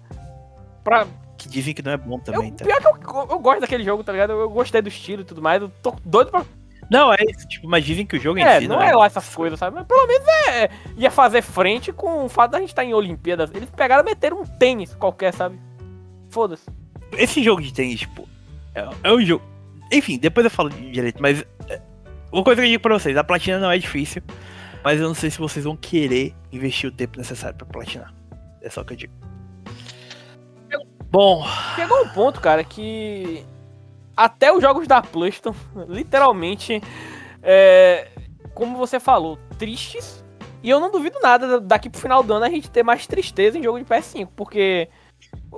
Pra. 0.83 1.05
Que 1.37 1.47
dizem 1.47 1.73
que 1.73 1.83
não 1.83 1.91
é 1.91 1.97
bom 1.97 2.17
também, 2.19 2.49
eu, 2.49 2.55
tá? 2.55 2.65
Pior 2.65 2.97
que 2.97 3.07
eu, 3.07 3.27
eu, 3.29 3.39
gosto 3.39 3.61
daquele 3.61 3.83
jogo, 3.83 4.03
tá 4.03 4.11
ligado? 4.11 4.31
Eu, 4.31 4.41
eu, 4.41 4.49
gostei 4.49 4.81
do 4.81 4.89
estilo 4.89 5.21
e 5.21 5.25
tudo 5.25 5.41
mais. 5.41 5.61
Eu 5.61 5.69
tô 5.81 5.95
doido 6.03 6.31
pra. 6.31 6.43
Não, 6.89 7.11
é 7.11 7.17
isso, 7.29 7.47
tipo, 7.47 7.67
mas 7.67 7.83
dizem 7.83 8.05
que 8.05 8.15
o 8.15 8.19
jogo 8.19 8.39
é, 8.39 8.57
em 8.57 8.61
si 8.61 8.67
não, 8.67 8.77
não 8.77 8.83
é, 8.83 8.91
é 8.91 8.95
lá 8.95 9.05
essas 9.05 9.33
coisas, 9.33 9.57
sabe? 9.57 9.75
Mas 9.75 9.87
pelo 9.87 10.07
menos 10.07 10.27
é. 10.49 10.69
Ia 10.97 11.11
fazer 11.11 11.41
frente 11.41 11.91
com 11.91 12.25
o 12.25 12.29
fato 12.29 12.51
da 12.51 12.59
gente 12.59 12.69
estar 12.69 12.83
tá 12.83 12.87
em 12.87 12.93
Olimpíadas. 12.93 13.51
Eles 13.53 13.69
pegaram 13.69 14.03
e 14.03 14.05
meteram 14.05 14.41
um 14.41 14.45
tênis 14.45 14.93
qualquer, 14.95 15.33
sabe? 15.33 15.59
Foda-se. 16.29 16.65
Esse 17.13 17.43
jogo 17.43 17.61
de 17.61 17.73
tênis, 17.73 18.01
tipo, 18.01 18.27
é, 18.73 18.87
é 19.03 19.13
um 19.13 19.21
jogo. 19.21 19.43
Enfim, 19.91 20.17
depois 20.17 20.43
eu 20.43 20.51
falo 20.51 20.69
direito, 20.69 21.21
mas. 21.21 21.43
É, 21.67 21.81
uma 22.31 22.43
coisa 22.43 22.61
que 22.61 22.67
eu 22.67 22.71
digo 22.71 22.83
pra 22.83 22.93
vocês, 22.93 23.15
a 23.15 23.23
platina 23.23 23.59
não 23.59 23.71
é 23.71 23.77
difícil. 23.77 24.21
Mas 24.85 25.01
eu 25.01 25.07
não 25.07 25.15
sei 25.15 25.31
se 25.31 25.39
vocês 25.39 25.65
vão 25.65 25.75
querer 25.75 26.35
investir 26.51 26.87
o 26.87 26.93
tempo 26.93 27.17
necessário 27.17 27.57
para 27.57 27.65
platinar. 27.65 28.13
É 28.61 28.69
só 28.69 28.81
o 28.81 28.85
que 28.85 28.93
eu 28.93 28.97
digo. 28.97 29.13
Bom. 31.09 31.43
Chegou 31.75 32.03
um 32.03 32.09
ponto, 32.09 32.39
cara, 32.39 32.63
que. 32.63 33.43
Até 34.15 34.53
os 34.53 34.61
jogos 34.61 34.87
da 34.87 35.01
PlayStation, 35.01 35.55
literalmente. 35.89 36.83
É, 37.41 38.09
como 38.53 38.77
você 38.77 38.99
falou, 38.99 39.39
tristes. 39.57 40.23
E 40.61 40.69
eu 40.69 40.79
não 40.79 40.91
duvido 40.91 41.19
nada 41.19 41.59
daqui 41.59 41.89
pro 41.89 41.99
final 41.99 42.21
do 42.21 42.33
ano 42.33 42.45
a 42.45 42.49
gente 42.49 42.69
ter 42.69 42.83
mais 42.83 43.07
tristeza 43.07 43.57
em 43.57 43.63
jogo 43.63 43.79
de 43.79 43.85
PS5. 43.85 44.29
Porque 44.35 44.87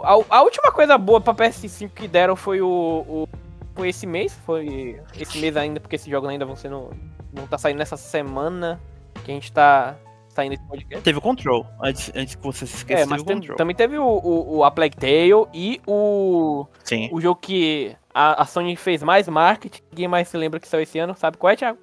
a, 0.04 0.38
a 0.38 0.42
última 0.42 0.72
coisa 0.72 0.98
boa 0.98 1.20
pra 1.20 1.34
PS5 1.34 1.90
que 1.90 2.08
deram 2.08 2.38
foi 2.38 2.62
o, 2.62 2.70
o. 3.06 3.28
Foi 3.76 3.90
esse 3.90 4.08
mês. 4.08 4.40
Foi 4.46 5.02
esse 5.20 5.38
mês 5.38 5.58
ainda, 5.58 5.82
porque 5.82 5.98
esses 5.98 6.08
jogos 6.08 6.30
ainda 6.30 6.46
vão 6.46 6.56
ser 6.56 6.70
no. 6.70 6.92
Estar 7.34 7.48
tá 7.50 7.58
saindo 7.58 7.78
nessa 7.78 7.98
semana 7.98 8.80
que 9.28 9.32
a 9.32 9.36
gente 9.36 9.52
tá 9.52 9.98
saindo 10.30 10.52
desse 10.52 10.68
podcast. 10.68 11.04
Teve 11.04 11.18
o 11.18 11.22
Control, 11.22 11.68
antes, 11.84 12.12
antes 12.16 12.36
que 12.36 12.44
você 12.44 12.66
se 12.66 12.78
esqueça, 12.78 13.04
é, 13.04 13.06
mas 13.06 13.24
tem, 13.24 13.42
também 13.42 13.76
teve 13.76 13.98
o, 13.98 14.06
o, 14.06 14.58
o, 14.58 14.64
A 14.64 14.72
Plague 14.72 14.96
Tale 14.96 15.48
e 15.54 15.82
o... 15.86 16.66
Sim. 16.84 17.10
O 17.12 17.20
jogo 17.20 17.40
que 17.42 17.96
a, 18.14 18.42
a 18.42 18.46
Sony 18.46 18.76
fez 18.78 19.04
mais 19.04 19.28
marketing, 19.28 19.82
ninguém 19.92 20.08
mais 20.08 20.30
se 20.30 20.38
lembra 20.38 20.60
que 20.60 20.68
saiu 20.68 20.84
esse 20.84 20.98
ano, 20.98 21.16
sabe 21.16 21.38
qual 21.38 21.52
é, 21.52 21.56
Thiago? 21.58 21.80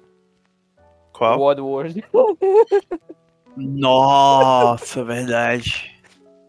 Qual? 1.13 1.39
World 1.39 1.61
Wars. 1.61 1.93
Nossa, 3.55 5.03
verdade. 5.03 5.93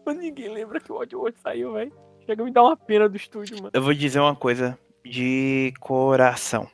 Ninguém 0.07 0.49
lembra 0.49 0.79
que 0.79 0.91
o 0.91 0.95
World 0.95 1.15
Wars 1.15 1.35
saiu, 1.43 1.73
velho. 1.73 1.93
Chega 2.25 2.41
a 2.41 2.45
me 2.45 2.51
dar 2.51 2.63
uma 2.63 2.75
pena 2.75 3.07
do 3.07 3.15
estúdio, 3.15 3.57
mano. 3.57 3.69
Eu 3.71 3.81
vou 3.81 3.93
dizer 3.93 4.19
uma 4.19 4.35
coisa 4.35 4.77
de 5.05 5.73
coração. 5.79 6.67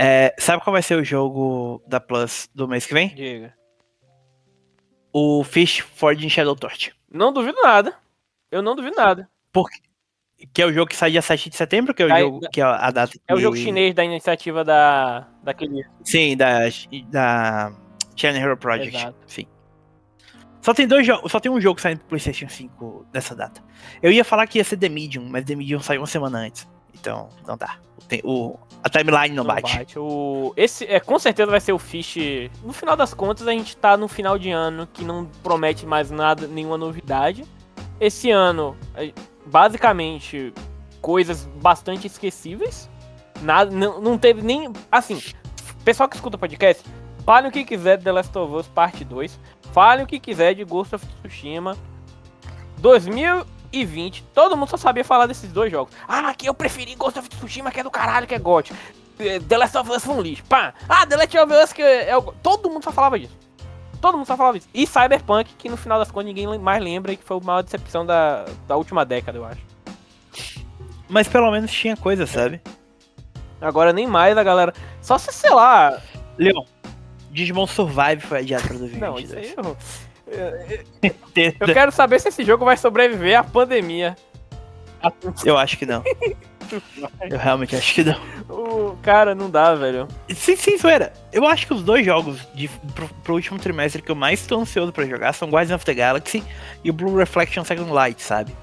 É, 0.00 0.32
sabe 0.38 0.62
qual 0.62 0.72
vai 0.72 0.82
ser 0.82 0.94
o 0.96 1.04
jogo 1.04 1.82
da 1.86 1.98
Plus 1.98 2.48
do 2.54 2.68
mês 2.68 2.86
que 2.86 2.94
vem? 2.94 3.08
Diga. 3.14 3.52
O 5.12 5.42
Fish 5.42 5.80
Ford 5.80 6.22
em 6.22 6.28
Shadow 6.28 6.54
Torch. 6.54 6.92
Não 7.10 7.32
duvido 7.32 7.58
nada. 7.62 7.94
Eu 8.50 8.62
não 8.62 8.76
duvido 8.76 8.94
nada. 8.96 9.28
Por, 9.52 9.68
Que 10.54 10.62
é 10.62 10.66
o 10.66 10.72
jogo 10.72 10.88
que 10.88 10.94
sai 10.96 11.10
dia 11.10 11.20
7 11.22 11.50
de 11.50 11.56
setembro, 11.56 11.92
que 11.92 12.02
é 12.02 12.06
o 12.06 12.12
Aí, 12.12 12.22
jogo 12.22 12.40
que 12.52 12.60
é 12.60 12.64
a 12.64 12.90
data. 12.90 13.12
É 13.26 13.32
o 13.34 13.36
que- 13.36 13.42
jogo 13.42 13.56
chinês 13.56 13.92
da 13.94 14.04
iniciativa 14.04 14.62
da. 14.64 15.26
daquele. 15.42 15.84
Sim, 16.04 16.36
da, 16.36 16.60
da 17.10 17.72
Channel 18.14 18.40
Hero 18.42 18.56
Project. 18.56 18.96
Exato. 18.96 19.18
Sim. 19.26 19.46
Só 20.62 20.72
tem 20.74 20.86
dois 20.86 21.06
jogos, 21.06 21.32
só 21.32 21.40
tem 21.40 21.50
um 21.50 21.60
jogo 21.60 21.80
saindo 21.80 21.98
pro 22.00 22.08
PlayStation 22.10 22.48
5 22.48 23.06
nessa 23.12 23.34
data. 23.34 23.62
Eu 24.02 24.12
ia 24.12 24.24
falar 24.24 24.46
que 24.46 24.58
ia 24.58 24.64
ser 24.64 24.76
The 24.76 24.88
Medium, 24.88 25.24
mas 25.28 25.44
The 25.44 25.56
Medium 25.56 25.80
saiu 25.80 26.02
uma 26.02 26.06
semana 26.06 26.38
antes. 26.38 26.68
Então, 27.00 27.28
não 27.46 27.56
dá. 27.56 27.76
Tem, 28.08 28.20
o, 28.24 28.56
a 28.82 28.88
timeline 28.88 29.34
não, 29.34 29.44
Não 29.44 29.54
bate. 29.54 29.98
O, 29.98 30.52
esse 30.56 30.84
é, 30.86 31.00
com 31.00 31.18
certeza 31.18 31.50
vai 31.50 31.60
ser 31.60 31.72
o 31.72 31.78
Fish. 31.78 32.16
No 32.62 32.72
final 32.72 32.96
das 32.96 33.12
contas, 33.12 33.46
a 33.46 33.52
gente 33.52 33.76
tá 33.76 33.96
no 33.96 34.08
final 34.08 34.38
de 34.38 34.50
ano 34.50 34.86
que 34.86 35.04
não 35.04 35.26
promete 35.42 35.84
mais 35.84 36.10
nada, 36.10 36.46
nenhuma 36.46 36.78
novidade. 36.78 37.44
Esse 38.00 38.30
ano, 38.30 38.76
basicamente, 39.46 40.52
coisas 41.00 41.44
bastante 41.60 42.06
esquecíveis. 42.06 42.88
Nada, 43.42 43.70
não, 43.70 44.00
não 44.00 44.16
teve 44.16 44.42
nem. 44.42 44.72
Assim, 44.90 45.20
pessoal 45.84 46.08
que 46.08 46.16
escuta 46.16 46.38
podcast, 46.38 46.84
falem 47.24 47.50
o 47.50 47.52
que 47.52 47.64
quiser 47.64 47.98
de 47.98 48.04
The 48.04 48.12
Last 48.12 48.36
of 48.38 48.54
Us 48.54 48.68
Parte 48.68 49.04
2. 49.04 49.38
Falem 49.72 50.04
o 50.04 50.08
que 50.08 50.18
quiser 50.20 50.54
de 50.54 50.64
Ghost 50.64 50.94
of 50.94 51.06
Tsushima. 51.06 51.76
2020, 53.72 54.24
todo 54.34 54.56
mundo 54.56 54.68
só 54.68 54.76
sabia 54.76 55.04
falar 55.04 55.26
desses 55.26 55.50
dois 55.52 55.70
jogos. 55.70 55.94
Ah, 56.06 56.34
que 56.34 56.48
eu 56.48 56.54
preferi 56.54 56.94
Ghost 56.94 57.18
of 57.18 57.28
Tsushima, 57.28 57.70
que 57.70 57.80
é 57.80 57.82
do 57.82 57.90
caralho, 57.90 58.26
que 58.26 58.34
é 58.34 58.38
GOT. 58.38 58.72
Eh, 59.18 59.40
The 59.40 59.56
Last 59.58 59.76
of 59.76 59.90
Us 59.90 60.04
foi 60.04 60.14
um 60.14 60.20
lixo. 60.20 60.44
Pá. 60.44 60.74
Ah, 60.88 61.06
The 61.06 61.16
Last 61.16 61.38
of 61.38 61.52
Us 61.52 61.72
que 61.72 61.82
é 61.82 62.16
o... 62.16 62.22
Todo 62.42 62.70
mundo 62.70 62.84
só 62.84 62.92
falava 62.92 63.18
disso. 63.18 63.36
Todo 64.00 64.16
mundo 64.16 64.26
só 64.26 64.36
falava 64.36 64.58
disso. 64.58 64.70
E 64.72 64.86
Cyberpunk, 64.86 65.54
que 65.58 65.68
no 65.68 65.76
final 65.76 65.98
das 65.98 66.10
contas 66.10 66.26
ninguém 66.26 66.46
mais 66.58 66.82
lembra 66.82 67.12
e 67.12 67.16
que 67.16 67.24
foi 67.24 67.36
a 67.36 67.40
maior 67.40 67.62
decepção 67.62 68.06
da, 68.06 68.44
da 68.66 68.76
última 68.76 69.04
década, 69.04 69.38
eu 69.38 69.44
acho. 69.44 69.60
Mas 71.08 71.26
pelo 71.26 71.50
menos 71.50 71.70
tinha 71.72 71.96
coisa, 71.96 72.26
sabe? 72.26 72.60
Agora 73.60 73.92
nem 73.92 74.06
mais 74.06 74.36
a 74.38 74.42
galera. 74.42 74.72
Só 75.00 75.18
se, 75.18 75.32
sei 75.32 75.50
lá. 75.50 76.00
Leon, 76.36 76.64
Digimon 77.30 77.66
Survive 77.66 78.20
foi 78.20 78.38
adiado 78.38 78.68
pra 78.68 78.76
2022. 78.78 79.00
Não, 79.00 79.18
isso 79.18 79.36
aí. 79.36 79.54
Eu, 79.56 79.76
eu 81.60 81.66
quero 81.72 81.92
saber 81.92 82.20
se 82.20 82.28
esse 82.28 82.44
jogo 82.44 82.64
vai 82.64 82.76
sobreviver 82.76 83.38
à 83.38 83.44
pandemia. 83.44 84.16
Eu 85.44 85.56
acho 85.56 85.76
que 85.76 85.86
não. 85.86 86.02
Eu 87.30 87.38
realmente 87.38 87.74
acho 87.74 87.94
que 87.94 88.04
não. 88.04 88.20
O 88.48 88.96
cara 89.02 89.34
não 89.34 89.48
dá, 89.48 89.74
velho. 89.74 90.06
Sim, 90.34 90.56
sim, 90.56 90.76
zoeira. 90.76 91.12
Eu 91.32 91.46
acho 91.46 91.66
que 91.66 91.72
os 91.72 91.82
dois 91.82 92.04
jogos 92.04 92.46
de, 92.54 92.68
pro, 92.94 93.08
pro 93.22 93.34
último 93.34 93.58
trimestre 93.58 94.02
que 94.02 94.10
eu 94.10 94.14
mais 94.16 94.46
tô 94.46 94.60
ansioso 94.60 94.92
pra 94.92 95.06
jogar 95.06 95.32
são 95.32 95.48
Guardians 95.48 95.76
of 95.76 95.84
the 95.84 95.94
Galaxy 95.94 96.44
e 96.84 96.90
o 96.90 96.92
Blue 96.92 97.16
Reflection 97.16 97.64
Second 97.64 97.90
Light, 97.90 98.20
sabe? 98.20 98.54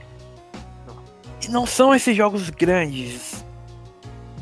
E 1.43 1.49
não 1.49 1.66
são 1.66 1.95
esses 1.95 2.16
jogos 2.16 2.49
grandes. 2.49 3.45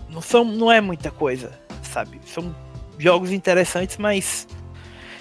Não 0.10 0.22
são, 0.22 0.44
não 0.44 0.72
é 0.72 0.82
muita 0.82 1.10
coisa, 1.10 1.52
sabe? 1.82 2.20
São 2.26 2.54
jogos 2.98 3.32
interessantes, 3.32 3.98
mas 3.98 4.48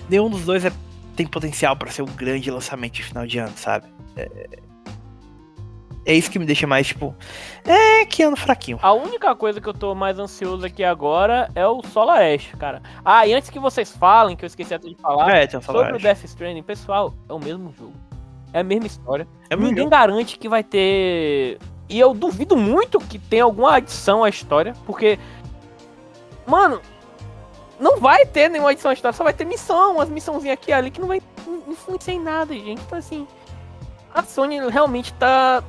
nenhum 0.08 0.28
dos 0.28 0.44
dois 0.44 0.64
é- 0.64 0.72
tem 1.16 1.26
potencial 1.26 1.76
pra 1.76 1.90
ser 1.90 2.02
um 2.02 2.06
grande 2.06 2.50
lançamento 2.50 2.94
de 2.94 3.02
final 3.02 3.26
de 3.26 3.38
ano, 3.38 3.52
sabe? 3.56 3.86
É, 4.16 4.48
é 6.04 6.14
isso 6.14 6.30
que 6.30 6.38
me 6.38 6.44
deixa 6.44 6.66
mais 6.66 6.88
tipo, 6.88 7.14
é 7.64 8.04
que 8.04 8.22
ano 8.22 8.36
fraquinho. 8.36 8.78
A 8.82 8.92
única 8.92 9.34
coisa 9.36 9.60
que 9.60 9.68
eu 9.68 9.74
tô 9.74 9.94
mais 9.94 10.18
ansioso 10.18 10.66
aqui 10.66 10.82
agora 10.82 11.48
é 11.54 11.66
o 11.66 11.80
Solar 11.82 12.20
Ash, 12.20 12.52
cara. 12.58 12.82
Ah, 13.04 13.26
e 13.26 13.32
antes 13.32 13.50
que 13.50 13.58
vocês 13.60 13.92
falem, 13.96 14.36
que 14.36 14.44
eu 14.44 14.48
esqueci 14.48 14.74
até 14.74 14.88
de 14.88 14.96
falar, 14.96 15.30
É, 15.36 15.48
sobre 15.48 15.58
o 15.58 15.62
salário. 15.62 15.98
Death 16.00 16.24
Stranding, 16.24 16.62
pessoal, 16.62 17.14
é 17.28 17.32
o 17.32 17.38
mesmo 17.38 17.72
jogo. 17.78 17.94
É 18.52 18.60
a 18.60 18.64
mesma 18.64 18.86
história. 18.86 19.26
É 19.48 19.56
Ninguém 19.56 19.88
garante 19.88 20.38
que 20.38 20.48
vai 20.48 20.64
ter. 20.64 21.58
E 21.88 21.98
eu 21.98 22.12
duvido 22.12 22.56
muito 22.56 22.98
que 22.98 23.18
tenha 23.18 23.44
alguma 23.44 23.76
adição 23.76 24.24
à 24.24 24.28
história, 24.28 24.74
porque. 24.84 25.18
Mano, 26.46 26.80
não 27.82 27.98
vai 27.98 28.24
ter 28.24 28.48
nenhuma 28.48 28.70
adição 28.70 28.92
à 28.92 28.94
história, 28.94 29.16
só 29.16 29.24
vai 29.24 29.32
ter 29.32 29.44
missão, 29.44 29.96
umas 29.96 30.08
missãozinhas 30.08 30.54
aqui 30.54 30.70
e 30.70 30.72
ali 30.72 30.88
que 30.88 31.00
não 31.00 31.08
vai 31.08 31.20
influenciar 31.66 32.14
em 32.14 32.20
nada, 32.20 32.54
gente. 32.54 32.80
Então, 32.80 32.96
assim. 32.96 33.26
A 34.14 34.22
Sony 34.22 34.60
realmente 34.68 35.12
tá. 35.14 35.64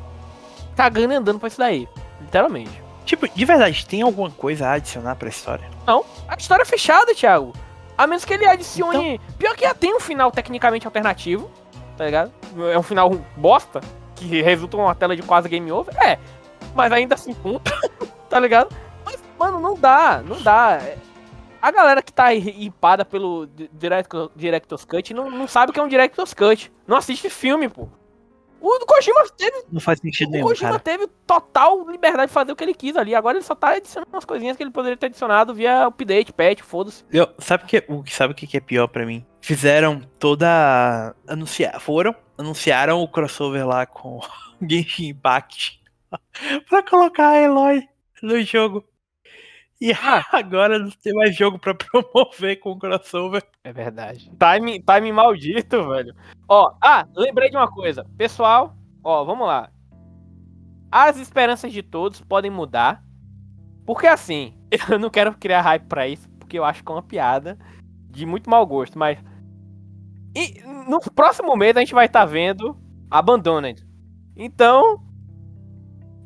tá 0.76 0.88
ganhando 0.90 1.14
andando 1.14 1.40
pra 1.40 1.48
isso 1.48 1.58
daí. 1.58 1.90
Literalmente. 2.22 2.84
Tipo, 3.04 3.28
de 3.28 3.46
verdade, 3.46 3.86
tem 3.86 4.02
alguma 4.04 4.30
coisa 4.30 4.68
a 4.68 4.74
adicionar 4.74 5.16
pra 5.16 5.28
história? 5.28 5.68
A 6.28 6.36
história 6.38 6.62
é 6.62 6.66
fechada, 6.66 7.16
Thiago. 7.16 7.52
A 7.98 8.06
menos 8.06 8.24
que 8.24 8.34
ele 8.34 8.46
adicione. 8.46 9.20
Pior 9.38 9.56
que 9.56 9.66
já 9.66 9.74
tem 9.74 9.96
um 9.96 10.00
final 10.00 10.32
tecnicamente 10.32 10.86
alternativo, 10.86 11.50
tá 11.98 12.06
ligado? 12.06 12.32
É 12.72 12.78
um 12.78 12.84
final 12.84 13.10
bosta, 13.36 13.82
que 14.16 14.42
resulta 14.42 14.78
em 14.78 14.80
uma 14.80 14.94
tela 14.94 15.16
de 15.16 15.24
quase 15.24 15.50
game 15.50 15.72
over. 15.72 15.96
É. 15.98 16.20
Mas 16.76 16.92
ainda 16.92 17.16
assim 17.16 17.34
conta, 17.34 17.72
tá 18.30 18.40
ligado? 18.40 18.76
Mas, 19.04 19.20
mano, 19.38 19.60
não 19.60 19.76
dá, 19.76 20.22
não 20.26 20.42
dá. 20.42 20.80
É, 20.82 20.98
A 21.64 21.72
galera 21.72 22.02
que 22.02 22.12
tá 22.12 22.34
hipada 22.34 23.06
pelo 23.06 23.48
Di- 23.48 23.70
Director, 23.72 24.30
Director's 24.36 24.84
Cut 24.84 25.14
não, 25.14 25.32
não 25.32 25.48
sabe 25.48 25.70
o 25.70 25.74
que 25.74 25.80
é 25.80 25.84
um 25.84 25.88
Director's 25.88 26.34
Cut. 26.34 26.70
Não 26.86 26.98
assiste 26.98 27.30
filme, 27.30 27.70
pô. 27.70 27.88
O 28.60 28.86
Kojima 28.86 29.24
teve 29.38 29.64
Não 29.72 29.80
faz 29.82 30.00
sentido 30.00 30.28
o 30.30 30.32
nenhum, 30.32 30.46
Kojima 30.46 30.72
cara. 30.72 30.80
teve 30.82 31.08
total 31.26 31.90
liberdade 31.90 32.28
de 32.28 32.34
fazer 32.34 32.52
o 32.52 32.56
que 32.56 32.64
ele 32.64 32.74
quis 32.74 32.96
ali. 32.98 33.14
Agora 33.16 33.38
ele 33.38 33.46
só 33.46 33.56
tá 33.56 33.76
adicionando 33.76 34.10
umas 34.14 34.26
coisinhas 34.26 34.56
que 34.58 34.64
ele 34.64 34.72
poderia 34.72 34.98
ter 34.98 35.06
adicionado 35.06 35.54
via 35.54 35.86
update, 35.88 36.34
patch, 36.34 36.62
foda-se. 36.62 37.04
Sabe, 37.40 37.66
que, 37.66 37.84
o, 37.88 38.04
que- 38.04 38.14
sabe 38.14 38.34
o 38.34 38.36
que 38.36 38.58
é 38.58 38.60
pior 38.62 38.88
pra 38.88 39.06
mim? 39.06 39.26
Fizeram 39.42 40.02
toda. 40.20 41.16
Anunciar, 41.28 41.80
foram, 41.80 42.14
anunciaram 42.38 43.02
o 43.02 43.08
crossover 43.08 43.66
lá 43.68 43.86
com 43.86 44.20
Genshin 44.62 45.08
Impact 45.10 45.82
pra 46.70 46.84
colocar 46.84 47.30
a 47.30 47.42
Eloy 47.42 47.82
no 48.22 48.42
jogo. 48.44 48.84
E 49.84 49.92
Ah. 49.92 50.24
agora 50.32 50.80
não 50.80 50.90
tem 50.90 51.14
mais 51.14 51.36
jogo 51.36 51.60
pra 51.60 51.76
promover 51.76 52.58
com 52.62 52.72
o 52.72 52.80
crossover. 52.80 53.44
É 53.66 53.74
verdade. 53.74 54.32
Time, 54.40 54.82
time 54.82 55.12
maldito, 55.12 55.90
velho. 55.90 56.16
Ó, 56.48 56.74
ah, 56.82 57.06
lembrei 57.14 57.50
de 57.50 57.58
uma 57.58 57.70
coisa. 57.70 58.06
Pessoal, 58.18 58.78
ó, 59.04 59.26
vamos 59.26 59.46
lá. 59.46 59.70
As 60.90 61.18
esperanças 61.18 61.74
de 61.74 61.84
todos 61.84 62.22
podem 62.22 62.50
mudar. 62.50 63.04
Porque 63.86 64.08
assim, 64.08 64.58
eu 64.90 64.98
não 64.98 65.10
quero 65.10 65.34
criar 65.38 65.60
hype 65.60 65.84
pra 65.88 66.08
isso, 66.08 66.30
porque 66.40 66.58
eu 66.58 66.64
acho 66.64 66.82
que 66.82 66.90
é 66.90 66.96
uma 66.96 67.04
piada 67.04 67.60
de 68.10 68.26
muito 68.26 68.50
mau 68.50 68.66
gosto, 68.66 68.98
mas. 68.98 69.22
E 70.34 70.62
no 70.88 71.02
próximo 71.14 71.58
mês 71.58 71.76
a 71.76 71.82
gente 71.82 71.94
vai 71.94 72.06
estar 72.06 72.24
vendo 72.24 72.78
Abandoned. 73.12 73.86
Então. 74.38 75.04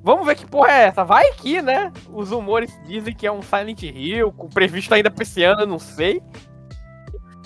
Vamos 0.07 0.25
ver 0.25 0.35
que 0.35 0.45
porra 0.45 0.71
é 0.71 0.83
essa. 0.85 1.03
Vai 1.03 1.33
que, 1.33 1.61
né? 1.61 1.91
Os 2.13 2.29
rumores 2.29 2.71
dizem 2.85 3.13
que 3.13 3.27
é 3.27 3.31
um 3.31 3.41
Silent 3.41 3.83
Hill, 3.83 4.31
com 4.31 4.47
previsto 4.47 4.93
ainda 4.93 5.11
pra 5.11 5.21
esse 5.21 5.43
ano, 5.43 5.65
não 5.65 5.77
sei. 5.77 6.23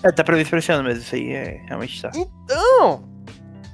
É, 0.04 0.12
tá 0.12 0.24
previsto 0.24 0.52
pra 0.52 0.60
esse 0.60 0.72
ano 0.72 0.84
mesmo, 0.84 1.02
isso 1.02 1.16
aí 1.16 1.34
é, 1.34 1.64
realmente 1.66 2.00
tá. 2.00 2.12
Então, 2.14 3.04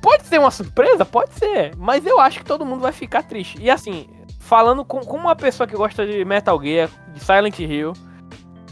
pode 0.02 0.26
ser 0.26 0.40
uma 0.40 0.52
surpresa? 0.52 1.04
Pode 1.04 1.34
ser. 1.34 1.76
Mas 1.76 2.06
eu 2.06 2.18
acho 2.18 2.40
que 2.40 2.46
todo 2.46 2.66
mundo 2.66 2.80
vai 2.80 2.94
ficar 2.94 3.24
triste. 3.24 3.62
E 3.62 3.70
assim, 3.70 4.08
falando 4.40 4.86
com, 4.86 5.02
com 5.02 5.18
uma 5.18 5.36
pessoa 5.36 5.68
que 5.68 5.76
gosta 5.76 6.08
de 6.08 6.24
Metal 6.24 6.58
Gear, 6.64 6.90
de 7.14 7.22
Silent 7.22 7.60
Hill, 7.60 7.92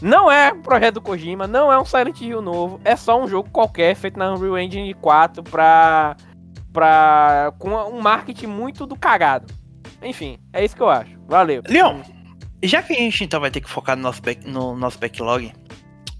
não 0.00 0.32
é 0.32 0.50
um 0.50 0.62
projeto 0.62 0.94
do 0.94 1.02
Kojima, 1.02 1.46
não 1.46 1.70
é 1.70 1.78
um 1.78 1.84
Silent 1.84 2.22
Hill 2.22 2.40
novo, 2.40 2.80
é 2.86 2.96
só 2.96 3.22
um 3.22 3.28
jogo 3.28 3.50
qualquer 3.50 3.94
feito 3.94 4.18
na 4.18 4.32
Unreal 4.32 4.58
Engine 4.60 4.94
4 4.94 5.42
pra. 5.42 6.16
pra. 6.72 7.52
com 7.58 7.68
um 7.68 8.00
marketing 8.00 8.46
muito 8.46 8.86
do 8.86 8.96
cagado. 8.96 9.65
Enfim, 10.02 10.38
é 10.52 10.64
isso 10.64 10.76
que 10.76 10.82
eu 10.82 10.88
acho. 10.88 11.18
Valeu. 11.28 11.62
Leon, 11.68 12.00
já 12.62 12.82
que 12.82 12.92
a 12.92 12.96
gente 12.96 13.24
então 13.24 13.40
vai 13.40 13.50
ter 13.50 13.60
que 13.60 13.68
focar 13.70 13.96
no 13.96 14.02
nosso, 14.02 14.22
back- 14.22 14.48
no 14.48 14.76
nosso 14.76 14.98
backlog, 14.98 15.52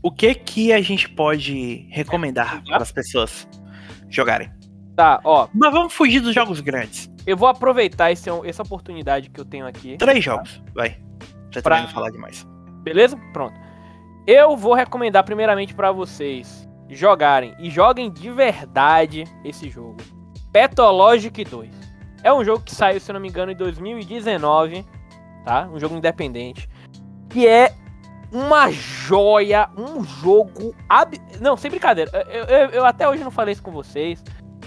o 0.02 0.10
que 0.10 0.34
que 0.34 0.72
a 0.72 0.80
gente 0.80 1.08
pode 1.08 1.86
recomendar 1.90 2.62
para 2.64 2.82
as 2.82 2.92
pessoas 2.92 3.48
jogarem? 4.08 4.50
Tá, 4.96 5.20
ó, 5.24 5.48
Mas 5.54 5.72
vamos 5.72 5.92
fugir 5.92 6.20
dos 6.20 6.34
jogos 6.34 6.60
grandes. 6.60 7.10
eu 7.26 7.36
vou 7.36 7.48
aproveitar 7.48 8.10
esse, 8.12 8.30
essa 8.44 8.62
oportunidade 8.62 9.28
que 9.28 9.38
eu 9.40 9.44
tenho 9.44 9.66
aqui. 9.66 9.96
Três 9.98 10.24
jogos, 10.24 10.62
vai. 10.74 10.98
Pra 11.52 11.62
Pra- 11.62 11.80
não 11.82 11.88
falar 11.88 12.10
demais. 12.10 12.46
Beleza? 12.82 13.16
Pronto. 13.32 13.54
Eu 14.26 14.56
vou 14.56 14.74
recomendar 14.74 15.22
primeiramente 15.24 15.74
pra 15.74 15.92
vocês 15.92 16.66
jogarem 16.88 17.54
e 17.58 17.68
joguem 17.70 18.10
de 18.10 18.30
verdade 18.30 19.24
esse 19.44 19.68
jogo. 19.68 19.96
Pathologic 20.52 21.44
2. 21.44 21.70
É 22.26 22.32
um 22.32 22.44
jogo 22.44 22.62
que 22.64 22.74
saiu, 22.74 22.98
se 23.00 23.12
não 23.12 23.20
me 23.20 23.28
engano, 23.28 23.52
em 23.52 23.56
2019, 23.56 24.84
tá? 25.44 25.68
Um 25.72 25.78
jogo 25.78 25.94
independente. 25.96 26.68
Que 27.28 27.46
é 27.46 27.72
uma 28.32 28.68
joia, 28.72 29.68
um 29.78 30.02
jogo 30.02 30.74
ab... 30.88 31.16
Não, 31.40 31.56
sem 31.56 31.70
brincadeira. 31.70 32.10
Eu, 32.28 32.44
eu- 32.44 32.70
eu 32.70 32.84
até 32.84 33.08
hoje 33.08 33.22
não 33.22 33.30
falei 33.30 33.52
isso 33.52 33.62
com 33.62 33.70
vocês, 33.70 34.24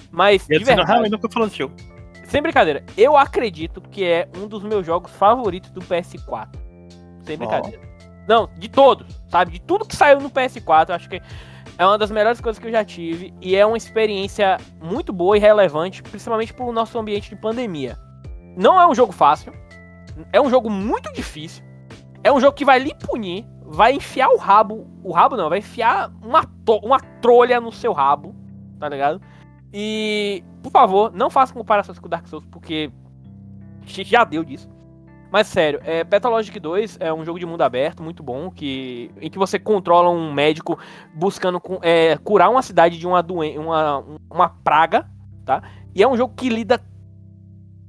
mas 0.10 0.48
de 0.48 0.54
Eu 0.56 0.60
não, 0.62 0.66
verdade, 0.68 0.88
realmente 0.88 1.12
nunca 1.12 1.28
desse 1.28 1.58
jogo. 1.58 1.76
sem 2.24 2.42
brincadeira, 2.42 2.84
eu 2.98 3.18
acredito 3.18 3.82
que 3.82 4.06
é 4.06 4.30
um 4.38 4.48
dos 4.48 4.64
meus 4.64 4.86
jogos 4.86 5.12
favoritos 5.12 5.70
do 5.72 5.82
PS4. 5.82 6.48
Sem 7.26 7.38
brincadeira. 7.38 7.82
Não, 8.26 8.48
de 8.58 8.70
todos, 8.70 9.22
sabe? 9.28 9.52
De 9.52 9.60
tudo 9.60 9.86
que 9.86 9.96
saiu 9.98 10.22
no 10.22 10.30
PS4, 10.30 10.90
eu 10.90 10.96
acho 10.96 11.10
que 11.10 11.22
é 11.80 11.86
uma 11.86 11.98
das 11.98 12.12
melhores 12.12 12.42
coisas 12.42 12.60
que 12.60 12.68
eu 12.68 12.72
já 12.72 12.84
tive. 12.84 13.34
E 13.42 13.56
é 13.56 13.66
uma 13.66 13.78
experiência 13.78 14.58
muito 14.82 15.14
boa 15.14 15.38
e 15.38 15.40
relevante, 15.40 16.04
principalmente 16.04 16.54
pro 16.54 16.74
nosso 16.74 17.00
ambiente 17.00 17.30
de 17.30 17.38
pandemia. 17.38 17.98
não 18.58 18.80
é 18.80 18.86
um 18.86 18.94
jogo 18.94 19.14
fácil. 19.14 19.54
É 20.34 20.42
um 20.42 20.50
jogo 20.50 20.70
muito 20.70 21.12
difícil. 21.14 21.64
É 22.22 22.30
um 22.30 22.40
jogo 22.42 22.54
que 22.54 22.66
vai 22.66 22.80
lhe 22.80 22.94
punir. 22.94 23.46
Vai 23.64 23.94
enfiar 23.94 24.28
o 24.28 24.36
rabo. 24.36 24.86
O 25.02 25.14
rabo 25.14 25.38
não, 25.38 25.48
vai 25.48 25.60
enfiar 25.60 26.12
uma, 26.22 26.44
uma 26.84 27.00
trolha 27.22 27.62
no 27.62 27.72
seu 27.72 27.94
rabo. 27.94 28.36
Tá 28.78 28.90
ligado? 28.90 29.22
E, 29.74 30.44
por 30.62 30.74
favor, 30.74 31.14
não 31.14 31.30
faça 31.30 31.54
comparações 31.54 31.98
com 31.98 32.10
Dark 32.10 32.28
Souls, 32.28 32.46
porque 32.52 32.92
já 33.86 34.26
deu 34.26 34.44
disso. 34.44 34.70
Mas 35.32 35.48
sério, 35.48 35.80
é, 35.84 36.04
Pathologic 36.04 36.60
2 36.60 36.98
é 37.00 37.14
um 37.14 37.24
jogo 37.24 37.40
de 37.40 37.46
mundo 37.46 37.62
aberto 37.62 38.02
muito 38.02 38.24
bom, 38.24 38.50
que, 38.50 39.12
em 39.22 39.30
que 39.30 39.38
você 39.38 39.60
controla 39.60 40.10
um 40.10 40.34
médico 40.34 40.80
buscando 41.14 41.62
é, 41.84 42.18
curar 42.18 42.50
uma 42.50 42.64
cidade 42.64 42.98
de 42.98 43.06
uma 43.06 43.22
uma, 43.22 44.06
uma 44.30 44.50
praga, 44.50 45.08
tá? 45.46 45.62
E 45.94 46.02
é 46.02 46.08
um 46.08 46.18
jogo 46.18 46.34
que 46.36 46.50
lida 46.50 46.84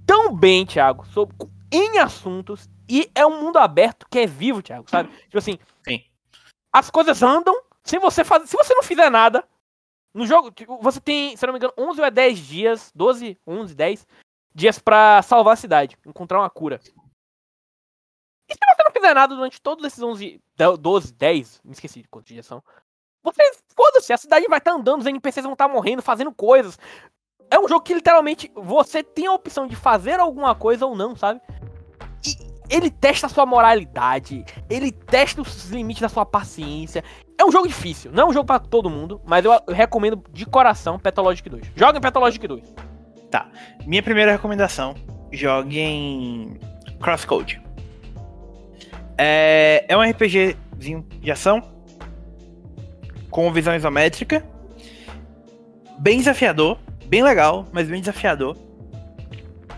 tão 0.06 0.34
bem, 0.34 0.66
Thiago, 0.66 1.06
sobre, 1.06 1.34
em 1.72 1.98
assuntos, 1.98 2.68
e 2.88 3.10
é 3.14 3.24
um 3.24 3.40
mundo 3.40 3.56
aberto 3.56 4.06
que 4.10 4.18
é 4.18 4.26
vivo, 4.26 4.60
Thiago, 4.60 4.90
sabe? 4.90 5.08
Tipo 5.24 5.38
assim, 5.38 5.58
Sim. 5.82 6.02
as 6.72 6.90
coisas 6.90 7.22
andam 7.22 7.54
sem 7.82 7.98
você 7.98 8.22
fazer. 8.22 8.46
Se 8.46 8.56
você 8.56 8.74
não 8.74 8.82
fizer 8.82 9.08
nada, 9.08 9.44
no 10.12 10.26
jogo, 10.26 10.50
tipo, 10.50 10.78
você 10.82 11.00
tem, 11.00 11.36
se 11.36 11.46
não 11.46 11.52
me 11.52 11.58
engano, 11.58 11.72
11 11.78 12.00
ou 12.00 12.10
10 12.10 12.38
dias, 12.38 12.92
12, 12.94 13.38
11, 13.46 13.74
10 13.74 14.06
dias 14.54 14.78
para 14.78 15.22
salvar 15.22 15.54
a 15.54 15.56
cidade, 15.56 15.96
encontrar 16.04 16.40
uma 16.40 16.50
cura. 16.50 16.80
E 18.50 18.54
se 18.54 18.58
você 18.58 18.82
não 18.84 18.92
fizer 18.92 19.14
nada 19.14 19.34
durante 19.34 19.60
todos 19.60 19.84
esses 19.84 20.02
11, 20.02 20.40
12, 20.80 21.12
10, 21.12 21.60
me 21.64 21.72
esqueci 21.72 22.02
de 22.02 22.08
quantos 22.08 22.28
dias 22.28 22.44
são, 22.44 22.62
você, 23.22 23.42
foda-se, 23.76 24.12
a 24.12 24.18
cidade 24.18 24.46
vai 24.48 24.58
estar 24.58 24.72
tá 24.72 24.76
andando, 24.76 25.00
os 25.00 25.06
NPCs 25.06 25.44
vão 25.44 25.52
estar 25.52 25.68
tá 25.68 25.72
morrendo, 25.72 26.02
fazendo 26.02 26.32
coisas. 26.32 26.78
É 27.50 27.58
um 27.58 27.68
jogo 27.68 27.82
que 27.82 27.94
literalmente 27.94 28.50
você 28.54 29.02
tem 29.02 29.26
a 29.26 29.32
opção 29.32 29.66
de 29.66 29.76
fazer 29.76 30.18
alguma 30.18 30.54
coisa 30.54 30.86
ou 30.86 30.96
não, 30.96 31.14
sabe? 31.14 31.40
E 32.26 32.36
ele 32.68 32.90
testa 32.90 33.26
a 33.26 33.30
sua 33.30 33.44
moralidade, 33.44 34.44
ele 34.68 34.90
testa 34.92 35.42
os 35.42 35.70
limites 35.70 36.00
da 36.00 36.08
sua 36.08 36.24
paciência. 36.24 37.04
É 37.36 37.44
um 37.44 37.50
jogo 37.50 37.66
difícil, 37.66 38.10
não 38.12 38.24
é 38.24 38.26
um 38.26 38.32
jogo 38.32 38.46
para 38.46 38.60
todo 38.60 38.90
mundo, 38.90 39.20
mas 39.24 39.44
eu, 39.44 39.52
eu 39.52 39.74
recomendo 39.74 40.22
de 40.30 40.46
coração 40.46 40.98
Pathologic 40.98 41.48
2. 41.48 41.72
Joga 41.74 41.98
em 41.98 42.00
Pathologic 42.00 42.46
2. 42.46 42.74
Tá. 43.30 43.48
Minha 43.86 44.02
primeira 44.02 44.32
recomendação: 44.32 44.94
jogue 45.32 45.78
em 45.78 46.58
Crosscode. 47.00 47.62
É, 49.22 49.84
é 49.86 49.94
um 49.94 50.00
RPGzinho 50.00 51.06
de 51.20 51.30
ação 51.30 51.62
com 53.30 53.52
visão 53.52 53.76
isométrica, 53.76 54.42
bem 55.98 56.16
desafiador, 56.16 56.78
bem 57.04 57.22
legal, 57.22 57.68
mas 57.70 57.86
bem 57.86 58.00
desafiador. 58.00 58.56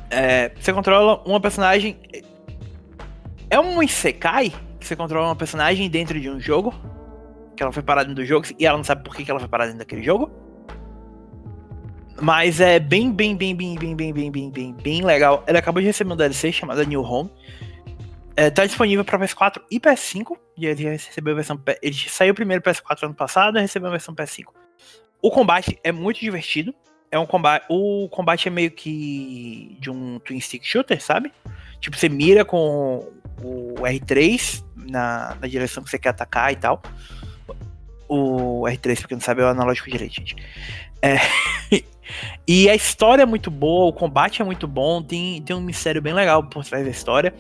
É, 0.09 0.53
você 0.55 0.73
controla 0.73 1.21
uma 1.27 1.41
personagem. 1.41 1.99
É 3.51 3.59
um 3.59 3.83
Isekai 3.83 4.53
que 4.79 4.87
você 4.87 4.95
controla 4.95 5.27
uma 5.27 5.37
personagem 5.37 5.91
dentro 5.91 6.21
de 6.21 6.31
um 6.31 6.39
jogo. 6.39 6.73
Que 7.57 7.65
ela 7.65 7.73
foi 7.73 7.83
parada 7.83 8.07
dentro 8.07 8.23
do 8.23 8.27
jogo 8.27 8.47
e 8.57 8.65
ela 8.65 8.77
não 8.77 8.85
sabe 8.85 9.03
por 9.03 9.17
que 9.17 9.29
ela 9.29 9.41
foi 9.41 9.49
parada 9.49 9.73
dentro 9.73 9.85
daquele 9.85 10.05
jogo. 10.05 10.31
Mas 12.21 12.61
é 12.61 12.79
bem, 12.79 13.11
bem, 13.11 13.37
bem, 13.37 13.57
bem, 13.57 13.75
bem, 13.75 13.97
bem, 13.97 14.13
bem, 14.13 14.31
bem, 14.31 14.51
bem, 14.53 14.73
bem 14.73 15.05
legal. 15.05 15.43
Ela 15.49 15.59
acabou 15.59 15.81
de 15.81 15.89
receber 15.89 16.13
um 16.13 16.17
DLC 16.17 16.53
chamado 16.53 16.87
New 16.87 17.03
Home. 17.03 17.29
É, 18.37 18.51
tá 18.51 18.65
disponível 18.65 19.05
para 19.05 19.19
PS4 19.19 19.63
e 19.71 19.79
PS5. 19.79 20.37
E 20.57 20.67
ele 20.67 20.85
recebeu 20.85 21.33
a 21.33 21.37
versão. 21.37 21.61
Ele 21.83 21.95
saiu 21.95 22.35
primeiro 22.35 22.63
PS4 22.63 23.05
ano 23.05 23.15
passado 23.15 23.59
e 23.59 23.61
recebeu 23.61 23.89
a 23.89 23.93
versão 23.93 24.15
PS5. 24.15 24.47
O 25.21 25.31
combate 25.31 25.79
é 25.83 25.93
muito 25.93 26.21
divertido. 26.21 26.75
É 27.11 27.19
um 27.19 27.27
combate. 27.27 27.67
O 27.69 28.09
combate 28.09 28.49
é 28.49 28.51
meio 28.51 28.71
que 28.71 29.77
de 29.81 29.91
um 29.91 30.19
twin 30.19 30.41
stick 30.41 30.65
shooter, 30.65 31.03
sabe? 31.03 31.33
Tipo, 31.81 31.97
você 31.97 32.09
mira 32.09 32.45
com 32.45 33.07
o 33.43 33.75
R3 33.75 34.65
na, 34.77 35.37
na 35.41 35.47
direção 35.47 35.83
que 35.83 35.91
você 35.91 35.99
quer 35.99 36.11
atacar 36.11 36.53
e 36.53 36.57
tal. 36.57 36.83
O 38.09 38.63
R3, 38.63 39.01
porque 39.01 39.15
não 39.15 39.21
sabe, 39.21 39.43
é 39.43 39.45
o 39.45 39.49
analógico 39.49 39.91
direito, 39.91 40.15
gente. 40.15 40.37
É, 41.01 41.17
e 42.47 42.69
a 42.69 42.75
história 42.75 43.23
é 43.23 43.27
muito 43.27 43.51
boa, 43.51 43.87
o 43.87 43.93
combate 43.93 44.43
é 44.43 44.45
muito 44.45 44.69
bom, 44.69 45.03
tem, 45.03 45.43
tem 45.43 45.57
um 45.57 45.61
mistério 45.61 46.01
bem 46.01 46.13
legal 46.13 46.45
por 46.45 46.65
trás 46.65 46.85
da 46.85 46.91
história. 46.91 47.35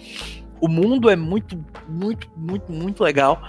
O 0.62 0.68
mundo 0.68 1.10
é 1.10 1.16
muito, 1.16 1.58
muito, 1.88 2.30
muito, 2.36 2.70
muito 2.70 3.02
legal. 3.02 3.42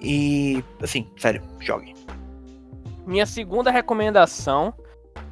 E, 0.00 0.64
assim, 0.82 1.08
sério, 1.16 1.40
jogue. 1.60 1.94
Minha 3.06 3.24
segunda 3.24 3.70
recomendação 3.70 4.74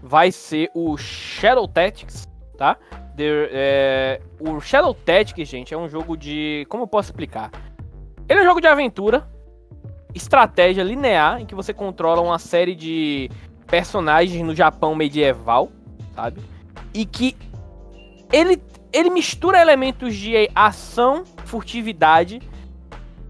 vai 0.00 0.30
ser 0.30 0.70
o 0.72 0.96
Shadow 0.96 1.66
Tactics, 1.66 2.28
tá? 2.56 2.78
The, 3.16 3.48
é, 3.50 4.20
o 4.38 4.60
Shadow 4.60 4.94
Tactics, 4.94 5.48
gente, 5.48 5.74
é 5.74 5.76
um 5.76 5.88
jogo 5.88 6.16
de. 6.16 6.64
Como 6.68 6.84
eu 6.84 6.86
posso 6.86 7.10
explicar? 7.10 7.50
Ele 8.28 8.38
é 8.38 8.42
um 8.44 8.46
jogo 8.46 8.60
de 8.60 8.68
aventura, 8.68 9.28
estratégia 10.14 10.84
linear, 10.84 11.40
em 11.40 11.46
que 11.46 11.54
você 11.54 11.74
controla 11.74 12.20
uma 12.20 12.38
série 12.38 12.76
de 12.76 13.28
personagens 13.66 14.40
no 14.46 14.54
Japão 14.54 14.94
medieval, 14.94 15.68
sabe? 16.14 16.40
E 16.94 17.04
que 17.04 17.36
ele 18.32 18.62
ele 18.92 19.10
mistura 19.10 19.60
elementos 19.60 20.14
de 20.14 20.48
ação, 20.54 21.24
furtividade 21.44 22.40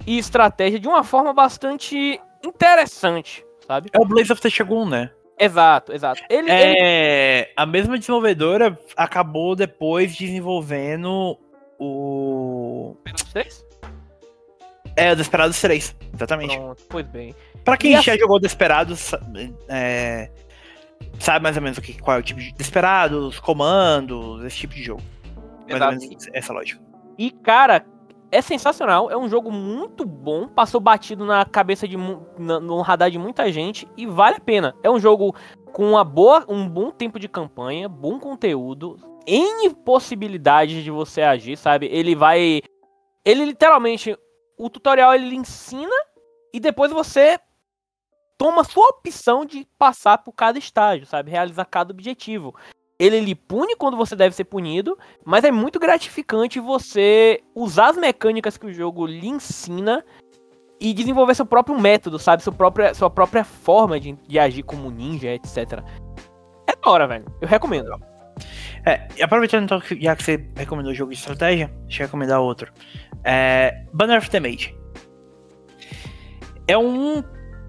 e 0.07 0.19
estratégia 0.19 0.79
de 0.79 0.89
uma 0.89 1.05
forma 1.05 1.33
bastante 1.33 2.21
interessante, 2.45 3.45
sabe? 3.67 3.89
É 3.93 3.99
o 3.99 4.05
Blaze 4.05 4.33
of 4.33 4.41
the 4.41 4.51
Shogun, 4.51 4.87
né? 4.87 5.11
Exato, 5.39 5.93
exato. 5.93 6.23
Ele, 6.29 6.51
é, 6.51 7.41
ele... 7.41 7.49
A 7.57 7.67
mesma 7.67 7.99
desenvolvedora 7.99 8.79
acabou 8.97 9.57
depois 9.57 10.15
desenvolvendo 10.15 11.39
o. 11.79 12.97
Desperados 13.05 13.33
3? 13.33 13.67
É, 14.95 15.13
o 15.13 15.17
Desperados 15.17 15.61
3, 15.61 15.97
exatamente. 16.15 16.57
Pronto, 16.57 16.83
pois 16.89 17.07
bem. 17.07 17.35
Pra 17.65 17.77
quem 17.77 17.95
e 17.95 18.03
já 18.03 18.17
jogou 18.17 18.39
Desperados, 18.39 19.13
é, 19.69 20.31
sabe 21.19 21.43
mais 21.43 21.57
ou 21.57 21.63
menos 21.63 21.79
o 21.79 21.83
que, 21.83 22.01
qual 22.01 22.19
é 22.19 22.21
o 22.21 22.23
tipo 22.23 22.41
de 22.41 22.53
Desperados, 22.53 23.41
comandos, 23.41 24.45
esse 24.45 24.59
tipo 24.59 24.75
de 24.75 24.83
jogo. 24.83 25.03
Mais 25.69 26.29
essa 26.33 26.53
lógica. 26.53 26.83
E, 27.19 27.31
cara, 27.31 27.85
é 28.31 28.41
sensacional. 28.41 29.11
É 29.11 29.17
um 29.17 29.29
jogo 29.29 29.53
muito 29.53 30.05
bom. 30.07 30.49
Passou 30.49 30.81
batido 30.81 31.25
na 31.25 31.45
cabeça 31.45 31.87
de 31.87 31.97
no 31.97 32.81
radar 32.81 33.11
de 33.11 33.19
muita 33.19 33.53
gente 33.53 33.87
e 33.97 34.07
vale 34.07 34.37
a 34.37 34.41
pena. 34.41 34.75
É 34.83 34.91
um 34.91 34.99
jogo 34.99 35.37
com 35.73 35.91
uma 35.91 36.03
boa, 36.03 36.45
um 36.49 36.69
bom 36.69 36.91
tempo 36.91 37.19
de 37.19 37.29
campanha, 37.29 37.89
bom 37.89 38.19
conteúdo, 38.19 38.97
N 39.27 39.75
possibilidades 39.85 40.83
de 40.83 40.91
você 40.91 41.23
agir, 41.23 41.57
sabe? 41.57 41.87
Ele 41.87 42.15
vai. 42.15 42.63
Ele 43.25 43.45
literalmente. 43.45 44.17
O 44.59 44.71
tutorial 44.71 45.15
ele 45.15 45.35
ensina 45.35 45.95
e 46.53 46.61
depois 46.61 46.93
você 46.93 47.39
toma 48.39 48.65
sua 48.65 48.87
opção 48.89 49.45
de 49.45 49.67
passar 49.79 50.19
por 50.19 50.33
cada 50.33 50.59
estágio, 50.59 51.07
sabe? 51.07 51.31
Realizar 51.31 51.65
cada 51.65 51.93
objetivo 51.93 52.55
ele 53.03 53.19
lhe 53.19 53.35
pune 53.35 53.75
quando 53.75 53.97
você 53.97 54.15
deve 54.15 54.33
ser 54.33 54.45
punido, 54.45 54.97
mas 55.25 55.43
é 55.43 55.51
muito 55.51 55.81
gratificante 55.81 56.61
você 56.61 57.43
usar 57.53 57.89
as 57.89 57.97
mecânicas 57.97 58.57
que 58.57 58.67
o 58.67 58.73
jogo 58.73 59.05
lhe 59.07 59.27
ensina 59.27 60.05
e 60.81 60.95
desenvolver 60.95 61.35
seu 61.35 61.45
próprio 61.45 61.77
método, 61.81 62.17
sabe? 62.17 62.45
Sua 62.45 62.53
própria, 62.53 62.95
sua 62.95 63.11
própria 63.11 63.43
forma 63.43 63.99
de, 63.99 64.13
de 64.29 64.39
agir 64.39 64.63
como 64.63 64.89
ninja, 64.89 65.35
etc. 65.35 65.83
É 66.69 66.77
da 66.77 66.91
hora, 66.91 67.09
velho. 67.09 67.25
Eu 67.41 67.49
recomendo. 67.49 67.91
É, 68.87 69.09
aproveitando 69.21 69.65
então, 69.65 69.83
já 70.01 70.15
que 70.15 70.23
você 70.23 70.49
recomendou 70.55 70.93
o 70.93 70.95
jogo 70.95 71.11
de 71.11 71.19
estratégia, 71.19 71.73
deixa 71.87 72.05
eu 72.05 72.07
recomendar 72.07 72.41
outro. 72.41 72.73
É, 73.25 73.85
Banner 73.93 74.19
of 74.19 74.31
the 74.31 74.39
Mage. 74.39 74.77
É 76.69 76.79
um 76.79 77.19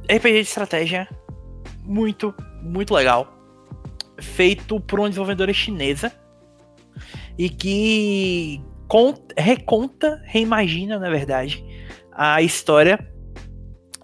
RPG 0.04 0.34
de 0.34 0.40
estratégia 0.42 1.10
muito, 1.84 2.36
muito 2.62 2.94
legal 2.94 3.43
feito 4.24 4.80
por 4.80 5.00
uma 5.00 5.10
desenvolvedora 5.10 5.54
chinesa 5.54 6.12
e 7.38 7.50
que 7.50 8.62
conta, 8.88 9.36
reconta, 9.38 10.22
reimagina, 10.26 10.98
na 10.98 11.10
verdade, 11.10 11.64
a 12.12 12.42
história 12.42 13.00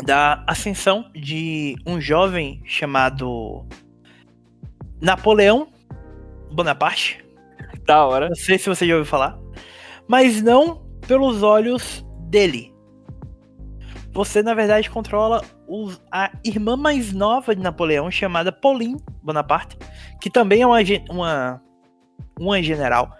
da 0.03 0.43
ascensão 0.47 1.09
de 1.13 1.75
um 1.85 1.99
jovem 1.99 2.61
chamado 2.65 3.65
Napoleão 5.01 5.67
Bonaparte. 6.51 7.23
Da 7.85 8.05
hora. 8.05 8.29
Não 8.29 8.35
sei 8.35 8.57
se 8.57 8.69
você 8.69 8.85
já 8.85 8.93
ouviu 8.93 9.09
falar. 9.09 9.39
Mas 10.07 10.41
não 10.41 10.85
pelos 11.07 11.43
olhos 11.43 12.05
dele. 12.29 12.73
Você, 14.11 14.41
na 14.41 14.53
verdade, 14.53 14.89
controla 14.89 15.43
a 16.11 16.31
irmã 16.43 16.75
mais 16.75 17.13
nova 17.13 17.55
de 17.55 17.61
Napoleão, 17.61 18.09
chamada 18.09 18.51
Pauline 18.51 19.01
Bonaparte, 19.23 19.77
que 20.19 20.29
também 20.29 20.61
é 20.61 20.67
uma, 20.67 20.79
uma, 21.09 21.61
uma 22.39 22.63
general 22.63 23.11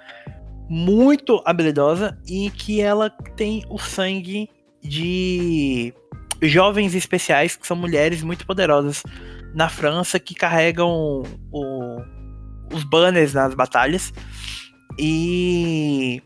muito 0.70 1.42
habilidosa 1.46 2.18
e 2.28 2.50
que 2.52 2.82
ela 2.82 3.10
tem 3.36 3.64
o 3.70 3.78
sangue 3.78 4.50
de 4.82 5.94
jovens 6.42 6.96
especiais, 6.96 7.56
que 7.56 7.68
são 7.68 7.76
mulheres 7.76 8.24
muito 8.24 8.46
poderosas 8.46 9.04
na 9.54 9.68
França, 9.68 10.20
que 10.20 10.36
carregam 10.36 11.24
o, 11.52 12.02
os 12.74 12.84
banners 12.84 13.34
nas 13.34 13.54
batalhas. 13.54 14.14
E. 14.98 16.22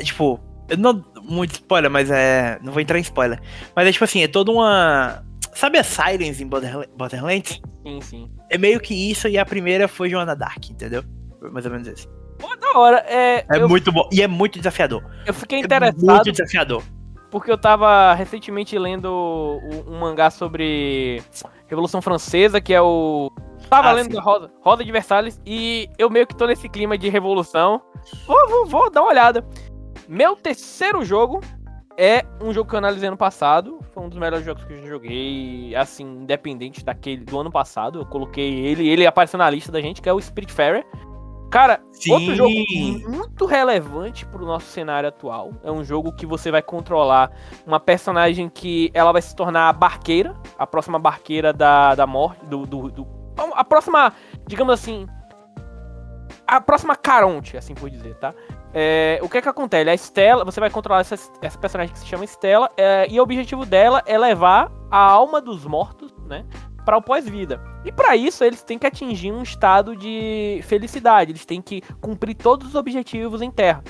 tipo, 0.00 0.40
não. 0.78 1.04
Muito 1.22 1.52
spoiler, 1.52 1.90
mas 1.90 2.10
é. 2.10 2.58
Não 2.62 2.72
vou 2.72 2.80
entrar 2.82 2.98
em 2.98 3.02
spoiler. 3.02 3.40
Mas 3.76 3.86
é 3.88 3.92
tipo 3.92 4.04
assim, 4.04 4.22
é 4.22 4.28
toda 4.28 4.50
uma. 4.50 5.22
Sabe 5.54 5.78
a 5.78 5.84
Sirens 5.84 6.40
em 6.40 6.46
Borderla- 6.46 6.86
Borderlands? 6.96 7.60
Sim, 7.86 8.00
sim. 8.00 8.30
É 8.50 8.56
meio 8.58 8.80
que 8.80 8.94
isso 8.94 9.28
e 9.28 9.38
a 9.38 9.44
primeira 9.44 9.86
foi 9.86 10.08
Joana 10.08 10.34
Dark, 10.34 10.70
entendeu? 10.70 11.04
Foi 11.38 11.50
mais 11.50 11.64
ou 11.66 11.72
menos 11.72 11.86
isso. 11.88 12.08
Pô, 12.38 12.54
da 12.56 12.78
hora. 12.78 13.04
É, 13.06 13.44
É 13.50 13.58
eu, 13.58 13.68
muito 13.68 13.92
bom. 13.92 14.08
E 14.12 14.22
é 14.22 14.26
muito 14.26 14.58
desafiador. 14.58 15.04
eu 15.26 15.34
fiquei 15.34 15.58
É 15.58 15.62
interessado 15.62 16.00
muito 16.04 16.32
desafiador. 16.32 16.82
porque 17.30 17.50
eu 17.50 17.58
tava 17.58 18.14
recentemente 18.14 18.76
lendo 18.78 19.60
um 19.86 19.98
mangá 20.00 20.30
sobre 20.30 21.22
Revolução 21.68 22.00
Francesa, 22.02 22.60
que 22.60 22.72
é 22.72 22.80
o. 22.80 23.30
Tava 23.68 23.90
Ah, 23.90 23.92
lendo. 23.92 24.18
Rosa, 24.20 24.50
Rosa 24.62 24.84
de 24.84 24.90
Versalhes 24.90 25.40
e 25.46 25.88
eu 25.98 26.10
meio 26.10 26.26
que 26.26 26.34
tô 26.34 26.46
nesse 26.46 26.68
clima 26.68 26.96
de 26.98 27.08
revolução. 27.08 27.80
Vou, 28.26 28.48
vou, 28.48 28.66
vou 28.66 28.90
dar 28.90 29.02
uma 29.02 29.10
olhada. 29.10 29.44
Meu 30.12 30.36
terceiro 30.36 31.02
jogo 31.06 31.40
é 31.96 32.22
um 32.38 32.52
jogo 32.52 32.68
que 32.68 32.74
eu 32.74 32.78
analisei 32.78 33.08
ano 33.08 33.16
passado. 33.16 33.78
Foi 33.94 34.02
um 34.02 34.10
dos 34.10 34.18
melhores 34.18 34.44
jogos 34.44 34.62
que 34.62 34.74
eu 34.74 34.82
já 34.82 34.86
joguei, 34.88 35.74
assim, 35.74 36.04
independente 36.04 36.84
daquele 36.84 37.24
do 37.24 37.40
ano 37.40 37.50
passado. 37.50 38.00
Eu 38.00 38.04
coloquei 38.06 38.60
ele, 38.66 38.86
ele 38.86 39.06
apareceu 39.06 39.38
na 39.38 39.48
lista 39.48 39.72
da 39.72 39.80
gente, 39.80 40.02
que 40.02 40.08
é 40.10 40.12
o 40.12 40.20
Spiritfarer. 40.20 40.84
Cara, 41.50 41.80
outro 42.12 42.34
jogo 42.34 42.50
muito 43.08 43.46
relevante 43.46 44.26
pro 44.26 44.44
nosso 44.44 44.66
cenário 44.66 45.08
atual. 45.08 45.52
É 45.64 45.72
um 45.72 45.82
jogo 45.82 46.12
que 46.12 46.26
você 46.26 46.50
vai 46.50 46.60
controlar 46.60 47.30
uma 47.66 47.80
personagem 47.80 48.50
que 48.50 48.90
ela 48.92 49.12
vai 49.12 49.22
se 49.22 49.34
tornar 49.34 49.70
a 49.70 49.72
barqueira, 49.72 50.34
a 50.58 50.66
próxima 50.66 50.98
barqueira 50.98 51.54
da, 51.54 51.94
da 51.94 52.06
morte, 52.06 52.44
do, 52.44 52.66
do, 52.66 52.90
do- 52.90 53.08
A 53.54 53.64
próxima, 53.64 54.12
digamos 54.46 54.74
assim. 54.74 55.06
A 56.46 56.60
próxima 56.60 56.94
Caronte, 56.96 57.56
assim 57.56 57.72
por 57.74 57.88
dizer, 57.88 58.14
tá? 58.16 58.34
É, 58.74 59.18
o 59.22 59.28
que 59.28 59.38
é 59.38 59.42
que 59.42 59.48
acontece? 59.48 59.90
A 59.90 59.94
Stella, 59.94 60.44
você 60.44 60.58
vai 60.58 60.70
controlar 60.70 61.00
essa, 61.00 61.14
essa 61.42 61.58
personagem 61.58 61.92
que 61.92 61.98
se 61.98 62.06
chama 62.06 62.24
Stella, 62.24 62.70
é, 62.76 63.06
e 63.10 63.20
o 63.20 63.22
objetivo 63.22 63.66
dela 63.66 64.02
é 64.06 64.16
levar 64.16 64.72
a 64.90 64.98
alma 64.98 65.40
dos 65.40 65.64
mortos, 65.64 66.12
né? 66.26 66.46
Para 66.84 66.96
o 66.96 67.02
pós-vida. 67.02 67.60
E 67.84 67.92
para 67.92 68.16
isso 68.16 68.42
eles 68.42 68.62
têm 68.62 68.78
que 68.78 68.86
atingir 68.86 69.30
um 69.30 69.42
estado 69.42 69.94
de 69.94 70.60
felicidade, 70.64 71.32
eles 71.32 71.44
têm 71.44 71.60
que 71.60 71.82
cumprir 72.00 72.34
todos 72.34 72.68
os 72.68 72.74
objetivos 72.74 73.42
em 73.42 73.50
Terra. 73.50 73.84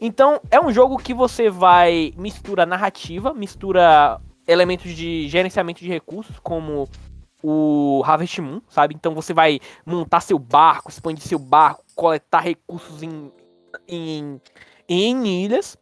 Então 0.00 0.40
é 0.50 0.60
um 0.60 0.72
jogo 0.72 0.96
que 0.96 1.12
você 1.12 1.50
vai 1.50 2.12
mistura 2.16 2.64
narrativa, 2.64 3.34
mistura 3.34 4.20
elementos 4.46 4.92
de 4.92 5.28
gerenciamento 5.28 5.80
de 5.80 5.88
recursos, 5.88 6.38
como 6.38 6.88
o 7.42 8.02
Harvest 8.04 8.40
Moon, 8.40 8.60
sabe? 8.68 8.94
Então 8.94 9.14
você 9.14 9.34
vai 9.34 9.60
montar 9.84 10.20
seu 10.20 10.38
barco, 10.38 10.90
expandir 10.90 11.22
seu 11.22 11.38
barco, 11.38 11.84
coletar 11.94 12.40
recursos 12.40 13.02
em, 13.02 13.30
em, 13.86 14.40
em 14.88 15.44
ilhas. 15.44 15.76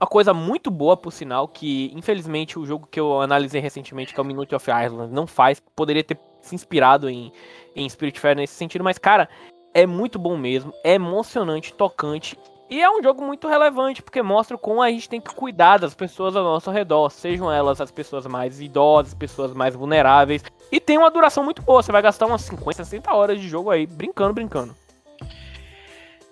Uma 0.00 0.06
coisa 0.06 0.32
muito 0.32 0.70
boa, 0.70 0.96
por 0.96 1.12
sinal, 1.12 1.48
que 1.48 1.90
infelizmente 1.94 2.58
o 2.58 2.64
jogo 2.64 2.86
que 2.86 3.00
eu 3.00 3.20
analisei 3.20 3.60
recentemente, 3.60 4.14
que 4.14 4.20
é 4.20 4.22
o 4.22 4.26
Minute 4.26 4.54
of 4.54 4.70
Ireland, 4.70 5.12
não 5.12 5.26
faz. 5.26 5.60
Poderia 5.74 6.04
ter 6.04 6.18
se 6.40 6.54
inspirado 6.54 7.08
em, 7.10 7.32
em 7.74 7.88
Spiritfarer 7.88 8.36
nesse 8.36 8.54
sentido, 8.54 8.84
mas, 8.84 8.98
cara, 8.98 9.28
é 9.74 9.86
muito 9.86 10.18
bom 10.18 10.36
mesmo. 10.36 10.72
É 10.84 10.94
emocionante, 10.94 11.74
tocante. 11.74 12.38
E 12.70 12.80
é 12.80 12.88
um 12.88 13.02
jogo 13.02 13.24
muito 13.24 13.48
relevante, 13.48 14.00
porque 14.00 14.22
mostra 14.22 14.56
como 14.56 14.80
a 14.80 14.88
gente 14.88 15.08
tem 15.08 15.20
que 15.20 15.34
cuidar 15.34 15.78
das 15.78 15.92
pessoas 15.92 16.36
ao 16.36 16.44
nosso 16.44 16.70
redor, 16.70 17.10
sejam 17.10 17.50
elas 17.50 17.80
as 17.80 17.90
pessoas 17.90 18.28
mais 18.28 18.60
idosas, 18.60 19.12
pessoas 19.12 19.52
mais 19.52 19.74
vulneráveis. 19.74 20.44
E 20.70 20.78
tem 20.78 20.96
uma 20.96 21.10
duração 21.10 21.42
muito 21.42 21.62
boa, 21.62 21.82
você 21.82 21.90
vai 21.90 22.00
gastar 22.00 22.26
umas 22.26 22.42
50, 22.42 22.84
60 22.84 23.12
horas 23.12 23.40
de 23.40 23.48
jogo 23.48 23.70
aí, 23.70 23.88
brincando, 23.88 24.34
brincando. 24.34 24.76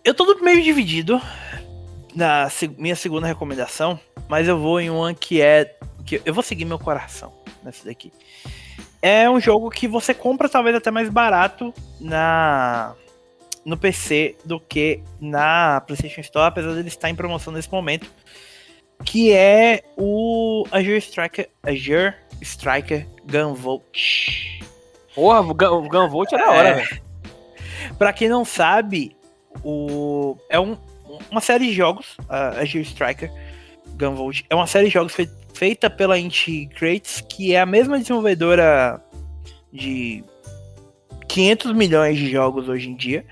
Eu 0.08 0.14
tô 0.14 0.24
meio 0.42 0.62
dividido 0.62 1.20
na 2.16 2.48
minha 2.78 2.96
segunda 2.96 3.26
recomendação, 3.26 4.00
mas 4.26 4.48
eu 4.48 4.58
vou 4.58 4.80
em 4.80 4.88
uma 4.88 5.12
que 5.12 5.42
é. 5.42 5.76
que 6.06 6.22
eu 6.24 6.32
vou 6.32 6.42
seguir 6.42 6.64
meu 6.64 6.78
coração 6.78 7.30
nessa 7.62 7.84
daqui. 7.84 8.10
É 9.02 9.28
um 9.28 9.38
jogo 9.38 9.68
que 9.68 9.86
você 9.86 10.14
compra 10.14 10.48
talvez 10.48 10.74
até 10.74 10.90
mais 10.90 11.10
barato 11.10 11.74
na 12.00 12.94
no 13.66 13.76
PC 13.76 14.34
do 14.46 14.58
que 14.58 15.02
na 15.20 15.82
PlayStation 15.82 16.22
Store, 16.22 16.46
apesar 16.48 16.72
dele 16.72 16.88
estar 16.88 17.10
em 17.10 17.14
promoção 17.14 17.52
nesse 17.52 17.70
momento, 17.70 18.10
que 19.04 19.30
é 19.34 19.82
o 19.94 20.64
Azure 20.72 20.96
Striker, 20.96 21.50
Azure 21.62 22.14
Striker 22.40 23.06
Gunvolt. 23.30 24.62
Porra, 25.14 25.40
o 25.42 25.52
Gunvolt 25.86 26.32
é 26.32 26.38
da 26.38 26.50
hora, 26.50 26.68
É. 26.70 26.74
velho. 26.76 27.02
Pra 27.98 28.10
quem 28.14 28.30
não 28.30 28.42
sabe, 28.42 29.17
o 29.64 30.36
é 30.48 30.58
um- 30.58 30.76
uma 31.30 31.40
série 31.40 31.66
de 31.68 31.72
jogos, 31.72 32.16
a 32.28 32.60
Azure 32.60 32.82
Striker 32.82 33.30
Gunvolt, 33.98 34.42
é 34.48 34.54
uma 34.54 34.66
série 34.66 34.86
de 34.86 34.92
jogos 34.92 35.12
fei- 35.12 35.28
feita 35.54 35.88
pela 35.90 36.18
Inti 36.18 36.66
Creates, 36.76 37.20
que 37.28 37.54
é 37.54 37.60
a 37.60 37.66
mesma 37.66 37.98
desenvolvedora 37.98 39.02
de 39.72 40.22
500 41.28 41.72
milhões 41.72 42.16
de 42.16 42.30
jogos 42.30 42.68
hoje 42.68 42.88
em 42.88 42.94
dia, 42.96 43.24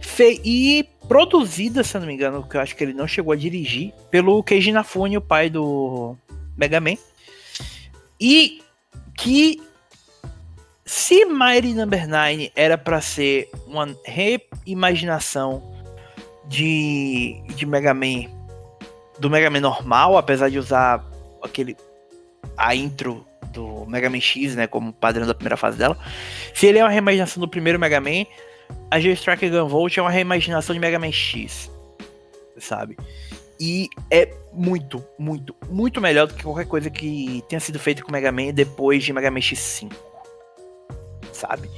fe- 0.00 0.40
e 0.44 0.88
produzida, 1.08 1.84
se 1.84 1.98
não 1.98 2.06
me 2.06 2.14
engano, 2.14 2.42
que 2.48 2.56
eu 2.56 2.60
acho 2.60 2.74
que 2.74 2.82
ele 2.82 2.92
não 2.94 3.06
chegou 3.06 3.32
a 3.32 3.36
dirigir, 3.36 3.92
pelo 4.10 4.42
Keiji 4.42 4.70
Inafune, 4.70 5.16
o 5.18 5.20
pai 5.20 5.48
do 5.50 6.16
Mega 6.56 6.80
Man, 6.80 6.96
e 8.20 8.62
que 9.16 9.60
se 10.84 11.24
Mighty 11.24 11.72
Number 11.72 12.06
9 12.06 12.52
era 12.54 12.76
pra 12.76 13.00
ser 13.00 13.48
uma 13.66 13.88
reimaginação 14.04 15.62
de, 16.46 17.42
de 17.54 17.64
Mega 17.64 17.94
Man 17.94 18.28
do 19.18 19.30
Mega 19.30 19.48
Man 19.48 19.60
normal, 19.60 20.18
apesar 20.18 20.50
de 20.50 20.58
usar 20.58 21.04
aquele 21.42 21.76
a 22.56 22.74
intro 22.74 23.24
do 23.52 23.86
Mega 23.86 24.10
Man 24.10 24.20
X, 24.20 24.54
né, 24.54 24.66
como 24.66 24.92
padrão 24.92 25.26
da 25.26 25.34
primeira 25.34 25.56
fase 25.56 25.78
dela. 25.78 25.96
Se 26.52 26.66
ele 26.66 26.78
é 26.78 26.84
uma 26.84 26.90
reimaginação 26.90 27.40
do 27.40 27.48
primeiro 27.48 27.78
Mega 27.78 28.00
Man, 28.00 28.26
a 28.90 28.98
G-Striker 28.98 29.50
Gunvolt 29.50 29.96
é 29.96 30.02
uma 30.02 30.10
reimaginação 30.10 30.74
de 30.74 30.80
Mega 30.80 30.98
Man 30.98 31.12
X, 31.12 31.70
sabe? 32.58 32.96
E 33.58 33.88
é 34.10 34.34
muito, 34.52 35.02
muito, 35.18 35.54
muito 35.70 36.00
melhor 36.00 36.26
do 36.26 36.34
que 36.34 36.42
qualquer 36.42 36.66
coisa 36.66 36.90
que 36.90 37.42
tenha 37.48 37.60
sido 37.60 37.78
feita 37.78 38.02
com 38.02 38.10
Mega 38.10 38.32
Man 38.32 38.52
depois 38.52 39.02
de 39.02 39.12
Mega 39.12 39.30
Man 39.30 39.38
X5 39.38 39.92
sabe? 41.34 41.68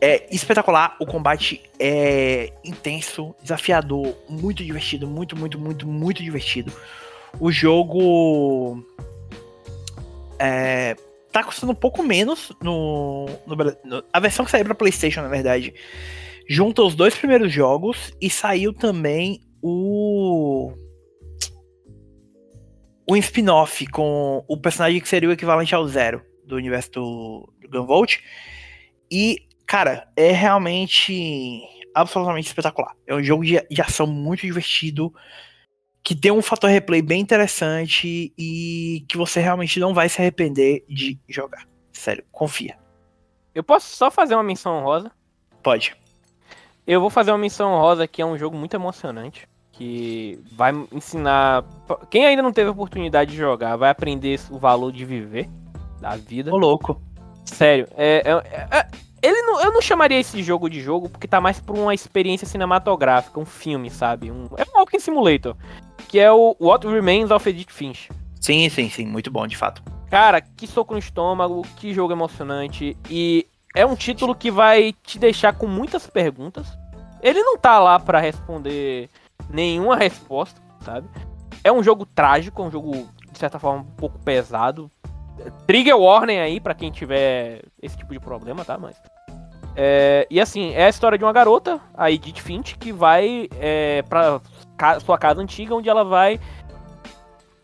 É 0.00 0.26
espetacular, 0.34 0.96
o 1.00 1.06
combate 1.06 1.60
é 1.78 2.52
intenso, 2.64 3.34
desafiador, 3.42 4.14
muito 4.28 4.64
divertido, 4.64 5.06
muito, 5.06 5.36
muito, 5.36 5.58
muito, 5.58 5.88
muito 5.88 6.22
divertido. 6.22 6.72
O 7.40 7.50
jogo 7.50 8.84
é, 10.38 10.94
tá 11.32 11.42
custando 11.42 11.72
um 11.72 11.76
pouco 11.76 12.02
menos 12.02 12.52
no, 12.62 13.26
no 13.46 13.56
no- 13.84 14.04
a 14.12 14.20
versão 14.20 14.44
que 14.44 14.50
saiu 14.50 14.64
para 14.64 14.74
PlayStation, 14.74 15.20
na 15.22 15.28
verdade, 15.28 15.74
junta 16.48 16.82
os 16.82 16.94
dois 16.94 17.14
primeiros 17.16 17.52
jogos 17.52 18.12
e 18.20 18.30
saiu 18.30 18.72
também 18.72 19.40
o 19.60 20.72
o 23.10 23.16
spin-off 23.16 23.86
com 23.86 24.44
o 24.46 24.56
personagem 24.56 25.00
que 25.00 25.08
seria 25.08 25.28
o 25.28 25.32
equivalente 25.32 25.74
ao 25.74 25.86
Zero 25.88 26.22
do 26.44 26.56
universo 26.56 26.90
do, 26.92 27.52
do 27.62 27.68
Gunvolt. 27.70 28.18
E, 29.10 29.46
cara, 29.66 30.08
é 30.16 30.32
realmente 30.32 31.62
absolutamente 31.94 32.48
espetacular. 32.48 32.94
É 33.06 33.14
um 33.14 33.22
jogo 33.22 33.44
de, 33.44 33.60
de 33.68 33.82
ação 33.82 34.06
muito 34.06 34.42
divertido, 34.42 35.12
que 36.02 36.14
tem 36.14 36.30
um 36.30 36.42
fator 36.42 36.70
replay 36.70 37.02
bem 37.02 37.20
interessante 37.20 38.32
e 38.38 39.04
que 39.08 39.16
você 39.16 39.40
realmente 39.40 39.80
não 39.80 39.92
vai 39.92 40.08
se 40.08 40.20
arrepender 40.20 40.84
de 40.88 41.18
jogar. 41.28 41.66
Sério, 41.92 42.24
confia. 42.30 42.78
Eu 43.54 43.64
posso 43.64 43.94
só 43.96 44.10
fazer 44.10 44.34
uma 44.34 44.42
menção 44.42 44.78
honrosa? 44.78 45.10
Pode. 45.62 45.96
Eu 46.86 47.00
vou 47.00 47.10
fazer 47.10 47.32
uma 47.32 47.38
menção 47.38 47.72
honrosa 47.72 48.06
que 48.06 48.22
é 48.22 48.26
um 48.26 48.38
jogo 48.38 48.56
muito 48.56 48.74
emocionante. 48.74 49.48
Que 49.72 50.40
vai 50.52 50.72
ensinar. 50.90 51.64
Quem 52.10 52.26
ainda 52.26 52.42
não 52.42 52.52
teve 52.52 52.68
a 52.68 52.72
oportunidade 52.72 53.30
de 53.30 53.36
jogar, 53.36 53.76
vai 53.76 53.90
aprender 53.90 54.40
o 54.50 54.58
valor 54.58 54.90
de 54.90 55.04
viver 55.04 55.48
da 56.00 56.16
vida. 56.16 56.52
Ô, 56.52 56.56
louco. 56.56 57.00
Sério, 57.48 57.88
é, 57.96 58.22
é- 58.24 58.78
é- 58.78 58.86
ele 59.22 59.42
não, 59.42 59.60
eu 59.60 59.72
não 59.72 59.82
chamaria 59.82 60.18
esse 60.20 60.42
jogo 60.42 60.68
de 60.68 60.80
jogo 60.80 61.08
porque 61.08 61.26
tá 61.26 61.40
mais 61.40 61.60
por 61.60 61.76
uma 61.76 61.94
experiência 61.94 62.46
cinematográfica, 62.46 63.40
um 63.40 63.44
filme, 63.44 63.90
sabe? 63.90 64.30
Um, 64.30 64.48
é 64.56 64.62
um 64.62 64.78
Walking 64.78 65.00
Simulator, 65.00 65.56
que 66.08 66.18
é 66.18 66.30
o 66.30 66.56
What 66.60 66.86
Remains 66.86 67.30
of 67.30 67.48
Edith 67.48 67.70
Finch. 67.72 68.08
Sim, 68.40 68.68
sim, 68.68 68.88
sim. 68.88 69.06
Muito 69.06 69.30
bom, 69.30 69.46
de 69.46 69.56
fato. 69.56 69.82
Cara, 70.08 70.40
que 70.40 70.66
soco 70.66 70.94
no 70.94 70.98
estômago, 70.98 71.62
que 71.76 71.92
jogo 71.92 72.12
emocionante. 72.12 72.96
E 73.10 73.46
é 73.74 73.84
um 73.84 73.96
título 73.96 74.34
que 74.34 74.50
vai 74.50 74.94
te 75.02 75.18
deixar 75.18 75.52
com 75.54 75.66
muitas 75.66 76.06
perguntas. 76.06 76.66
Ele 77.20 77.42
não 77.42 77.58
tá 77.58 77.78
lá 77.78 77.98
pra 77.98 78.20
responder 78.20 79.10
nenhuma 79.50 79.96
resposta, 79.96 80.60
sabe? 80.84 81.08
É 81.64 81.72
um 81.72 81.82
jogo 81.82 82.06
trágico, 82.06 82.62
é 82.62 82.64
um 82.66 82.70
jogo, 82.70 83.08
de 83.32 83.38
certa 83.38 83.58
forma, 83.58 83.80
um 83.82 83.84
pouco 83.96 84.18
pesado. 84.20 84.90
Trigger 85.66 85.96
warning 85.96 86.38
aí 86.38 86.60
pra 86.60 86.74
quem 86.74 86.90
tiver 86.90 87.62
esse 87.80 87.96
tipo 87.96 88.12
de 88.12 88.20
problema, 88.20 88.64
tá? 88.64 88.78
Mas. 88.78 89.00
É, 89.76 90.26
e 90.28 90.40
assim, 90.40 90.72
é 90.72 90.86
a 90.86 90.88
história 90.88 91.16
de 91.16 91.24
uma 91.24 91.32
garota, 91.32 91.80
a 91.94 92.10
Edith 92.10 92.40
Finch, 92.40 92.76
que 92.76 92.92
vai 92.92 93.48
é, 93.60 94.02
pra 94.02 94.40
ca 94.76 94.98
sua 94.98 95.16
casa 95.16 95.40
antiga, 95.40 95.74
onde 95.74 95.88
ela 95.88 96.04
vai 96.04 96.40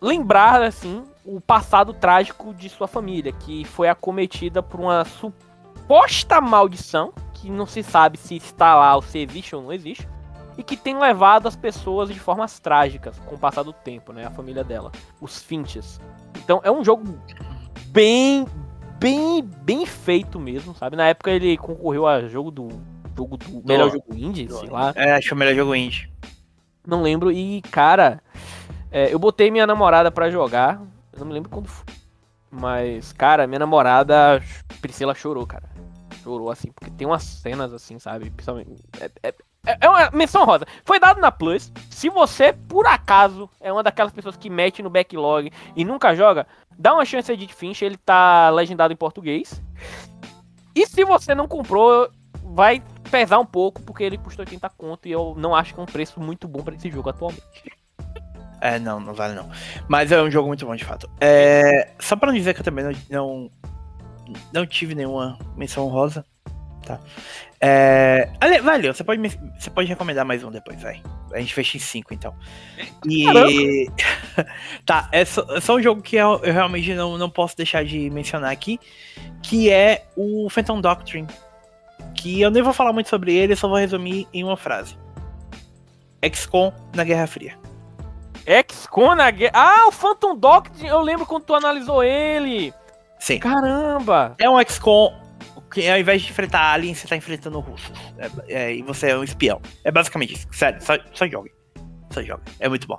lembrar, 0.01 0.63
assim, 0.63 1.03
o 1.25 1.41
passado 1.41 1.93
trágico 1.93 2.55
de 2.55 2.69
sua 2.69 2.87
família, 2.87 3.33
que 3.33 3.65
foi 3.65 3.89
acometida 3.89 4.63
por 4.63 4.79
uma 4.79 5.05
suposta 5.05 6.41
maldição, 6.41 7.13
que 7.33 7.51
não 7.51 7.67
se 7.67 7.83
sabe 7.83 8.19
se 8.19 8.37
está 8.37 8.75
lá 8.75 8.95
ou 8.95 9.03
se 9.03 9.19
existe 9.19 9.57
ou 9.57 9.63
não 9.63 9.73
existe, 9.73 10.07
e 10.57 10.63
que 10.63 10.77
tem 10.77 10.99
levado 10.99 11.49
as 11.49 11.57
pessoas 11.57 12.09
de 12.11 12.21
formas 12.21 12.61
trágicas 12.61 13.19
com 13.27 13.35
o 13.35 13.39
passar 13.39 13.63
do 13.63 13.73
tempo, 13.73 14.13
né? 14.13 14.27
A 14.27 14.31
família 14.31 14.63
dela, 14.63 14.93
os 15.21 15.43
Finches. 15.43 16.01
Então 16.37 16.61
é 16.63 16.71
um 16.71 16.85
jogo 16.85 17.19
bem, 17.95 18.45
bem, 18.99 19.41
bem 19.63 19.87
feito 19.87 20.41
mesmo, 20.41 20.75
sabe? 20.75 20.97
Na 20.97 21.07
época 21.07 21.31
ele 21.31 21.57
concorreu 21.57 22.09
a 22.09 22.27
jogo 22.27 22.51
do 22.51 22.69
jogo 23.17 23.37
do 23.37 23.63
melhor 23.65 23.93
jogo 23.93 24.13
indie, 24.13 24.51
sei 24.51 24.69
lá. 24.69 24.93
É, 24.97 25.13
acho 25.13 25.29
que 25.29 25.33
é 25.33 25.37
o 25.37 25.39
melhor 25.39 25.55
jogo 25.55 25.75
indie. 25.77 26.11
Não 26.85 27.01
lembro 27.01 27.31
e 27.31 27.63
cara, 27.63 28.21
é, 28.91 29.15
eu 29.15 29.19
botei 29.19 29.49
minha 29.51 29.67
namorada 29.67 30.11
para 30.11 30.29
jogar. 30.29 30.83
Eu 31.13 31.21
não 31.21 31.27
me 31.29 31.33
lembro 31.33 31.49
quando 31.49 31.69
foi. 31.69 31.87
Mas, 32.51 33.13
cara, 33.13 33.47
minha 33.47 33.61
namorada, 33.61 34.43
Priscila, 34.81 35.15
chorou, 35.15 35.47
cara. 35.47 35.69
Chorou, 36.23 36.51
assim, 36.51 36.71
porque 36.73 36.91
tem 36.91 37.07
umas 37.07 37.23
cenas, 37.23 37.73
assim, 37.73 37.99
sabe? 37.99 38.31
Principalmente. 38.31 38.71
É, 39.01 39.11
é, 39.29 39.35
menção 40.13 40.45
rosa. 40.45 40.67
Foi 40.85 40.99
dado 40.99 41.21
na 41.21 41.31
Plus. 41.31 41.73
Se 41.91 42.09
você, 42.09 42.53
por 42.53 42.87
acaso, 42.87 43.49
é 43.61 43.73
uma 43.73 43.83
daquelas 43.83 44.13
pessoas 44.13 44.37
que 44.37 44.51
mete 44.51 44.83
no 44.83 44.91
backlog 44.91 45.51
e 45.77 45.85
nunca 45.85 46.15
joga, 46.15 46.47
dá 46.79 46.95
uma 46.95 47.05
chance 47.05 47.37
de 47.37 47.53
Finch. 47.53 47.85
Ele 47.85 47.97
tá 47.97 48.51
legendado 48.51 48.93
em 48.93 48.97
português. 48.97 49.63
E 50.75 50.87
se 50.87 51.05
você 51.05 51.35
não 51.35 51.47
comprou, 51.47 52.11
vai 52.43 52.83
pesar 53.11 53.39
um 53.39 53.47
pouco, 53.47 53.81
porque 53.83 54.03
ele 54.03 54.19
custa 54.19 54.43
80 54.43 54.69
conto 54.71 55.07
e 55.07 55.13
eu 55.13 55.35
não 55.37 55.55
acho 55.55 55.73
que 55.73 55.81
é 55.81 55.83
um 55.83 55.87
preço 55.87 56.21
muito 56.21 56.49
bom 56.49 56.63
para 56.63 56.75
esse 56.75 56.91
jogo 56.91 57.11
atualmente. 57.11 57.43
É, 58.61 58.79
não, 58.79 58.99
não 58.99 59.13
vale 59.13 59.35
não. 59.35 59.51
Mas 59.89 60.11
é 60.11 60.23
um 60.23 60.31
jogo 60.31 60.49
muito 60.49 60.65
bom 60.65 60.75
de 60.75 60.85
fato. 60.85 61.09
É, 61.21 61.91
só 62.01 62.17
pra 62.17 62.29
não 62.29 62.35
dizer 62.35 62.55
que 62.55 62.61
eu 62.61 62.65
também 62.65 62.85
não, 62.85 62.93
não, 63.11 63.51
não 64.53 64.67
tive 64.67 64.95
nenhuma 64.95 65.39
menção 65.55 65.87
rosa, 65.89 66.25
tá? 66.85 66.99
É, 67.67 68.29
valeu, 68.63 68.93
você 68.93 69.03
pode, 69.03 69.23
você 69.59 69.71
pode 69.71 69.89
recomendar 69.89 70.23
mais 70.23 70.45
um 70.45 70.51
depois, 70.51 70.83
vai. 70.83 71.01
A 71.33 71.39
gente 71.39 71.55
fecha 71.55 71.79
em 71.79 71.81
cinco, 71.81 72.13
então. 72.13 72.35
E. 73.09 73.89
tá, 74.85 75.09
é 75.11 75.25
só, 75.25 75.47
é 75.49 75.61
só, 75.63 75.77
um 75.77 75.83
jogo 75.83 76.03
que 76.03 76.17
eu, 76.17 76.43
eu, 76.45 76.53
realmente 76.53 76.93
não, 76.93 77.17
não 77.17 77.31
posso 77.31 77.57
deixar 77.57 77.83
de 77.83 78.11
mencionar 78.11 78.53
aqui, 78.53 78.79
que 79.43 79.71
é 79.71 80.05
o 80.15 80.51
Phantom 80.51 80.79
Doctrine. 80.79 81.27
Que 82.15 82.39
eu 82.39 82.51
nem 82.51 82.63
vou 82.63 82.75
falar 82.75 82.93
muito 82.93 83.09
sobre 83.09 83.35
ele, 83.35 83.57
só 83.57 83.67
vou 83.67 83.79
resumir 83.79 84.29
em 84.35 84.45
uma 84.45 84.59
frase. 84.59 84.99
XCOM 86.23 86.71
na 86.95 87.03
Guerra 87.03 87.27
Fria. 87.27 87.59
XCOM 88.69 89.15
na 89.15 89.31
guerra. 89.31 89.53
Ah, 89.55 89.89
o 89.89 89.91
Phantom 89.91 90.37
Doctrine, 90.37 90.87
eu 90.87 91.01
lembro 91.01 91.25
quando 91.25 91.45
tu 91.45 91.55
analisou 91.55 92.05
ele. 92.05 92.75
Sim. 93.19 93.39
Caramba! 93.39 94.35
É 94.39 94.51
um 94.51 94.63
XCOM 94.63 95.24
que 95.75 95.91
ao 95.91 95.99
invés 95.99 96.23
de 96.23 96.31
enfrentar 96.31 96.73
aliens, 96.73 96.99
você 96.99 97.09
tá 97.09 97.17
enfrentando 97.17 97.59
russos. 97.59 97.99
É, 98.17 98.31
é, 98.47 98.75
e 98.77 98.83
você 98.83 99.11
é 99.11 99.19
um 99.19 99.25
espião. 99.25 99.61
É 99.83 99.91
basicamente 99.91 100.35
isso. 100.35 100.47
Sério, 100.53 100.81
só, 100.81 100.95
só 101.13 101.27
jogue. 101.27 101.53
Só 102.11 102.23
jogue. 102.23 102.43
É 102.61 102.69
muito 102.69 102.87
bom. 102.87 102.99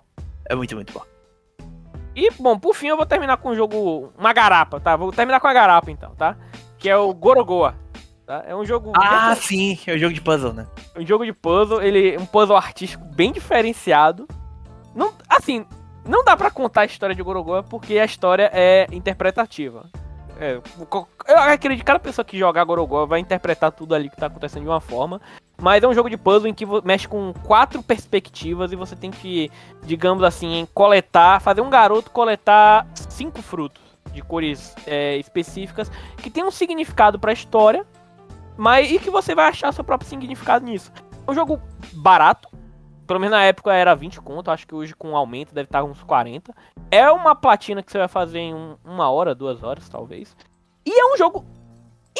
É 0.49 0.53
muito, 0.53 0.76
muito 0.76 0.93
bom. 0.93 1.01
E, 2.13 2.30
bom, 2.32 2.59
por 2.59 2.76
fim 2.76 2.88
eu 2.88 2.97
vou 2.97 3.05
terminar 3.05 3.38
com 3.38 3.49
o 3.49 3.55
jogo. 3.55 4.11
Uma 4.17 4.34
garapa, 4.34 4.80
tá? 4.82 4.97
Vou 4.97 5.11
terminar 5.13 5.39
com 5.39 5.47
a 5.47 5.53
garapa 5.53 5.89
então, 5.89 6.13
tá? 6.15 6.38
Que 6.78 6.89
é 6.89 6.97
o 6.97 7.13
Gorogoa. 7.13 7.76
Tá? 8.26 8.43
É 8.45 8.53
um 8.53 8.65
jogo. 8.65 8.91
Ah, 8.93 9.34
sim, 9.36 9.80
é 9.88 9.93
um 9.93 9.97
jogo 9.97 10.13
de 10.13 10.21
puzzle, 10.21 10.51
né? 10.51 10.67
É 10.93 10.99
um 10.99 11.05
jogo 11.05 11.26
de 11.26 11.32
puzzle, 11.32 11.82
ele 11.82 12.17
um 12.17 12.26
puzzle 12.26 12.57
artístico 12.57 13.05
bem 13.05 13.32
diferenciado. 13.32 14.28
Não, 14.93 15.13
assim, 15.30 15.65
não 16.05 16.26
dá 16.26 16.36
para 16.36 16.51
contar 16.51 16.82
a 16.82 16.86
história 16.86 17.15
de 17.15 17.23
Gorogoa 17.23 17.63
porque 17.63 17.97
a 17.97 18.05
história 18.05 18.49
é 18.53 18.88
interpretativa. 18.91 19.89
É, 20.38 20.60
eu 21.28 21.38
acredito 21.38 21.80
que 21.80 21.86
cada 21.86 22.00
pessoa 22.00 22.26
que 22.26 22.38
jogar 22.38 22.64
Gorogoa 22.64 23.06
vai 23.06 23.20
interpretar 23.20 23.72
tudo 23.72 23.96
ali 23.96 24.10
que 24.10 24.18
tá 24.18 24.28
acontecendo 24.28 24.64
de 24.64 24.70
uma 24.70 24.82
forma. 24.82 25.22
Mas 25.62 25.84
é 25.84 25.88
um 25.88 25.94
jogo 25.94 26.10
de 26.10 26.18
puzzle 26.18 26.50
em 26.50 26.54
que 26.54 26.66
mexe 26.84 27.08
com 27.08 27.34
quatro 27.46 27.82
perspectivas 27.82 28.72
e 28.72 28.76
você 28.76 28.96
tem 28.96 29.10
que, 29.10 29.50
digamos 29.84 30.24
assim, 30.24 30.68
coletar, 30.74 31.40
fazer 31.40 31.62
um 31.62 31.70
garoto 31.70 32.12
coletar 32.12 32.86
cinco 33.10 33.42
frutos 33.42 33.82
de 34.12 34.22
cores 34.22 34.76
é, 34.86 35.18
específicas 35.18 35.90
que 36.18 36.30
tem 36.30 36.44
um 36.44 36.52
significado 36.52 37.18
para 37.18 37.32
a 37.32 37.34
história, 37.34 37.86
mas 38.58 38.92
e 38.92 39.00
que 39.00 39.10
você 39.10 39.34
vai 39.34 39.48
achar 39.48 39.72
seu 39.72 39.84
próprio 39.84 40.10
significado 40.10 40.66
nisso. 40.66 40.92
É 41.26 41.32
um 41.32 41.34
jogo 41.34 41.62
barato, 41.94 42.50
pelo 43.06 43.20
menos 43.20 43.38
na 43.38 43.43
época 43.43 43.74
era 43.74 43.95
20 43.95 44.22
conto, 44.22 44.51
acho 44.51 44.68
que 44.68 44.76
hoje 44.76 44.95
com 44.95 45.16
aumento 45.16 45.53
deve 45.53 45.68
estar 45.68 45.84
uns 45.84 46.01
40. 46.03 46.53
É 46.89 47.10
uma 47.12 47.36
platina 47.36 47.84
que 47.84 47.91
você 47.91 47.97
vai 47.97 48.08
fazer 48.08 48.39
em 48.39 48.53
um, 48.53 48.78
uma 48.84 49.10
hora, 49.10 49.36
duas 49.36 49.64
horas, 49.64 49.88
talvez. 49.88 50.36
E 50.86 50.91
é 50.91 51.14
um 51.14 51.18
jogo 51.18 51.45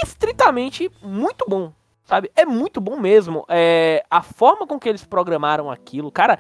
estritamente 0.04 0.92
muito 1.02 1.46
bom, 1.48 1.72
sabe? 2.04 2.32
É 2.36 2.46
muito 2.46 2.80
bom 2.80 3.00
mesmo. 3.00 3.46
É, 3.48 4.04
a 4.10 4.22
forma 4.22 4.68
com 4.68 4.80
que 4.80 4.90
eles 4.90 5.04
programaram 5.04 5.70
aquilo, 5.70 6.12
cara. 6.12 6.40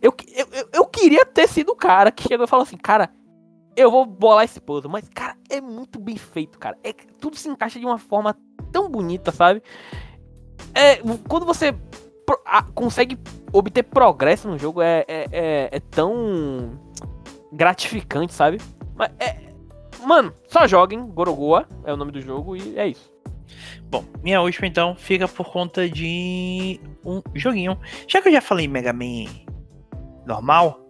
Eu, 0.00 0.12
eu, 0.34 0.68
eu 0.72 0.86
queria 0.86 1.24
ter 1.24 1.48
sido 1.48 1.70
o 1.70 1.76
cara 1.76 2.10
que 2.10 2.26
chegou 2.26 2.44
e 2.44 2.48
falou 2.48 2.64
assim, 2.64 2.76
cara, 2.76 3.08
eu 3.76 3.90
vou 3.90 4.04
bolar 4.04 4.44
esse 4.44 4.60
puzzle. 4.60 4.90
Mas, 4.90 5.08
cara, 5.08 5.36
é 5.48 5.60
muito 5.60 6.00
bem 6.00 6.16
feito, 6.16 6.58
cara. 6.58 6.76
É, 6.82 6.92
tudo 6.92 7.36
se 7.36 7.48
encaixa 7.48 7.78
de 7.78 7.86
uma 7.86 7.98
forma 7.98 8.36
tão 8.72 8.88
bonita, 8.88 9.30
sabe? 9.30 9.62
É, 10.74 10.96
quando 11.28 11.46
você 11.46 11.74
consegue 12.74 13.18
obter 13.52 13.82
progresso 13.82 14.48
no 14.48 14.58
jogo 14.58 14.80
é, 14.80 15.04
é, 15.06 15.26
é, 15.30 15.68
é 15.72 15.80
tão 15.80 16.78
gratificante, 17.52 18.32
sabe? 18.32 18.58
Mas 18.94 19.10
é, 19.20 19.36
mano, 20.06 20.32
só 20.48 20.66
joguem 20.66 21.06
Gorogoa, 21.06 21.66
é 21.84 21.92
o 21.92 21.96
nome 21.96 22.12
do 22.12 22.20
jogo, 22.20 22.56
e 22.56 22.78
é 22.78 22.88
isso. 22.88 23.12
Bom, 23.84 24.04
minha 24.22 24.40
última 24.40 24.66
então 24.66 24.96
fica 24.96 25.28
por 25.28 25.50
conta 25.52 25.88
de 25.88 26.80
um 27.04 27.20
joguinho. 27.34 27.78
Já 28.08 28.22
que 28.22 28.28
eu 28.28 28.32
já 28.32 28.40
falei 28.40 28.66
Mega 28.66 28.92
Man 28.92 29.30
normal, 30.26 30.80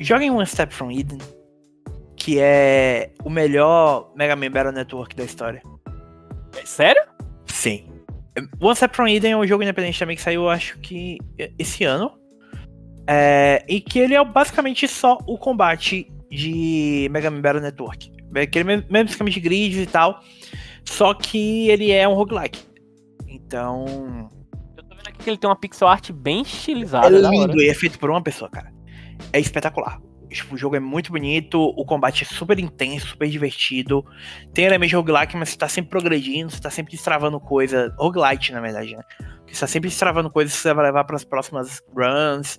joguem 0.00 0.30
One 0.30 0.46
Step 0.46 0.74
from 0.74 0.90
Eden, 0.90 1.18
que 2.16 2.40
é 2.40 3.12
o 3.24 3.30
melhor 3.30 4.10
Mega 4.16 4.34
Man 4.34 4.50
Battle 4.50 4.72
Network 4.72 5.14
da 5.14 5.24
história. 5.24 5.62
É 6.56 6.66
sério? 6.66 7.02
Sim. 7.46 7.95
One 8.60 8.76
Step 8.76 8.94
from 8.94 9.08
Eden 9.08 9.32
é 9.32 9.36
um 9.36 9.46
jogo 9.46 9.62
independente 9.62 9.98
também 9.98 10.16
que 10.16 10.22
saiu, 10.22 10.48
acho 10.48 10.78
que 10.80 11.18
esse 11.58 11.84
ano. 11.84 12.12
É, 13.08 13.64
e 13.68 13.80
que 13.80 13.98
ele 13.98 14.14
é 14.14 14.24
basicamente 14.24 14.86
só 14.88 15.18
o 15.26 15.38
combate 15.38 16.10
de 16.30 17.08
Mega 17.10 17.30
Man 17.30 17.40
Battle 17.40 17.62
Network. 17.62 18.10
É 18.34 18.42
aquele 18.42 18.64
mesmo, 18.64 18.86
mesmo 18.90 19.10
esquema 19.10 19.30
de 19.30 19.40
grids 19.40 19.78
e 19.78 19.86
tal. 19.86 20.20
Só 20.84 21.14
que 21.14 21.68
ele 21.68 21.90
é 21.90 22.06
um 22.06 22.14
roguelike. 22.14 22.60
Então. 23.28 24.30
Eu 24.76 24.84
tô 24.84 24.96
vendo 24.96 25.08
aqui 25.08 25.18
que 25.18 25.30
ele 25.30 25.38
tem 25.38 25.48
uma 25.48 25.56
pixel 25.56 25.88
art 25.88 26.10
bem 26.10 26.42
estilizada. 26.42 27.06
É 27.06 27.20
lindo 27.20 27.60
e 27.62 27.68
é 27.68 27.74
feito 27.74 27.98
por 27.98 28.10
uma 28.10 28.22
pessoa, 28.22 28.50
cara. 28.50 28.72
É 29.32 29.40
espetacular. 29.40 30.00
Tipo, 30.28 30.54
o 30.54 30.58
jogo 30.58 30.76
é 30.76 30.80
muito 30.80 31.12
bonito, 31.12 31.60
o 31.60 31.84
combate 31.84 32.24
é 32.24 32.26
super 32.26 32.58
intenso, 32.58 33.08
super 33.08 33.28
divertido. 33.28 34.04
Tem 34.52 34.64
elementos 34.64 34.94
roguelike, 34.94 35.36
mas 35.36 35.50
você 35.50 35.56
tá 35.56 35.68
sempre 35.68 35.90
progredindo, 35.90 36.50
você 36.50 36.60
tá 36.60 36.70
sempre 36.70 36.92
destravando 36.92 37.38
coisa. 37.38 37.94
Roguelite, 37.98 38.52
na 38.52 38.60
verdade, 38.60 38.96
né? 38.96 39.02
Você 39.46 39.60
tá 39.60 39.66
sempre 39.66 39.88
destravando 39.88 40.30
coisas 40.30 40.54
que 40.54 40.60
você 40.60 40.74
vai 40.74 40.86
levar 40.86 41.04
para 41.04 41.16
as 41.16 41.24
próximas 41.24 41.82
runs. 41.94 42.58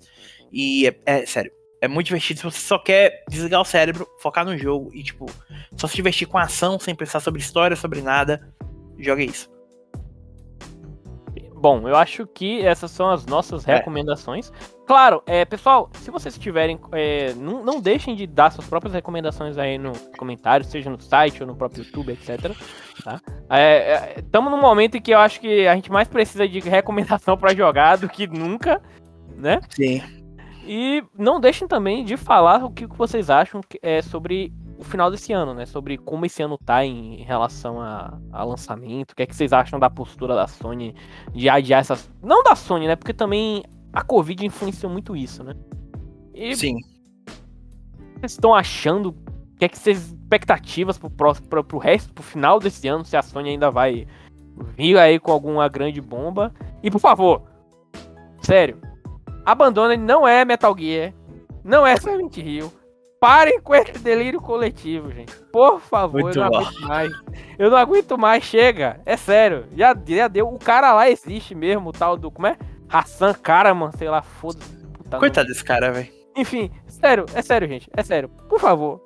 E 0.51 0.87
é, 0.87 0.95
é, 1.05 1.25
sério, 1.25 1.51
é 1.81 1.87
muito 1.87 2.07
divertido. 2.07 2.39
Se 2.39 2.43
você 2.43 2.59
só 2.59 2.79
quer 2.79 3.23
desligar 3.29 3.61
o 3.61 3.65
cérebro, 3.65 4.07
focar 4.21 4.45
no 4.45 4.57
jogo 4.57 4.89
e, 4.93 5.03
tipo, 5.03 5.25
só 5.75 5.87
se 5.87 5.95
divertir 5.95 6.27
com 6.27 6.37
a 6.37 6.43
ação, 6.43 6.79
sem 6.79 6.95
pensar 6.95 7.19
sobre 7.19 7.41
história, 7.41 7.75
sobre 7.75 8.01
nada, 8.01 8.53
joga 8.97 9.23
isso. 9.23 9.56
Bom, 11.59 11.87
eu 11.87 11.95
acho 11.95 12.27
que 12.27 12.61
essas 12.61 12.91
são 12.91 13.09
as 13.09 13.25
nossas 13.25 13.67
é. 13.67 13.77
recomendações. 13.77 14.51
Claro, 14.85 15.23
é, 15.25 15.43
pessoal, 15.43 15.89
se 15.93 16.11
vocês 16.11 16.37
tiverem, 16.37 16.79
é, 16.91 17.33
não, 17.33 17.63
não, 17.63 17.81
deixem 17.81 18.15
de 18.15 18.27
dar 18.27 18.51
suas 18.51 18.67
próprias 18.67 18.93
recomendações 18.93 19.57
aí 19.57 19.77
no 19.77 19.91
comentário, 20.17 20.65
seja 20.65 20.89
no 20.89 21.01
site 21.01 21.41
ou 21.41 21.47
no 21.47 21.55
próprio 21.55 21.83
YouTube, 21.83 22.11
etc. 22.11 22.55
Tá? 23.03 23.19
Estamos 24.17 24.51
é, 24.51 24.55
é 24.55 24.55
num 24.55 24.61
momento 24.61 24.95
em 24.95 25.01
que 25.01 25.11
eu 25.11 25.19
acho 25.19 25.41
que 25.41 25.67
a 25.67 25.75
gente 25.75 25.91
mais 25.91 26.07
precisa 26.07 26.47
de 26.47 26.59
recomendação 26.59 27.35
para 27.35 27.55
jogar 27.55 27.97
do 27.97 28.07
que 28.07 28.27
nunca, 28.27 28.81
né? 29.35 29.59
Sim. 29.69 30.01
E 30.63 31.03
não 31.17 31.39
deixem 31.39 31.67
também 31.67 32.03
de 32.03 32.15
falar 32.15 32.63
o 32.63 32.71
que 32.71 32.85
vocês 32.85 33.29
acham 33.29 33.61
é, 33.81 34.01
sobre 34.01 34.53
o 34.77 34.83
final 34.83 35.09
desse 35.09 35.33
ano, 35.33 35.53
né? 35.53 35.65
Sobre 35.65 35.97
como 35.97 36.25
esse 36.25 36.41
ano 36.41 36.57
tá 36.57 36.85
em 36.85 37.23
relação 37.23 37.81
a, 37.81 38.17
a 38.31 38.43
lançamento. 38.43 39.11
O 39.11 39.15
que 39.15 39.23
é 39.23 39.25
que 39.25 39.35
vocês 39.35 39.51
acham 39.51 39.79
da 39.79 39.89
postura 39.89 40.35
da 40.35 40.47
Sony 40.47 40.95
de 41.33 41.49
adiar 41.49 41.81
essas. 41.81 42.09
Não 42.21 42.43
da 42.43 42.55
Sony, 42.55 42.87
né? 42.87 42.95
Porque 42.95 43.13
também 43.13 43.63
a 43.91 44.03
Covid 44.03 44.45
influenciou 44.45 44.91
muito 44.91 45.15
isso, 45.15 45.43
né? 45.43 45.55
E 46.33 46.55
Sim. 46.55 46.75
Vocês 48.19 48.33
estão 48.33 48.53
achando 48.53 49.09
o 49.09 49.57
que 49.57 49.65
é 49.65 49.69
que 49.69 49.77
vocês 49.77 50.11
expectativas 50.11 50.97
pro, 50.97 51.09
próximo, 51.09 51.47
pro, 51.47 51.63
pro 51.63 51.77
resto, 51.77 52.13
pro 52.13 52.23
final 52.23 52.59
desse 52.59 52.87
ano, 52.87 53.05
se 53.05 53.15
a 53.15 53.21
Sony 53.21 53.49
ainda 53.49 53.71
vai 53.71 54.07
vir 54.75 54.97
aí 54.97 55.19
com 55.19 55.31
alguma 55.31 55.67
grande 55.67 56.01
bomba. 56.01 56.53
E 56.83 56.91
por 56.91 56.99
favor, 56.99 57.43
sério, 58.41 58.79
abandona, 59.45 59.95
não 59.95 60.27
é 60.27 60.43
Metal 60.43 60.75
Gear, 60.77 61.13
não 61.63 61.85
é 61.85 61.95
Silent 61.97 62.37
Hill. 62.37 62.71
Parem 63.19 63.59
com 63.59 63.73
esse 63.73 63.97
delírio 63.99 64.39
coletivo, 64.39 65.11
gente. 65.11 65.35
Por 65.51 65.79
favor, 65.79 66.21
Muito 66.21 66.37
eu 66.37 66.43
não 66.43 66.51
bom. 66.51 66.57
aguento 66.57 66.81
mais. 66.81 67.11
Eu 67.57 67.69
não 67.71 67.77
aguento 67.77 68.17
mais, 68.17 68.43
chega. 68.43 68.99
É 69.05 69.17
sério. 69.17 69.65
Já, 69.75 69.95
já 70.07 70.27
deu. 70.27 70.47
O 70.47 70.59
cara 70.59 70.93
lá 70.93 71.09
existe 71.09 71.55
mesmo, 71.55 71.89
o 71.89 71.93
tal 71.93 72.15
do. 72.15 72.29
Como 72.29 72.45
é? 72.47 72.55
Hassan 72.87 73.33
Karaman, 73.33 73.91
sei 73.97 74.09
lá, 74.09 74.21
foda-se. 74.21 74.77
Coitado 75.17 75.47
desse 75.47 75.63
cara, 75.63 75.91
velho. 75.91 76.09
Enfim, 76.35 76.69
sério, 76.87 77.25
é 77.33 77.41
sério, 77.41 77.67
gente. 77.67 77.89
É 77.95 78.03
sério. 78.03 78.29
Por 78.47 78.59
favor. 78.59 79.01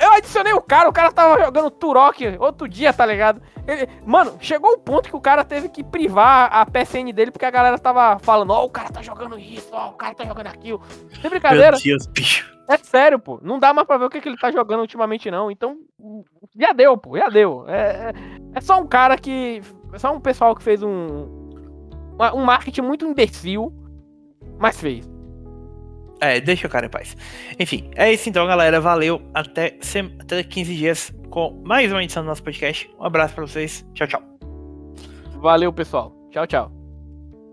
Eu 0.00 0.12
adicionei 0.12 0.52
o 0.52 0.60
cara, 0.60 0.88
o 0.88 0.92
cara 0.92 1.12
tava 1.12 1.44
jogando 1.44 1.70
Turok 1.70 2.36
outro 2.38 2.66
dia, 2.68 2.92
tá 2.92 3.04
ligado? 3.04 3.42
Ele, 3.66 3.88
mano, 4.04 4.36
chegou 4.40 4.72
o 4.72 4.78
ponto 4.78 5.08
que 5.08 5.16
o 5.16 5.20
cara 5.20 5.44
teve 5.44 5.68
que 5.68 5.84
privar 5.84 6.48
a 6.52 6.64
PSN 6.64 7.12
dele 7.12 7.30
porque 7.30 7.44
a 7.44 7.50
galera 7.50 7.78
tava 7.78 8.18
falando: 8.18 8.50
Ó, 8.50 8.62
oh, 8.62 8.66
o 8.66 8.70
cara 8.70 8.88
tá 8.88 9.02
jogando 9.02 9.38
isso, 9.38 9.68
ó, 9.72 9.86
oh, 9.86 9.90
o 9.90 9.94
cara 9.94 10.14
tá 10.14 10.24
jogando 10.24 10.46
aquilo. 10.46 10.80
Sem 11.20 11.30
brincadeira. 11.30 11.72
Meu 11.72 11.80
Deus, 11.80 12.06
bicho. 12.06 12.56
É 12.68 12.76
sério, 12.78 13.18
pô. 13.18 13.38
Não 13.42 13.58
dá 13.58 13.72
mais 13.72 13.86
pra 13.86 13.98
ver 13.98 14.06
o 14.06 14.10
que, 14.10 14.20
que 14.20 14.28
ele 14.28 14.38
tá 14.38 14.50
jogando 14.50 14.80
ultimamente, 14.80 15.30
não. 15.30 15.50
Então, 15.50 15.78
já 16.58 16.72
deu, 16.72 16.96
pô, 16.96 17.16
já 17.16 17.28
deu. 17.28 17.64
É, 17.68 17.74
é, 17.74 18.12
é 18.54 18.60
só 18.60 18.80
um 18.80 18.86
cara 18.86 19.16
que. 19.16 19.62
É 19.92 19.98
só 19.98 20.12
um 20.12 20.20
pessoal 20.20 20.54
que 20.54 20.62
fez 20.62 20.82
um. 20.82 21.46
Um 22.34 22.44
marketing 22.44 22.80
muito 22.80 23.04
imbecil, 23.04 23.72
mas 24.58 24.80
fez. 24.80 25.15
É, 26.20 26.40
deixa 26.40 26.66
o 26.66 26.70
cara 26.70 26.86
em 26.86 26.90
paz. 26.90 27.16
Enfim, 27.58 27.90
é 27.94 28.12
isso 28.12 28.28
então, 28.28 28.46
galera. 28.46 28.80
Valeu. 28.80 29.20
Até, 29.34 29.78
até 30.20 30.42
15 30.42 30.74
dias 30.74 31.12
com 31.30 31.62
mais 31.64 31.92
uma 31.92 32.02
edição 32.02 32.22
do 32.22 32.26
nosso 32.26 32.42
podcast. 32.42 32.90
Um 32.98 33.04
abraço 33.04 33.34
pra 33.34 33.46
vocês. 33.46 33.84
Tchau, 33.94 34.06
tchau. 34.06 34.22
Valeu, 35.40 35.72
pessoal. 35.72 36.14
Tchau, 36.30 36.46
tchau. 36.46 36.75